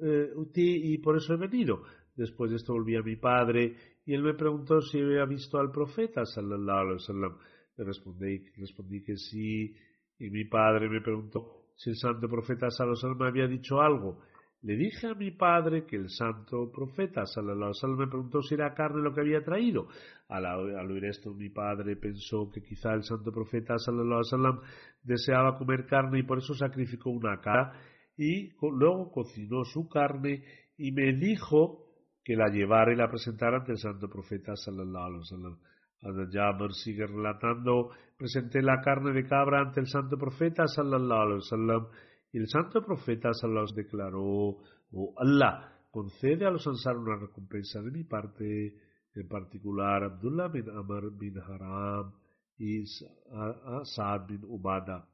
eh, 0.00 0.30
ti 0.54 0.94
y 0.94 0.98
por 0.98 1.18
eso 1.18 1.34
he 1.34 1.36
venido. 1.36 1.82
Después 2.16 2.50
de 2.50 2.56
esto 2.56 2.72
volví 2.72 2.96
a 2.96 3.02
mi 3.02 3.16
padre 3.16 3.76
y 4.06 4.14
él 4.14 4.22
me 4.22 4.32
preguntó 4.32 4.80
si 4.80 5.00
había 5.00 5.26
visto 5.26 5.58
al 5.58 5.70
profeta 5.70 6.24
sallallahu 6.24 6.78
alaihi 6.78 6.94
wasallam. 6.94 7.36
Le 7.76 7.84
respondí, 7.84 9.04
que 9.04 9.16
sí 9.16 9.76
y 10.18 10.30
mi 10.30 10.46
padre 10.46 10.88
me 10.88 11.02
preguntó 11.02 11.66
si 11.76 11.90
el 11.90 11.96
santo 11.96 12.26
profeta 12.26 12.70
sallallahu 12.70 12.96
alaihi 12.96 13.04
wasallam 13.04 13.28
había 13.28 13.46
dicho 13.46 13.82
algo. 13.82 14.22
Le 14.62 14.74
dije 14.74 15.06
a 15.06 15.14
mi 15.14 15.30
padre 15.30 15.86
que 15.86 15.96
el 15.96 16.08
santo 16.08 16.70
profeta 16.72 17.22
wasallam 17.22 17.98
me 17.98 18.06
preguntó 18.08 18.42
si 18.42 18.54
era 18.54 18.74
carne 18.74 19.02
lo 19.02 19.14
que 19.14 19.20
había 19.20 19.44
traído. 19.44 19.86
Al, 20.28 20.44
al, 20.46 20.90
oír 20.90 21.04
esto 21.04 21.32
mi 21.32 21.48
padre 21.48 21.94
pensó 21.94 22.50
que 22.50 22.60
quizá 22.60 22.92
el 22.94 23.04
santo 23.04 23.30
profeta 23.30 23.74
wasallam 23.74 24.60
deseaba 25.02 25.56
comer 25.56 25.86
carne 25.86 26.18
y 26.18 26.22
por 26.24 26.38
eso 26.38 26.54
sacrificó 26.54 27.10
una 27.10 27.40
cara 27.40 27.72
y 28.16 28.50
luego 28.60 29.12
cocinó 29.12 29.64
su 29.64 29.88
carne 29.88 30.42
y 30.76 30.90
me 30.90 31.12
dijo 31.12 31.84
que 32.24 32.34
la 32.34 32.48
llevara 32.48 32.92
y 32.92 32.96
la 32.96 33.08
presentara 33.08 33.58
ante 33.58 33.72
el 33.72 33.78
santo 33.78 34.08
profeta 34.08 34.52
wasallam. 34.52 35.56
Jabir 36.00 36.72
sigue 36.72 37.06
relatando, 37.06 37.90
presenté 38.16 38.62
la 38.62 38.80
carne 38.80 39.12
de 39.12 39.24
cabra 39.24 39.60
ante 39.60 39.80
el 39.80 39.86
santo 39.86 40.16
profeta 40.16 40.66
sallallahu 40.66 41.20
alaihi 41.20 41.40
wasallam 41.42 41.86
y 42.32 42.38
el 42.38 42.48
santo 42.48 42.84
profeta 42.84 43.30
declaró, 43.74 44.58
oh 44.92 45.14
Allah, 45.16 45.72
concede 45.90 46.46
a 46.46 46.50
los 46.50 46.66
ansar 46.66 46.96
una 46.96 47.16
recompensa 47.16 47.80
de 47.80 47.90
mi 47.90 48.04
parte, 48.04 48.74
en 49.14 49.28
particular 49.28 50.04
Abdullah 50.04 50.48
bin 50.48 50.68
Amr 50.68 51.10
bin 51.16 51.38
Haram 51.38 52.12
y 52.58 52.84
Saad 52.84 54.26
bin 54.26 54.44
Ubada. 54.44 55.08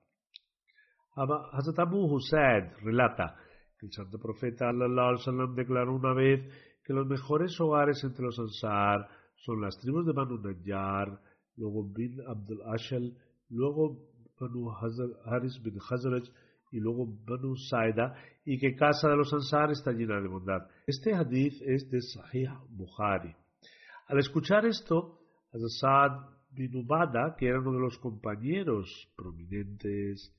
Hazrat 1.17 1.79
Abu 1.79 2.13
Hussein 2.13 2.73
relata 2.83 3.37
que 3.79 3.87
el 3.87 3.93
santo 3.93 4.19
profeta 4.19 4.73
declaró 5.55 5.95
una 5.95 6.13
vez 6.13 6.41
que 6.85 6.93
los 6.93 7.07
mejores 7.07 7.59
hogares 7.61 8.03
entre 8.03 8.25
los 8.25 8.39
Ansar 8.39 9.09
son 9.37 9.61
las 9.61 9.79
tribus 9.79 10.07
de 10.07 10.13
Banu 10.13 10.39
Najjar, 10.39 11.21
luego 11.57 11.85
bin 11.85 12.21
Abdul 12.27 12.63
Ashal, 12.75 13.17
luego 13.49 14.01
Banu 14.39 14.73
Haris 15.25 15.63
bin 15.63 15.79
Hazraj 15.79 16.25
y 16.75 16.81
luego 16.81 17.07
Banu 17.25 17.57
Saida, 17.57 18.17
y 18.45 18.59
que 18.59 18.75
casa 18.75 19.09
de 19.09 19.17
los 19.17 19.33
Ansar 19.33 19.71
está 19.71 19.93
llena 19.93 20.21
de 20.21 20.27
bondad. 20.27 20.67
Este 20.89 21.15
hadith 21.15 21.63
es 21.63 21.89
de 21.89 22.03
Sahih 22.03 22.51
Bukhari. 22.69 23.33
Al 24.09 24.19
escuchar 24.19 24.67
esto, 24.67 25.21
Hazrat 25.53 26.35
bin 26.51 26.75
Ubada, 26.75 27.37
que 27.39 27.47
era 27.47 27.61
uno 27.61 27.75
de 27.75 27.79
los 27.79 27.97
compañeros 27.99 29.09
prominentes 29.17 30.35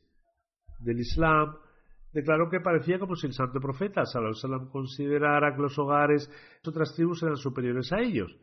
del 0.80 1.00
Islam, 1.00 1.56
declaró 2.12 2.50
que 2.50 2.60
parecía 2.60 3.00
como 3.00 3.16
si 3.16 3.28
el 3.28 3.34
santo 3.34 3.62
profeta 3.62 4.06
Sallallahu 4.06 4.70
considerara 4.70 5.56
que 5.56 5.62
los 5.62 5.80
hogares 5.80 6.30
de 6.64 6.70
otras 6.70 6.94
tribus 6.96 7.24
eran 7.24 7.38
superiores 7.38 7.94
a 7.94 8.02
ellos. 8.02 8.36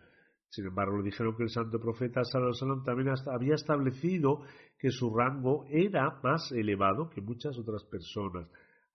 Sin 0.53 0.67
embargo, 0.67 0.99
le 0.99 1.05
dijeron 1.05 1.35
que 1.35 1.45
el 1.45 1.49
santo 1.49 1.81
profeta 1.81 2.23
Sallallahu 2.25 2.85
también 2.85 3.09
había 3.33 3.55
establecido 3.55 4.43
que 4.79 4.91
su 4.91 5.09
rango 5.09 5.65
era 5.71 6.21
más 6.23 6.53
elevado 6.53 7.09
que 7.09 7.23
muchas 7.23 7.59
otras 7.59 7.83
personas. 7.85 8.47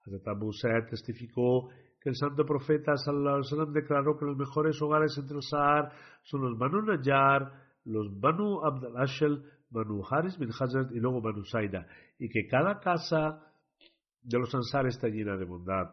Hazrat 0.06 0.88
testificó 0.88 1.70
que 2.00 2.10
el 2.10 2.16
santo 2.16 2.46
profeta 2.46 2.96
Sallallahu 2.96 3.72
declaró 3.74 4.16
que 4.20 4.26
los 4.26 4.38
mejores 4.38 4.80
hogares 4.84 5.18
entre 5.18 5.34
los 5.34 5.50
Sahar 5.50 5.92
son 6.22 6.42
los 6.42 6.60
Banu 6.60 6.84
Najjar, 6.84 7.52
los 7.86 8.08
Banu 8.20 8.64
Abd 8.64 8.96
al 8.96 9.44
Banu 9.72 10.04
Haris 10.08 10.38
bin 10.38 10.50
Hazard 10.50 10.92
y 10.94 11.00
luego 11.00 11.22
Banu 11.22 11.44
Saida, 11.44 11.88
y 12.20 12.30
que 12.30 12.46
cada 12.48 12.80
casa 12.80 13.52
de 14.22 14.38
los 14.38 14.54
Ansar 14.54 14.86
está 14.86 15.08
llena 15.08 15.36
de 15.36 15.46
bondad. 15.46 15.90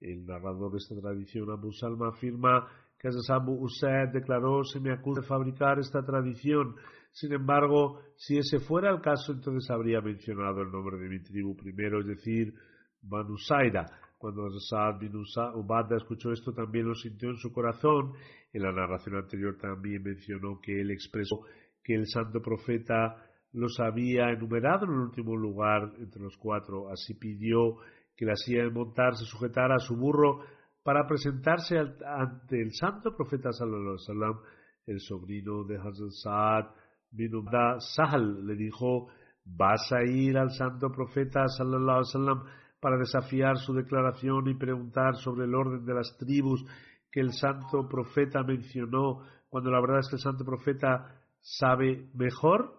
El 0.00 0.26
narrador 0.26 0.72
de 0.72 0.78
esta 0.78 1.00
tradición, 1.00 1.50
Abu 1.52 1.70
Salma, 1.70 2.08
afirma 2.08 2.66
que 3.04 3.32
Abu 3.32 3.64
Usaid 3.64 4.12
declaró 4.12 4.64
se 4.64 4.80
me 4.80 4.92
acusa 4.92 5.20
de 5.20 5.26
fabricar 5.26 5.78
esta 5.78 6.02
tradición. 6.02 6.74
Sin 7.12 7.32
embargo, 7.32 8.00
si 8.16 8.38
ese 8.38 8.58
fuera 8.60 8.90
el 8.90 9.00
caso, 9.02 9.32
entonces 9.32 9.70
habría 9.70 10.00
mencionado 10.00 10.62
el 10.62 10.70
nombre 10.70 10.96
de 10.96 11.08
mi 11.08 11.22
tribu 11.22 11.54
primero, 11.54 12.00
es 12.00 12.06
decir, 12.06 12.54
Banu 13.02 13.36
Saida. 13.36 13.84
Cuando 14.16 14.48
Saad 14.58 15.00
bin 15.00 15.12
Ubada 15.54 15.96
escuchó 15.96 16.32
esto 16.32 16.54
también 16.54 16.88
lo 16.88 16.94
sintió 16.94 17.28
en 17.28 17.36
su 17.36 17.52
corazón. 17.52 18.12
En 18.54 18.62
la 18.62 18.72
narración 18.72 19.16
anterior 19.16 19.58
también 19.60 20.02
mencionó 20.02 20.58
que 20.62 20.80
él 20.80 20.90
expresó 20.90 21.40
que 21.82 21.94
el 21.94 22.06
santo 22.06 22.40
profeta 22.40 23.16
los 23.52 23.78
había 23.80 24.30
enumerado 24.30 24.86
en 24.86 24.92
el 24.92 25.00
último 25.00 25.36
lugar 25.36 25.92
entre 25.98 26.22
los 26.22 26.38
cuatro. 26.38 26.88
Así 26.88 27.12
pidió 27.14 27.76
que 28.16 28.24
la 28.24 28.36
silla 28.36 28.62
de 28.62 28.70
montar 28.70 29.14
se 29.14 29.26
sujetara 29.26 29.74
a 29.74 29.80
su 29.80 29.94
burro 29.94 30.40
para 30.84 31.06
presentarse 31.06 31.78
ante 31.78 32.60
el 32.60 32.72
santo 32.72 33.16
profeta 33.16 33.50
sallallahu 33.50 33.96
alaihi 33.96 34.06
wasallam. 34.06 34.40
El 34.86 35.00
sobrino 35.00 35.64
de 35.64 35.76
Hazrat 35.78 36.10
Saad 36.10 36.64
bin 37.10 37.34
Ubada 37.34 37.80
Sahal 37.80 38.46
le 38.46 38.54
dijo, 38.54 39.08
¿vas 39.46 39.90
a 39.92 40.04
ir 40.04 40.36
al 40.36 40.50
santo 40.50 40.90
profeta 40.90 41.48
sallallahu 41.48 41.98
alaihi 41.98 42.12
wasallam 42.12 42.44
para 42.80 42.98
desafiar 42.98 43.56
su 43.56 43.72
declaración 43.72 44.46
y 44.46 44.54
preguntar 44.54 45.16
sobre 45.16 45.46
el 45.46 45.54
orden 45.54 45.86
de 45.86 45.94
las 45.94 46.14
tribus 46.18 46.62
que 47.10 47.20
el 47.20 47.32
santo 47.32 47.88
profeta 47.88 48.42
mencionó, 48.42 49.22
cuando 49.48 49.70
la 49.70 49.80
verdad 49.80 50.00
es 50.00 50.08
que 50.08 50.16
el 50.16 50.22
santo 50.22 50.44
profeta 50.44 51.22
sabe 51.40 52.10
mejor? 52.12 52.74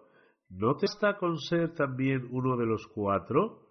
¿No 0.48 0.76
te 0.76 0.86
está 0.86 1.16
con 1.16 1.38
ser 1.38 1.74
también 1.74 2.28
uno 2.30 2.56
de 2.56 2.66
los 2.66 2.86
cuatro? 2.86 3.62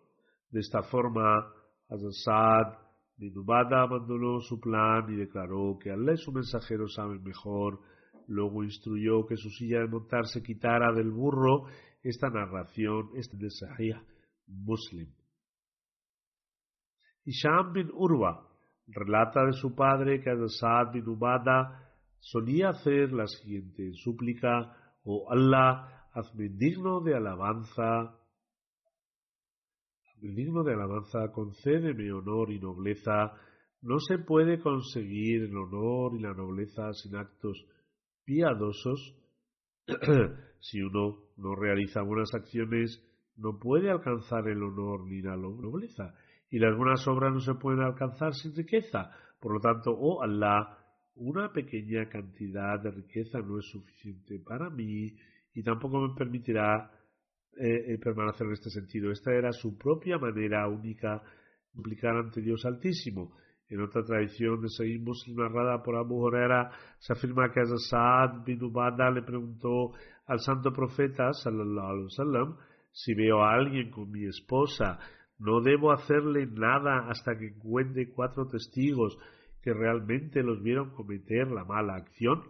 De 0.50 0.60
esta 0.60 0.84
forma, 0.84 1.54
Hazrat 1.88 2.80
bin 2.80 2.85
Ubada 3.18 3.82
abandonó 3.82 4.40
su 4.42 4.60
plan 4.60 5.06
y 5.10 5.16
declaró 5.16 5.78
que 5.82 5.92
Allah 5.92 6.14
y 6.14 6.18
su 6.18 6.32
mensajero 6.32 6.88
saben 6.88 7.24
mejor. 7.24 7.80
Luego 8.28 8.64
instruyó 8.64 9.26
que 9.26 9.38
su 9.38 9.50
silla 9.50 9.80
de 9.80 9.88
montar 9.88 10.26
se 10.26 10.42
quitara 10.42 10.92
del 10.92 11.12
burro. 11.12 11.66
Esta 12.04 12.30
narración 12.30 13.10
es 13.16 13.30
de 13.32 13.50
Sahih 13.50 13.96
Muslim. 14.48 15.08
Hisham 17.24 17.74
bin 17.74 17.90
Urwa 17.94 18.48
relata 18.88 19.46
de 19.46 19.54
su 19.54 19.74
padre 19.74 20.22
que 20.22 20.30
Asad 20.30 20.92
bin 20.94 21.08
Ubada 21.08 21.86
solía 22.20 22.70
hacer 22.70 23.12
la 23.12 23.28
siguiente 23.28 23.94
súplica, 23.94 24.76
oh 25.04 25.28
Allah, 25.32 26.08
hazme 26.14 26.50
digno 26.50 27.02
de 27.02 27.16
alabanza, 27.16 28.16
digno 30.22 30.64
de 30.64 30.74
alabanza, 30.74 31.32
concédeme 31.32 32.12
honor 32.12 32.52
y 32.52 32.60
nobleza, 32.60 33.34
no 33.82 34.00
se 34.00 34.18
puede 34.18 34.60
conseguir 34.60 35.44
el 35.44 35.58
honor 35.58 36.16
y 36.16 36.20
la 36.20 36.34
nobleza 36.34 36.92
sin 36.94 37.16
actos 37.16 37.66
piadosos. 38.24 39.16
si 40.60 40.82
uno 40.82 41.20
no 41.38 41.56
realiza 41.56 42.02
buenas 42.02 42.34
acciones, 42.34 43.02
no 43.38 43.60
puede 43.60 43.92
alcanzar 43.92 44.48
el 44.48 44.64
honor 44.64 45.06
ni 45.06 45.22
la 45.22 45.36
nobleza 45.36 46.16
y 46.50 46.60
las 46.60 46.76
buenas 46.78 47.06
obras 47.08 47.34
no 47.34 47.40
se 47.40 47.56
pueden 47.56 47.82
alcanzar 47.82 48.34
sin 48.34 48.56
riqueza. 48.56 49.12
Por 49.40 49.54
lo 49.54 49.60
tanto, 49.60 49.92
oh 49.92 50.24
Allah, 50.24 50.78
una 51.16 51.52
pequeña 51.52 52.08
cantidad 52.10 52.80
de 52.82 52.92
riqueza 52.92 53.40
no 53.40 53.60
es 53.60 53.66
suficiente 53.70 54.40
para 54.40 54.70
mí 54.70 55.16
y 55.54 55.64
tampoco 55.64 56.00
me 56.00 56.16
permitirá 56.16 56.92
eh, 57.58 57.94
eh, 57.94 57.98
permanecer 57.98 58.48
en 58.48 58.54
este 58.54 58.70
sentido. 58.70 59.12
Esta 59.12 59.34
era 59.34 59.52
su 59.52 59.78
propia 59.78 60.18
manera 60.18 60.68
única 60.68 61.22
de 61.74 61.78
implicar 61.78 62.16
ante 62.16 62.42
Dios 62.42 62.66
Altísimo. 62.66 63.36
En 63.68 63.82
otra 63.82 64.04
tradición 64.04 64.62
de 64.62 65.00
Muslim 65.00 65.38
narrada 65.38 65.82
por 65.82 65.96
Abu 65.96 66.24
Huraira 66.24 66.70
se 67.00 67.14
afirma 67.14 67.52
que 67.52 67.62
Saad 67.90 68.44
bin 68.46 68.64
Ubada 68.64 69.10
le 69.10 69.24
preguntó 69.24 69.94
al 70.28 70.40
santo 70.40 70.72
profeta 70.72 71.34
sallallahu 71.34 71.88
alaihi 71.88 72.04
wasallam 72.04 72.58
si 72.92 73.16
veo 73.16 73.44
a 73.44 73.56
alguien 73.56 73.90
con 73.90 74.12
mi 74.12 74.26
esposa 74.26 75.00
no 75.40 75.62
debo 75.62 75.92
hacerle 75.92 76.46
nada 76.46 77.10
hasta 77.10 77.38
que 77.38 77.48
encuentre 77.48 78.12
cuatro 78.12 78.48
testigos 78.48 79.18
que 79.62 79.74
realmente 79.74 80.44
los 80.44 80.62
vieron 80.62 80.92
cometer 80.92 81.48
la 81.52 81.66
mala 81.66 81.96
acción. 81.96 82.44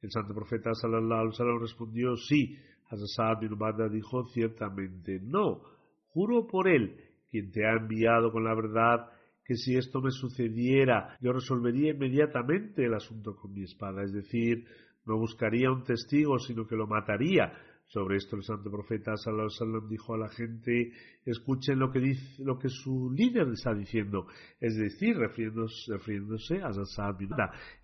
El 0.00 0.10
santo 0.10 0.34
profeta 0.34 0.72
sallallahu 0.72 1.12
alaihi 1.12 1.30
wasallam 1.30 1.60
respondió 1.60 2.16
sí. 2.16 2.56
Hazrat 2.90 3.40
bin 3.40 3.56
dijo 3.92 4.24
ciertamente 4.28 5.20
no. 5.22 5.60
Juro 6.08 6.46
por 6.46 6.68
él, 6.68 6.96
quien 7.30 7.50
te 7.52 7.64
ha 7.64 7.72
enviado 7.72 8.32
con 8.32 8.44
la 8.44 8.54
verdad, 8.54 9.08
que 9.44 9.54
si 9.56 9.76
esto 9.76 10.00
me 10.00 10.10
sucediera, 10.10 11.16
yo 11.20 11.32
resolvería 11.32 11.92
inmediatamente 11.92 12.84
el 12.84 12.94
asunto 12.94 13.36
con 13.36 13.52
mi 13.52 13.62
espada, 13.62 14.02
es 14.02 14.12
decir, 14.12 14.64
no 15.06 15.16
buscaría 15.16 15.70
un 15.70 15.84
testigo, 15.84 16.38
sino 16.38 16.66
que 16.66 16.76
lo 16.76 16.86
mataría 16.86 17.52
sobre 17.90 18.18
esto 18.18 18.36
el 18.36 18.44
santo 18.44 18.70
profeta 18.70 19.16
sallallahu 19.16 19.88
dijo 19.88 20.14
a 20.14 20.18
la 20.18 20.28
gente, 20.28 20.92
escuchen 21.24 21.80
lo 21.80 21.90
que 21.90 22.16
lo 22.38 22.56
que 22.56 22.68
su 22.68 23.10
líder 23.10 23.48
está 23.48 23.74
diciendo, 23.74 24.26
es 24.60 24.76
decir, 24.76 25.16
refiriéndose, 25.16 25.92
refiriéndose 25.92 26.62
a 26.62 26.72
Sassad 26.72 27.16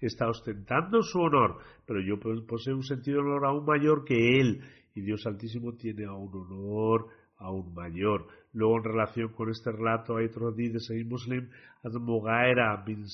está 0.00 0.28
ostentando 0.28 1.02
su 1.02 1.18
honor, 1.18 1.58
pero 1.84 2.00
yo 2.00 2.20
poseo 2.46 2.76
un 2.76 2.84
sentido 2.84 3.16
de 3.16 3.28
honor 3.28 3.46
aún 3.46 3.64
mayor 3.64 4.04
que 4.04 4.40
él, 4.40 4.62
y 4.94 5.00
Dios 5.00 5.26
Altísimo 5.26 5.74
tiene 5.74 6.04
aún 6.04 6.30
honor 6.32 7.08
aún 7.38 7.74
mayor. 7.74 8.28
Luego, 8.52 8.78
en 8.78 8.84
relación 8.84 9.28
con 9.32 9.50
este 9.50 9.70
relato, 9.70 10.16
hay 10.16 10.26
otro 10.26 10.52
de 10.52 10.80
Sahih 10.80 11.04
Muslim, 11.04 11.50
Mugaira 12.00 12.82
bin 12.86 13.04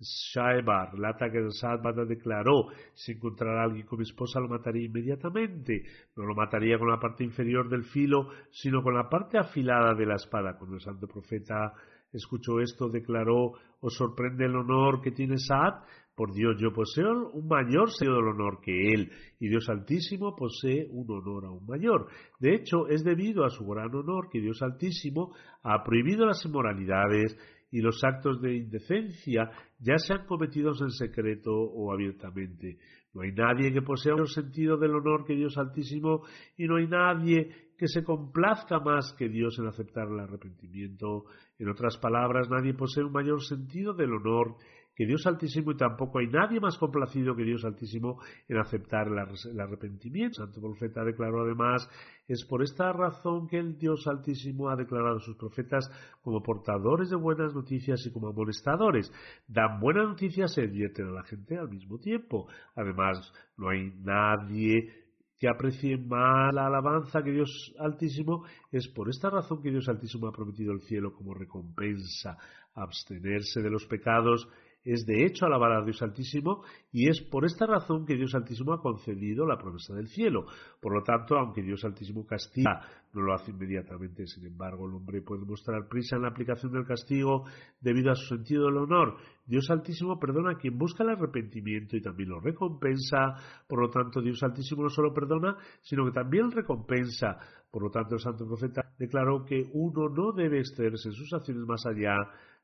Shaiba 0.00 0.90
relata 0.92 1.30
que 1.30 1.50
Sadbada 1.50 2.04
declaró, 2.04 2.68
si 2.94 3.12
encontrara 3.12 3.62
a 3.62 3.64
alguien 3.64 3.86
con 3.86 3.98
mi 3.98 4.04
esposa 4.04 4.40
lo 4.40 4.48
mataría 4.48 4.86
inmediatamente. 4.86 5.82
No 6.16 6.24
lo 6.24 6.34
mataría 6.34 6.78
con 6.78 6.88
la 6.88 7.00
parte 7.00 7.24
inferior 7.24 7.68
del 7.68 7.84
filo, 7.84 8.28
sino 8.50 8.82
con 8.82 8.94
la 8.94 9.08
parte 9.08 9.38
afilada 9.38 9.94
de 9.94 10.06
la 10.06 10.14
espada. 10.14 10.56
Cuando 10.56 10.76
el 10.76 10.82
santo 10.82 11.08
profeta 11.08 11.72
escuchó 12.12 12.60
esto, 12.60 12.88
declaró, 12.88 13.52
¿os 13.80 13.94
sorprende 13.94 14.46
el 14.46 14.56
honor 14.56 15.00
que 15.00 15.10
tiene 15.10 15.38
Saad? 15.38 15.82
Por 16.14 16.32
Dios, 16.32 16.56
yo 16.58 16.72
poseo 16.72 17.30
un 17.30 17.46
mayor 17.46 17.92
sello 17.92 18.16
del 18.16 18.28
honor 18.28 18.60
que 18.60 18.92
él, 18.92 19.12
y 19.38 19.48
Dios 19.48 19.68
Altísimo 19.68 20.34
posee 20.34 20.88
un 20.90 21.08
honor 21.08 21.44
aún 21.44 21.64
mayor. 21.64 22.08
De 22.40 22.56
hecho, 22.56 22.88
es 22.88 23.04
debido 23.04 23.44
a 23.44 23.50
su 23.50 23.64
gran 23.64 23.94
honor 23.94 24.28
que 24.28 24.40
Dios 24.40 24.60
Altísimo 24.60 25.32
ha 25.62 25.84
prohibido 25.84 26.26
las 26.26 26.44
inmoralidades 26.44 27.36
y 27.70 27.80
los 27.80 28.02
actos 28.02 28.40
de 28.40 28.56
indecencia, 28.56 29.50
ya 29.78 29.98
sean 29.98 30.26
cometidos 30.26 30.80
en 30.80 30.90
secreto 30.90 31.52
o 31.52 31.92
abiertamente. 31.92 32.78
No 33.14 33.22
hay 33.22 33.32
nadie 33.32 33.72
que 33.72 33.82
posea 33.82 34.14
un 34.14 34.26
sentido 34.26 34.76
del 34.76 34.94
honor 34.94 35.24
que 35.24 35.34
Dios 35.34 35.56
Altísimo 35.56 36.22
y 36.56 36.66
no 36.66 36.76
hay 36.76 36.86
nadie 36.86 37.68
que 37.76 37.86
se 37.86 38.02
complazca 38.02 38.80
más 38.80 39.14
que 39.16 39.28
Dios 39.28 39.58
en 39.58 39.66
aceptar 39.66 40.08
el 40.08 40.20
arrepentimiento. 40.20 41.24
En 41.58 41.68
otras 41.68 41.96
palabras, 41.98 42.48
nadie 42.50 42.74
posee 42.74 43.04
un 43.04 43.12
mayor 43.12 43.42
sentido 43.42 43.94
del 43.94 44.12
honor 44.14 44.56
que 44.98 45.06
Dios 45.06 45.24
Altísimo 45.28 45.70
y 45.70 45.76
tampoco 45.76 46.18
hay 46.18 46.26
nadie 46.26 46.58
más 46.58 46.76
complacido 46.76 47.36
que 47.36 47.44
Dios 47.44 47.64
Altísimo 47.64 48.20
en 48.48 48.58
aceptar 48.58 49.06
el 49.06 49.60
arrepentimiento. 49.60 50.42
El 50.42 50.48
santo 50.48 50.60
profeta 50.60 51.04
declaró 51.04 51.42
además, 51.42 51.88
es 52.26 52.44
por 52.44 52.64
esta 52.64 52.92
razón 52.92 53.46
que 53.46 53.58
el 53.58 53.78
Dios 53.78 54.08
Altísimo 54.08 54.68
ha 54.68 54.74
declarado 54.74 55.18
a 55.18 55.20
sus 55.20 55.36
profetas 55.36 55.88
como 56.20 56.42
portadores 56.42 57.10
de 57.10 57.16
buenas 57.16 57.54
noticias 57.54 58.04
y 58.06 58.12
como 58.12 58.26
amonestadores. 58.26 59.12
Dan 59.46 59.78
buenas 59.78 60.08
noticias 60.08 60.58
y 60.58 60.62
advierten 60.62 61.06
a 61.06 61.12
la 61.12 61.22
gente 61.22 61.56
al 61.56 61.68
mismo 61.68 62.00
tiempo. 62.00 62.48
Además, 62.74 63.32
no 63.56 63.68
hay 63.68 63.92
nadie 64.00 64.92
que 65.38 65.48
aprecie 65.48 65.96
más 65.96 66.52
la 66.52 66.66
alabanza 66.66 67.22
que 67.22 67.30
Dios 67.30 67.72
Altísimo, 67.78 68.44
es 68.72 68.88
por 68.88 69.08
esta 69.08 69.30
razón 69.30 69.62
que 69.62 69.70
Dios 69.70 69.88
Altísimo 69.88 70.26
ha 70.26 70.32
prometido 70.32 70.72
el 70.72 70.80
cielo 70.80 71.12
como 71.12 71.34
recompensa, 71.34 72.36
abstenerse 72.74 73.62
de 73.62 73.70
los 73.70 73.86
pecados 73.86 74.48
es 74.92 75.04
de 75.04 75.26
hecho 75.26 75.44
alabar 75.44 75.72
a 75.72 75.84
Dios 75.84 76.00
Altísimo 76.00 76.62
y 76.90 77.10
es 77.10 77.20
por 77.20 77.44
esta 77.44 77.66
razón 77.66 78.06
que 78.06 78.16
Dios 78.16 78.34
Altísimo 78.34 78.72
ha 78.72 78.80
concedido 78.80 79.44
la 79.46 79.58
promesa 79.58 79.94
del 79.94 80.08
cielo. 80.08 80.46
Por 80.80 80.94
lo 80.94 81.02
tanto, 81.02 81.36
aunque 81.36 81.62
Dios 81.62 81.84
Altísimo 81.84 82.24
castiga, 82.26 82.80
no 83.12 83.20
lo 83.20 83.34
hace 83.34 83.50
inmediatamente. 83.50 84.26
Sin 84.26 84.46
embargo, 84.46 84.88
el 84.88 84.94
hombre 84.94 85.20
puede 85.20 85.44
mostrar 85.44 85.88
prisa 85.88 86.16
en 86.16 86.22
la 86.22 86.28
aplicación 86.28 86.72
del 86.72 86.86
castigo 86.86 87.44
debido 87.78 88.12
a 88.12 88.14
su 88.14 88.34
sentido 88.34 88.64
del 88.64 88.78
honor. 88.78 89.16
Dios 89.44 89.68
Altísimo 89.70 90.18
perdona 90.18 90.52
a 90.52 90.58
quien 90.58 90.78
busca 90.78 91.04
el 91.04 91.10
arrepentimiento 91.10 91.94
y 91.94 92.00
también 92.00 92.30
lo 92.30 92.40
recompensa. 92.40 93.34
Por 93.68 93.80
lo 93.80 93.90
tanto, 93.90 94.22
Dios 94.22 94.42
Altísimo 94.42 94.84
no 94.84 94.88
solo 94.88 95.12
perdona, 95.12 95.56
sino 95.82 96.06
que 96.06 96.12
también 96.12 96.50
recompensa. 96.50 97.38
Por 97.70 97.82
lo 97.82 97.90
tanto, 97.90 98.14
el 98.14 98.20
santo 98.20 98.46
profeta 98.46 98.94
declaró 98.98 99.44
que 99.44 99.68
uno 99.74 100.08
no 100.08 100.32
debe 100.32 100.60
excederse 100.60 101.10
en 101.10 101.14
sus 101.14 101.30
acciones 101.34 101.66
más 101.66 101.84
allá 101.84 102.16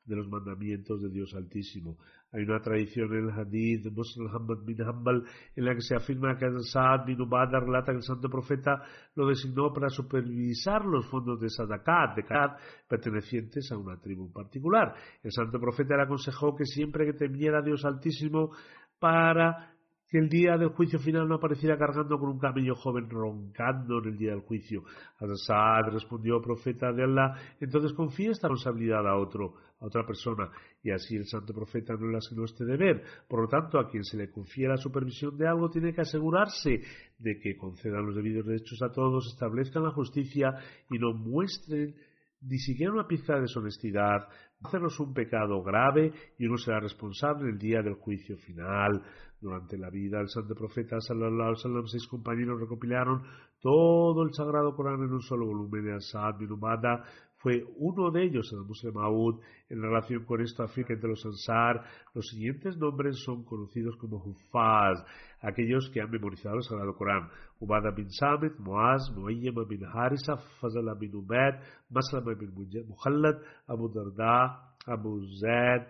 de 0.04 0.16
los 0.16 0.28
mandamientos 0.28 1.00
de 1.02 1.08
Dios 1.08 1.34
Altísimo. 1.34 1.96
Hay 2.32 2.42
una 2.42 2.60
tradición 2.60 3.12
en 3.12 3.28
el 3.28 3.30
hadith 3.30 3.84
de 3.84 3.90
Muslim 3.90 4.28
bin 4.64 4.82
Hanbal 4.82 5.22
en 5.54 5.64
la 5.64 5.74
que 5.74 5.80
se 5.80 5.94
afirma 5.94 6.36
que 6.36 6.46
Saad 6.62 7.06
bin 7.06 7.20
Ubada 7.20 7.60
relata 7.60 7.92
que 7.92 7.98
el 7.98 8.02
santo 8.02 8.28
profeta 8.28 8.82
lo 9.14 9.28
designó 9.28 9.72
para 9.72 9.88
supervisar 9.88 10.84
los 10.84 11.06
fondos 11.06 11.40
de 11.40 11.48
Sadakat, 11.48 12.16
de 12.16 12.24
Karat, 12.24 12.58
pertenecientes 12.88 13.70
a 13.70 13.78
una 13.78 14.00
tribu 14.00 14.26
en 14.26 14.32
particular. 14.32 14.94
El 15.22 15.32
santo 15.32 15.58
profeta 15.60 15.96
le 15.96 16.02
aconsejó 16.02 16.54
que 16.56 16.64
siempre 16.64 17.06
que 17.06 17.12
temiera 17.12 17.60
a 17.60 17.62
Dios 17.62 17.84
Altísimo 17.84 18.50
para 18.98 19.74
que 20.14 20.18
el 20.20 20.28
día 20.28 20.56
del 20.56 20.68
juicio 20.68 21.00
final 21.00 21.26
no 21.26 21.34
apareciera 21.34 21.76
cargando 21.76 22.18
con 22.20 22.28
un 22.28 22.38
camello 22.38 22.76
joven 22.76 23.10
roncando 23.10 23.98
en 23.98 24.10
el 24.10 24.16
día 24.16 24.30
del 24.30 24.42
juicio. 24.42 24.84
Asad 25.18 25.90
respondió, 25.92 26.40
profeta 26.40 26.92
de 26.92 27.02
Allah, 27.02 27.34
entonces 27.58 27.92
confía 27.94 28.30
esta 28.30 28.46
responsabilidad 28.46 29.06
a 29.08 29.16
otro, 29.16 29.54
a 29.84 29.86
otra 29.86 30.06
persona, 30.06 30.50
y 30.82 30.90
así 30.90 31.14
el 31.14 31.26
santo 31.26 31.52
profeta 31.52 31.94
no 31.94 32.08
le 32.08 32.16
asignó 32.16 32.44
este 32.44 32.64
deber. 32.64 33.04
Por 33.28 33.42
lo 33.42 33.48
tanto, 33.48 33.78
a 33.78 33.88
quien 33.88 34.02
se 34.02 34.16
le 34.16 34.30
confía 34.30 34.68
la 34.68 34.76
supervisión 34.78 35.36
de 35.36 35.46
algo 35.46 35.68
tiene 35.68 35.92
que 35.92 36.00
asegurarse 36.00 36.80
de 37.18 37.38
que 37.38 37.56
concedan 37.56 38.06
los 38.06 38.16
debidos 38.16 38.46
derechos 38.46 38.82
a 38.82 38.90
todos, 38.90 39.26
establezcan 39.32 39.84
la 39.84 39.90
justicia 39.90 40.54
y 40.90 40.98
no 40.98 41.12
muestren 41.12 41.94
ni 42.40 42.58
siquiera 42.58 42.92
una 42.92 43.06
pizca 43.06 43.34
de 43.34 43.42
deshonestidad, 43.42 44.28
hacernos 44.62 44.98
un 45.00 45.14
pecado 45.14 45.62
grave 45.62 46.12
y 46.38 46.46
uno 46.46 46.56
será 46.58 46.80
responsable 46.80 47.50
el 47.50 47.58
día 47.58 47.82
del 47.82 47.94
juicio 47.94 48.36
final. 48.36 49.02
Durante 49.40 49.76
la 49.76 49.90
vida 49.90 50.18
del 50.18 50.28
santo 50.28 50.54
profeta 50.54 51.00
sallallahu 51.00 51.54
alaihi 51.64 51.88
seis 51.88 52.06
compañeros 52.08 52.60
recopilaron 52.60 53.22
todo 53.60 54.22
el 54.22 54.32
sagrado 54.32 54.74
Corán 54.74 55.02
en 55.02 55.12
un 55.12 55.20
solo 55.20 55.46
volumen 55.46 55.84
de 55.84 55.94
Asad 55.94 56.38
bin 56.38 56.52
Umadah 56.52 57.04
fue 57.44 57.62
uno 57.76 58.10
de 58.10 58.24
ellos, 58.24 58.50
el 58.54 58.64
Muslim 58.64 58.94
Maud. 58.94 59.38
En 59.68 59.82
relación 59.82 60.24
con 60.24 60.40
esto 60.40 60.62
afirma 60.62 60.86
que 60.86 60.92
entre 60.94 61.10
los 61.10 61.26
Ansar 61.26 61.84
los 62.14 62.26
siguientes 62.28 62.78
nombres 62.78 63.22
son 63.22 63.44
conocidos 63.44 63.96
como 63.98 64.16
Hufaz, 64.16 65.04
aquellos 65.42 65.90
que 65.92 66.00
han 66.00 66.10
memorizado 66.10 66.56
el 66.56 66.62
Sagrado 66.62 66.94
Corán. 66.94 67.28
Ubada 67.60 67.90
bin 67.90 68.10
Samit, 68.10 68.58
Muaz, 68.58 69.10
Muayyama 69.14 69.64
bin 69.68 69.84
Harisa, 69.84 70.38
Fazala 70.58 70.94
bin 70.94 71.14
Ubaid, 71.14 71.60
Maslama 71.90 72.34
bin 72.34 72.50
Muhallad, 72.88 73.36
Abu 73.66 73.92
Darda, 73.92 74.76
Abu 74.86 75.26
Zaid, 75.36 75.82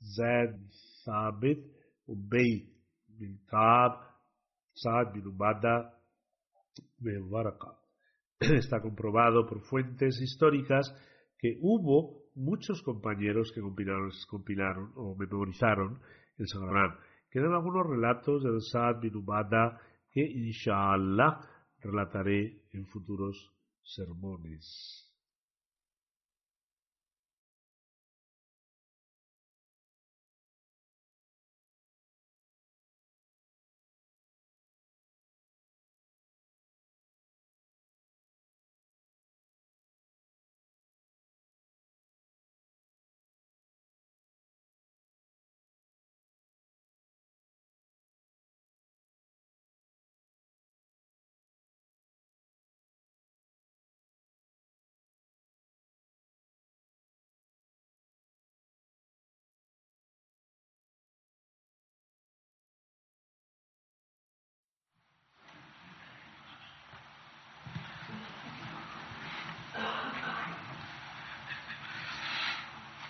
Zaid 0.00 0.54
Thabit, 1.04 1.66
Ubay 2.06 2.64
bin 3.08 3.40
Kab, 3.50 3.98
Saad 4.72 5.12
bin 5.12 5.26
Ubada, 5.26 5.94
bin 7.00 7.28
Waraka. 7.28 7.81
está 8.58 8.80
comprobado 8.80 9.46
por 9.46 9.60
fuentes 9.60 10.20
históricas 10.20 10.92
que 11.38 11.58
hubo 11.60 12.22
muchos 12.34 12.82
compañeros 12.82 13.52
que 13.54 13.60
compilaron, 13.60 14.10
compilaron 14.28 14.92
o 14.96 15.14
memorizaron 15.16 16.00
el 16.38 16.48
Sagrado 16.48 16.98
Quedan 17.30 17.54
algunos 17.54 17.86
relatos 17.86 18.42
del 18.42 18.60
Saad 18.60 19.00
bin 19.00 19.16
Ubada 19.16 19.80
que 20.10 20.20
inshallah 20.20 21.40
relataré 21.80 22.60
en 22.72 22.86
futuros 22.86 23.50
sermones. 23.82 25.11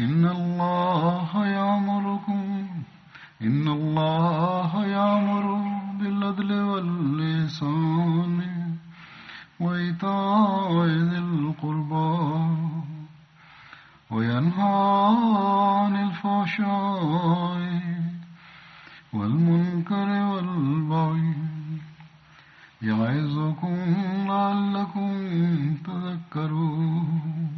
إن 0.00 0.24
الله 0.24 1.46
يأمركم 1.46 2.66
إن 3.42 3.68
الله 3.68 4.86
يأمر 4.86 5.44
بالعدل 5.98 6.52
واللسان 6.52 8.38
وإيتاء 9.60 10.86
ذي 10.86 11.18
القربى 11.18 12.18
وينهى 14.10 15.16
عن 15.78 15.96
الفحشاء 16.06 17.58
والمنكر 19.12 20.08
والبغي 20.30 21.34
يعظكم 22.82 23.76
لعلكم 24.28 25.10
تذكرون. 25.86 27.57